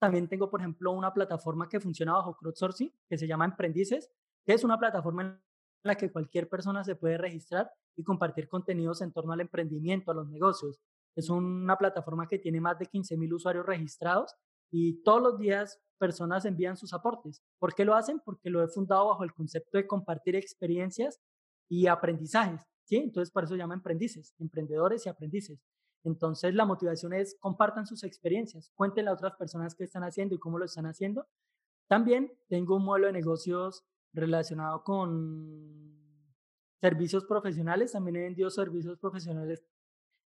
También 0.00 0.28
tengo, 0.28 0.48
por 0.48 0.60
ejemplo, 0.60 0.92
una 0.92 1.12
plataforma 1.12 1.68
que 1.68 1.80
funciona 1.80 2.12
bajo 2.12 2.36
crowdsourcing 2.36 2.94
que 3.08 3.18
se 3.18 3.26
llama 3.26 3.46
Emprendices, 3.46 4.12
que 4.46 4.52
es 4.52 4.62
una 4.62 4.78
plataforma 4.78 5.22
en 5.22 5.40
la 5.82 5.96
que 5.96 6.12
cualquier 6.12 6.48
persona 6.48 6.84
se 6.84 6.94
puede 6.94 7.18
registrar 7.18 7.68
y 7.96 8.04
compartir 8.04 8.48
contenidos 8.48 9.02
en 9.02 9.12
torno 9.12 9.32
al 9.32 9.40
emprendimiento, 9.40 10.12
a 10.12 10.14
los 10.14 10.28
negocios. 10.28 10.80
Es 11.16 11.30
una 11.30 11.76
plataforma 11.76 12.28
que 12.28 12.38
tiene 12.38 12.60
más 12.60 12.78
de 12.78 12.86
15.000 12.86 13.34
usuarios 13.34 13.66
registrados 13.66 14.36
y 14.70 15.02
todos 15.02 15.20
los 15.20 15.36
días 15.36 15.80
personas 15.98 16.44
envían 16.44 16.76
sus 16.76 16.94
aportes. 16.94 17.42
¿Por 17.58 17.74
qué 17.74 17.84
lo 17.84 17.96
hacen? 17.96 18.20
Porque 18.24 18.50
lo 18.50 18.62
he 18.62 18.68
fundado 18.68 19.08
bajo 19.08 19.24
el 19.24 19.34
concepto 19.34 19.78
de 19.78 19.88
compartir 19.88 20.36
experiencias 20.36 21.20
y 21.68 21.88
aprendizajes. 21.88 22.62
¿sí? 22.84 22.98
Entonces, 22.98 23.32
por 23.32 23.42
eso 23.42 23.54
se 23.54 23.58
llama 23.58 23.74
emprendices, 23.74 24.32
emprendedores 24.38 25.04
y 25.06 25.08
aprendices. 25.08 25.60
Entonces, 26.04 26.54
la 26.54 26.64
motivación 26.64 27.12
es 27.12 27.36
compartan 27.40 27.86
sus 27.86 28.04
experiencias, 28.04 28.70
cuéntenle 28.74 29.10
a 29.10 29.14
otras 29.14 29.34
personas 29.36 29.74
qué 29.74 29.84
están 29.84 30.02
haciendo 30.02 30.34
y 30.34 30.38
cómo 30.38 30.58
lo 30.58 30.64
están 30.64 30.86
haciendo. 30.86 31.26
También 31.88 32.32
tengo 32.48 32.76
un 32.76 32.84
modelo 32.84 33.08
de 33.08 33.12
negocios 33.12 33.84
relacionado 34.12 34.82
con 34.82 36.00
servicios 36.80 37.24
profesionales, 37.24 37.92
también 37.92 38.16
he 38.16 38.22
vendido 38.22 38.50
servicios 38.50 38.98
profesionales. 38.98 39.62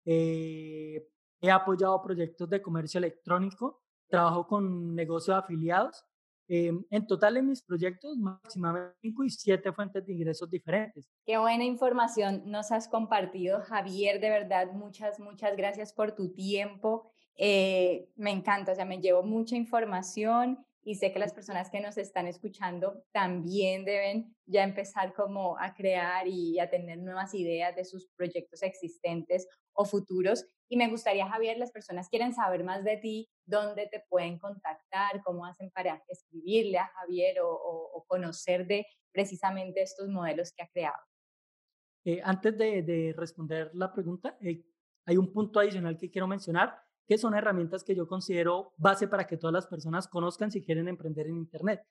Eh, 0.05 1.09
he 1.41 1.51
apoyado 1.51 2.01
proyectos 2.01 2.49
de 2.49 2.61
comercio 2.61 2.99
electrónico 2.99 3.81
trabajo 4.07 4.47
con 4.47 4.95
negocios 4.95 5.37
afiliados. 5.37 6.05
Em, 6.47 6.83
en 6.91 7.07
total 7.07 7.37
en 7.37 7.47
mis 7.47 7.63
proyectos, 7.63 8.17
máximamente 8.17 8.95
5 9.01 9.23
y 9.23 9.29
7 9.31 9.73
fuentes 9.73 10.05
de 10.05 10.13
ingresos 10.13 10.49
diferentes. 10.49 11.09
Qué 11.25 11.37
buena 11.37 11.63
información 11.63 12.43
nos 12.45 12.71
has 12.71 12.87
compartido, 12.87 13.61
Javier. 13.61 14.19
De 14.19 14.29
verdad, 14.29 14.71
muchas, 14.71 15.19
muchas 15.19 15.57
gracias 15.57 15.91
por 15.91 16.13
tu 16.13 16.33
tiempo. 16.33 17.11
Eh, 17.35 18.09
me 18.15 18.31
encanta, 18.31 18.73
o 18.73 18.75
sea, 18.75 18.85
me 18.85 18.99
llevo 18.99 19.23
mucha 19.23 19.55
información 19.55 20.63
y 20.83 20.95
sé 20.95 21.11
que 21.11 21.17
las 21.17 21.33
personas 21.33 21.71
que 21.71 21.81
nos 21.81 21.97
están 21.97 22.27
escuchando 22.27 23.03
también 23.11 23.83
deben 23.83 24.35
ya 24.45 24.63
empezar 24.63 25.13
como 25.13 25.57
a 25.57 25.73
crear 25.73 26.27
y 26.27 26.59
a 26.59 26.69
tener 26.69 26.99
nuevas 26.99 27.33
ideas 27.33 27.75
de 27.75 27.85
sus 27.85 28.07
proyectos 28.15 28.61
existentes 28.61 29.47
o 29.73 29.83
futuros. 29.83 30.45
Y 30.67 30.77
me 30.77 30.89
gustaría, 30.89 31.27
Javier, 31.29 31.57
las 31.57 31.71
personas 31.71 32.09
quieren 32.09 32.33
saber 32.33 32.63
más 32.63 32.83
de 32.83 32.97
ti, 32.97 33.29
dónde 33.45 33.87
te 33.87 34.03
pueden 34.09 34.39
contactar, 34.39 35.21
cómo 35.23 35.45
hacen 35.45 35.69
para 35.71 36.03
escribirle 36.07 36.79
a 36.79 36.87
Javier 36.87 37.37
o, 37.41 38.03
conocer 38.07 38.67
de 38.67 38.85
precisamente 39.11 39.81
estos 39.81 40.07
modelos 40.09 40.53
que 40.53 40.63
ha 40.63 40.69
creado. 40.69 41.01
Eh, 42.05 42.21
antes 42.23 42.55
de, 42.57 43.13
responder 43.17 43.71
la 43.73 43.91
pregunta, 43.91 44.37
eh, 44.41 44.63
hay 45.05 45.17
un 45.17 45.31
punto 45.31 45.59
adicional 45.59 45.97
que 45.97 46.09
quiero 46.09 46.27
mencionar 46.27 46.85
que 47.07 47.17
son 47.17 47.35
herramientas 47.35 47.83
que 47.83 47.95
yo 47.95 48.07
considero 48.07 48.73
base 48.77 49.07
para 49.07 49.27
que 49.27 49.37
todas 49.37 49.53
las 49.53 49.67
personas 49.67 50.07
conozcan 50.07 50.51
si 50.51 50.63
quieren 50.63 50.87
emprender 50.87 51.27
en 51.27 51.37
Internet. 51.37 51.85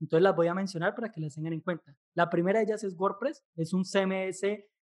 Entonces 0.00 0.22
las 0.22 0.34
voy 0.34 0.48
a 0.48 0.54
mencionar 0.54 0.94
para 0.94 1.10
que 1.10 1.20
las 1.20 1.34
tengan 1.34 1.52
en 1.52 1.60
cuenta. 1.60 1.96
La 2.14 2.30
primera 2.30 2.58
de 2.58 2.64
ellas 2.64 2.84
es 2.84 2.98
WordPress, 2.98 3.44
es 3.56 3.72
un 3.72 3.84
CMS 3.84 4.42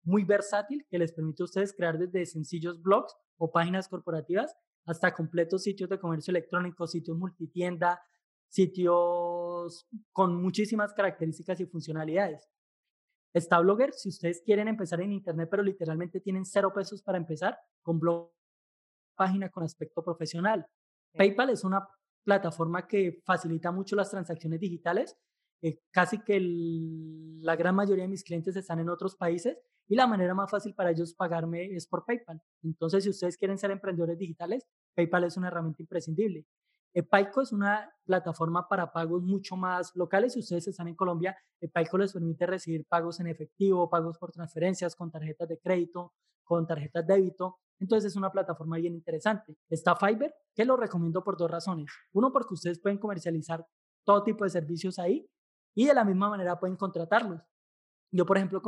muy 0.07 0.23
versátil 0.23 0.85
que 0.89 0.97
les 0.97 1.11
permite 1.11 1.43
a 1.43 1.45
ustedes 1.45 1.73
crear 1.73 1.97
desde 1.97 2.25
sencillos 2.25 2.81
blogs 2.81 3.13
o 3.37 3.51
páginas 3.51 3.89
corporativas 3.89 4.55
hasta 4.85 5.13
completos 5.13 5.63
sitios 5.63 5.89
de 5.89 5.99
comercio 5.99 6.31
electrónico, 6.31 6.87
sitios 6.87 7.17
multitienda, 7.17 8.01
sitios 8.47 9.85
con 10.13 10.41
muchísimas 10.41 10.93
características 10.93 11.59
y 11.59 11.65
funcionalidades. 11.65 12.49
Está 13.33 13.59
Blogger, 13.59 13.93
si 13.93 14.07
ustedes 14.07 14.41
quieren 14.45 14.69
empezar 14.69 15.01
en 15.01 15.11
Internet, 15.11 15.49
pero 15.51 15.61
literalmente 15.61 16.21
tienen 16.21 16.45
cero 16.45 16.71
pesos 16.73 17.03
para 17.03 17.17
empezar, 17.17 17.57
con 17.81 17.99
Blogger 17.99 18.31
página 19.17 19.49
con 19.49 19.63
aspecto 19.63 20.01
profesional. 20.01 20.65
PayPal 21.17 21.49
es 21.49 21.65
una 21.65 21.85
plataforma 22.23 22.87
que 22.87 23.21
facilita 23.25 23.71
mucho 23.71 23.95
las 23.97 24.11
transacciones 24.11 24.61
digitales. 24.61 25.17
Eh, 25.61 25.81
casi 25.91 26.19
que 26.23 26.39
la 27.41 27.55
gran 27.55 27.75
mayoría 27.75 28.03
de 28.03 28.09
mis 28.09 28.23
clientes 28.23 28.55
están 28.55 28.79
en 28.79 28.89
otros 28.89 29.15
países 29.15 29.57
y 29.87 29.95
la 29.95 30.07
manera 30.07 30.33
más 30.33 30.51
fácil 30.51 30.73
para 30.73 30.91
ellos 30.91 31.13
pagarme 31.13 31.65
es 31.75 31.87
por 31.87 32.05
PayPal. 32.05 32.41
Entonces, 32.63 33.03
si 33.03 33.09
ustedes 33.09 33.37
quieren 33.37 33.57
ser 33.57 33.71
emprendedores 33.71 34.17
digitales, 34.17 34.65
PayPal 34.95 35.25
es 35.25 35.37
una 35.37 35.47
herramienta 35.47 35.81
imprescindible. 35.81 36.45
Epaico 36.93 37.41
es 37.41 37.51
una 37.51 37.93
plataforma 38.05 38.67
para 38.67 38.91
pagos 38.91 39.21
mucho 39.21 39.55
más 39.55 39.95
locales. 39.95 40.33
Si 40.33 40.39
ustedes 40.39 40.67
están 40.67 40.87
en 40.87 40.95
Colombia, 40.95 41.37
Epaico 41.61 41.97
les 41.97 42.11
permite 42.11 42.47
recibir 42.47 42.87
pagos 42.87 43.19
en 43.19 43.27
efectivo, 43.27 43.87
pagos 43.87 44.17
por 44.17 44.31
transferencias, 44.31 44.95
con 44.95 45.11
tarjetas 45.11 45.47
de 45.47 45.59
crédito, 45.59 46.13
con 46.43 46.65
tarjetas 46.65 47.05
de 47.05 47.13
débito. 47.13 47.59
Entonces 47.79 48.11
es 48.11 48.17
una 48.17 48.31
plataforma 48.31 48.77
bien 48.77 48.95
interesante. 48.95 49.55
Está 49.69 49.95
Fiverr, 49.95 50.33
que 50.55 50.65
lo 50.65 50.75
recomiendo 50.75 51.23
por 51.23 51.37
dos 51.37 51.51
razones. 51.51 51.91
Uno, 52.13 52.31
porque 52.31 52.55
ustedes 52.55 52.79
pueden 52.79 52.97
comercializar 52.97 53.63
todo 54.03 54.23
tipo 54.23 54.43
de 54.43 54.49
servicios 54.49 54.97
ahí 54.97 55.29
y 55.75 55.85
de 55.85 55.93
la 55.93 56.03
misma 56.03 56.29
manera 56.29 56.59
pueden 56.59 56.77
contratarlos. 56.77 57.41
Yo, 58.11 58.25
por 58.25 58.37
ejemplo, 58.37 58.61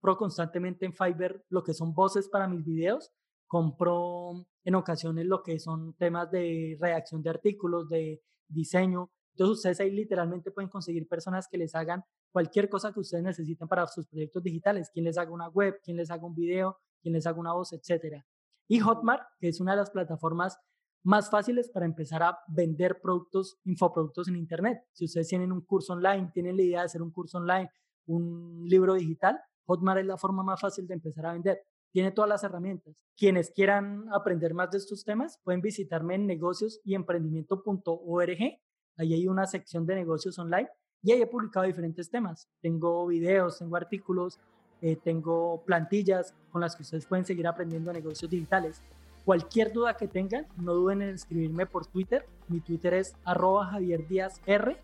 compro 0.00 0.16
constantemente 0.18 0.86
en 0.86 0.92
Fiverr 0.92 1.44
lo 1.48 1.62
que 1.62 1.74
son 1.74 1.94
voces 1.94 2.28
para 2.28 2.48
mis 2.48 2.64
videos, 2.64 3.12
compro 3.46 4.46
en 4.64 4.74
ocasiones 4.74 5.26
lo 5.26 5.42
que 5.42 5.58
son 5.58 5.94
temas 5.94 6.30
de 6.30 6.76
redacción 6.80 7.22
de 7.22 7.30
artículos, 7.30 7.88
de 7.88 8.22
diseño. 8.48 9.10
Entonces 9.32 9.56
ustedes 9.56 9.80
ahí 9.80 9.90
literalmente 9.90 10.50
pueden 10.50 10.70
conseguir 10.70 11.06
personas 11.06 11.46
que 11.48 11.58
les 11.58 11.74
hagan 11.74 12.02
cualquier 12.32 12.68
cosa 12.68 12.92
que 12.92 13.00
ustedes 13.00 13.24
necesiten 13.24 13.68
para 13.68 13.86
sus 13.86 14.06
proyectos 14.06 14.42
digitales, 14.42 14.90
quien 14.90 15.04
les 15.04 15.18
haga 15.18 15.30
una 15.30 15.48
web, 15.48 15.80
quien 15.82 15.96
les 15.96 16.10
haga 16.10 16.26
un 16.26 16.34
video, 16.34 16.78
quien 17.00 17.14
les 17.14 17.26
haga 17.26 17.38
una 17.38 17.52
voz, 17.52 17.72
etcétera. 17.72 18.24
Y 18.68 18.80
Hotmart, 18.80 19.22
que 19.38 19.48
es 19.48 19.60
una 19.60 19.72
de 19.72 19.78
las 19.78 19.90
plataformas 19.90 20.58
más 21.04 21.30
fáciles 21.30 21.70
para 21.70 21.86
empezar 21.86 22.22
a 22.22 22.38
vender 22.48 23.00
productos, 23.00 23.58
infoproductos 23.64 24.26
en 24.28 24.36
Internet. 24.36 24.82
Si 24.92 25.04
ustedes 25.04 25.28
tienen 25.28 25.52
un 25.52 25.60
curso 25.60 25.92
online, 25.92 26.30
tienen 26.34 26.56
la 26.56 26.62
idea 26.62 26.80
de 26.80 26.86
hacer 26.86 27.00
un 27.00 27.12
curso 27.12 27.38
online, 27.38 27.70
un 28.06 28.64
libro 28.66 28.94
digital, 28.94 29.40
Hotmart 29.66 30.00
es 30.00 30.06
la 30.06 30.16
forma 30.16 30.42
más 30.42 30.60
fácil 30.60 30.86
de 30.86 30.94
empezar 30.94 31.26
a 31.26 31.32
vender. 31.32 31.62
Tiene 31.92 32.12
todas 32.12 32.28
las 32.28 32.44
herramientas. 32.44 33.04
Quienes 33.16 33.50
quieran 33.50 34.06
aprender 34.12 34.54
más 34.54 34.70
de 34.70 34.78
estos 34.78 35.04
temas 35.04 35.40
pueden 35.42 35.60
visitarme 35.60 36.14
en 36.14 36.26
negocios 36.26 36.80
y 36.84 36.94
emprendimiento.org. 36.94 38.60
Ahí 38.98 39.14
hay 39.14 39.28
una 39.28 39.46
sección 39.46 39.86
de 39.86 39.94
negocios 39.94 40.38
online 40.38 40.68
y 41.02 41.12
ahí 41.12 41.22
he 41.22 41.26
publicado 41.26 41.66
diferentes 41.66 42.10
temas. 42.10 42.48
Tengo 42.60 43.06
videos, 43.06 43.58
tengo 43.58 43.76
artículos, 43.76 44.40
eh, 44.82 44.96
tengo 44.96 45.62
plantillas 45.64 46.34
con 46.50 46.60
las 46.60 46.76
que 46.76 46.82
ustedes 46.82 47.06
pueden 47.06 47.24
seguir 47.24 47.46
aprendiendo 47.46 47.92
negocios 47.92 48.30
digitales. 48.30 48.82
Cualquier 49.24 49.72
duda 49.72 49.96
que 49.96 50.06
tengan, 50.06 50.46
no 50.56 50.74
duden 50.74 51.02
en 51.02 51.10
escribirme 51.10 51.66
por 51.66 51.86
Twitter. 51.86 52.26
Mi 52.48 52.60
Twitter 52.60 52.94
es 52.94 53.16
arroba 53.24 53.66
Javier 53.66 54.06
Díaz 54.06 54.40
R. 54.46 54.76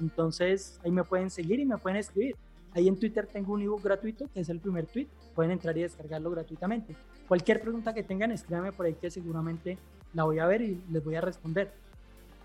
Entonces 0.00 0.80
ahí 0.84 0.90
me 0.90 1.04
pueden 1.04 1.30
seguir 1.30 1.60
y 1.60 1.64
me 1.64 1.78
pueden 1.78 1.98
escribir. 1.98 2.36
Ahí 2.74 2.88
en 2.88 2.98
Twitter 2.98 3.26
tengo 3.26 3.52
un 3.54 3.62
ebook 3.62 3.82
gratuito, 3.82 4.28
que 4.32 4.40
es 4.40 4.48
el 4.48 4.60
primer 4.60 4.86
tweet. 4.86 5.08
Pueden 5.34 5.50
entrar 5.50 5.76
y 5.76 5.82
descargarlo 5.82 6.30
gratuitamente. 6.30 6.94
Cualquier 7.26 7.60
pregunta 7.60 7.92
que 7.94 8.02
tengan, 8.02 8.30
escríbanme 8.30 8.72
por 8.72 8.86
ahí 8.86 8.94
que 8.94 9.10
seguramente 9.10 9.78
la 10.14 10.24
voy 10.24 10.38
a 10.38 10.46
ver 10.46 10.62
y 10.62 10.82
les 10.90 11.04
voy 11.04 11.16
a 11.16 11.20
responder. 11.20 11.72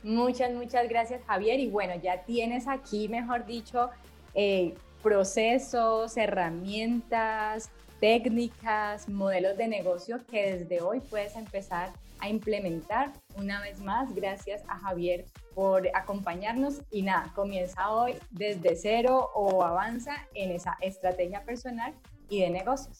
Muchas, 0.04 0.52
muchas 0.54 0.88
gracias 0.88 1.24
Javier. 1.26 1.60
Y 1.60 1.68
bueno, 1.68 1.94
ya 2.02 2.24
tienes 2.24 2.68
aquí, 2.68 3.08
mejor 3.08 3.46
dicho, 3.46 3.90
eh, 4.34 4.76
procesos, 5.02 6.18
herramientas, 6.18 7.70
técnicas, 8.00 9.10
modelos 9.10 9.58
de 9.58 9.68
negocio 9.68 10.20
que 10.30 10.58
desde 10.58 10.82
hoy 10.82 11.00
puedes 11.00 11.36
empezar 11.36 11.92
a 12.20 12.30
implementar. 12.30 13.14
Una 13.36 13.62
vez 13.62 13.80
más, 13.80 14.14
gracias 14.14 14.64
a 14.68 14.80
Javier 14.80 15.26
por 15.56 15.88
acompañarnos 15.96 16.82
y 16.92 17.02
nada, 17.02 17.32
comienza 17.34 17.90
hoy 17.90 18.16
desde 18.30 18.76
cero 18.76 19.32
o 19.34 19.64
avanza 19.64 20.14
en 20.34 20.52
esa 20.52 20.78
estrategia 20.82 21.44
personal 21.44 21.94
y 22.30 22.42
de 22.42 22.50
negocios. 22.50 22.98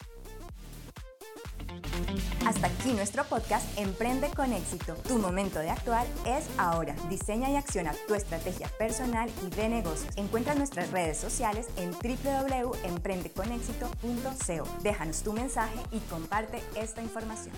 Hasta 2.46 2.68
aquí 2.68 2.94
nuestro 2.94 3.26
podcast 3.26 3.78
Emprende 3.78 4.30
con 4.30 4.54
éxito. 4.54 4.94
Tu 5.08 5.18
momento 5.18 5.60
de 5.60 5.72
actuar 5.72 6.06
es 6.26 6.48
ahora. 6.58 6.96
Diseña 7.10 7.50
y 7.50 7.56
acciona 7.56 7.94
tu 8.08 8.14
estrategia 8.14 8.70
personal 8.78 9.32
y 9.46 9.50
de 9.50 9.68
negocios. 9.68 10.16
Encuentra 10.16 10.56
nuestras 10.56 10.92
redes 10.92 11.18
sociales 11.18 11.68
en 11.78 11.92
www.emprendeconexito.co. 11.92 14.84
Déjanos 14.84 15.24
tu 15.24 15.34
mensaje 15.34 15.80
y 15.92 16.00
comparte 16.02 16.62
esta 16.76 17.02
información. 17.02 17.56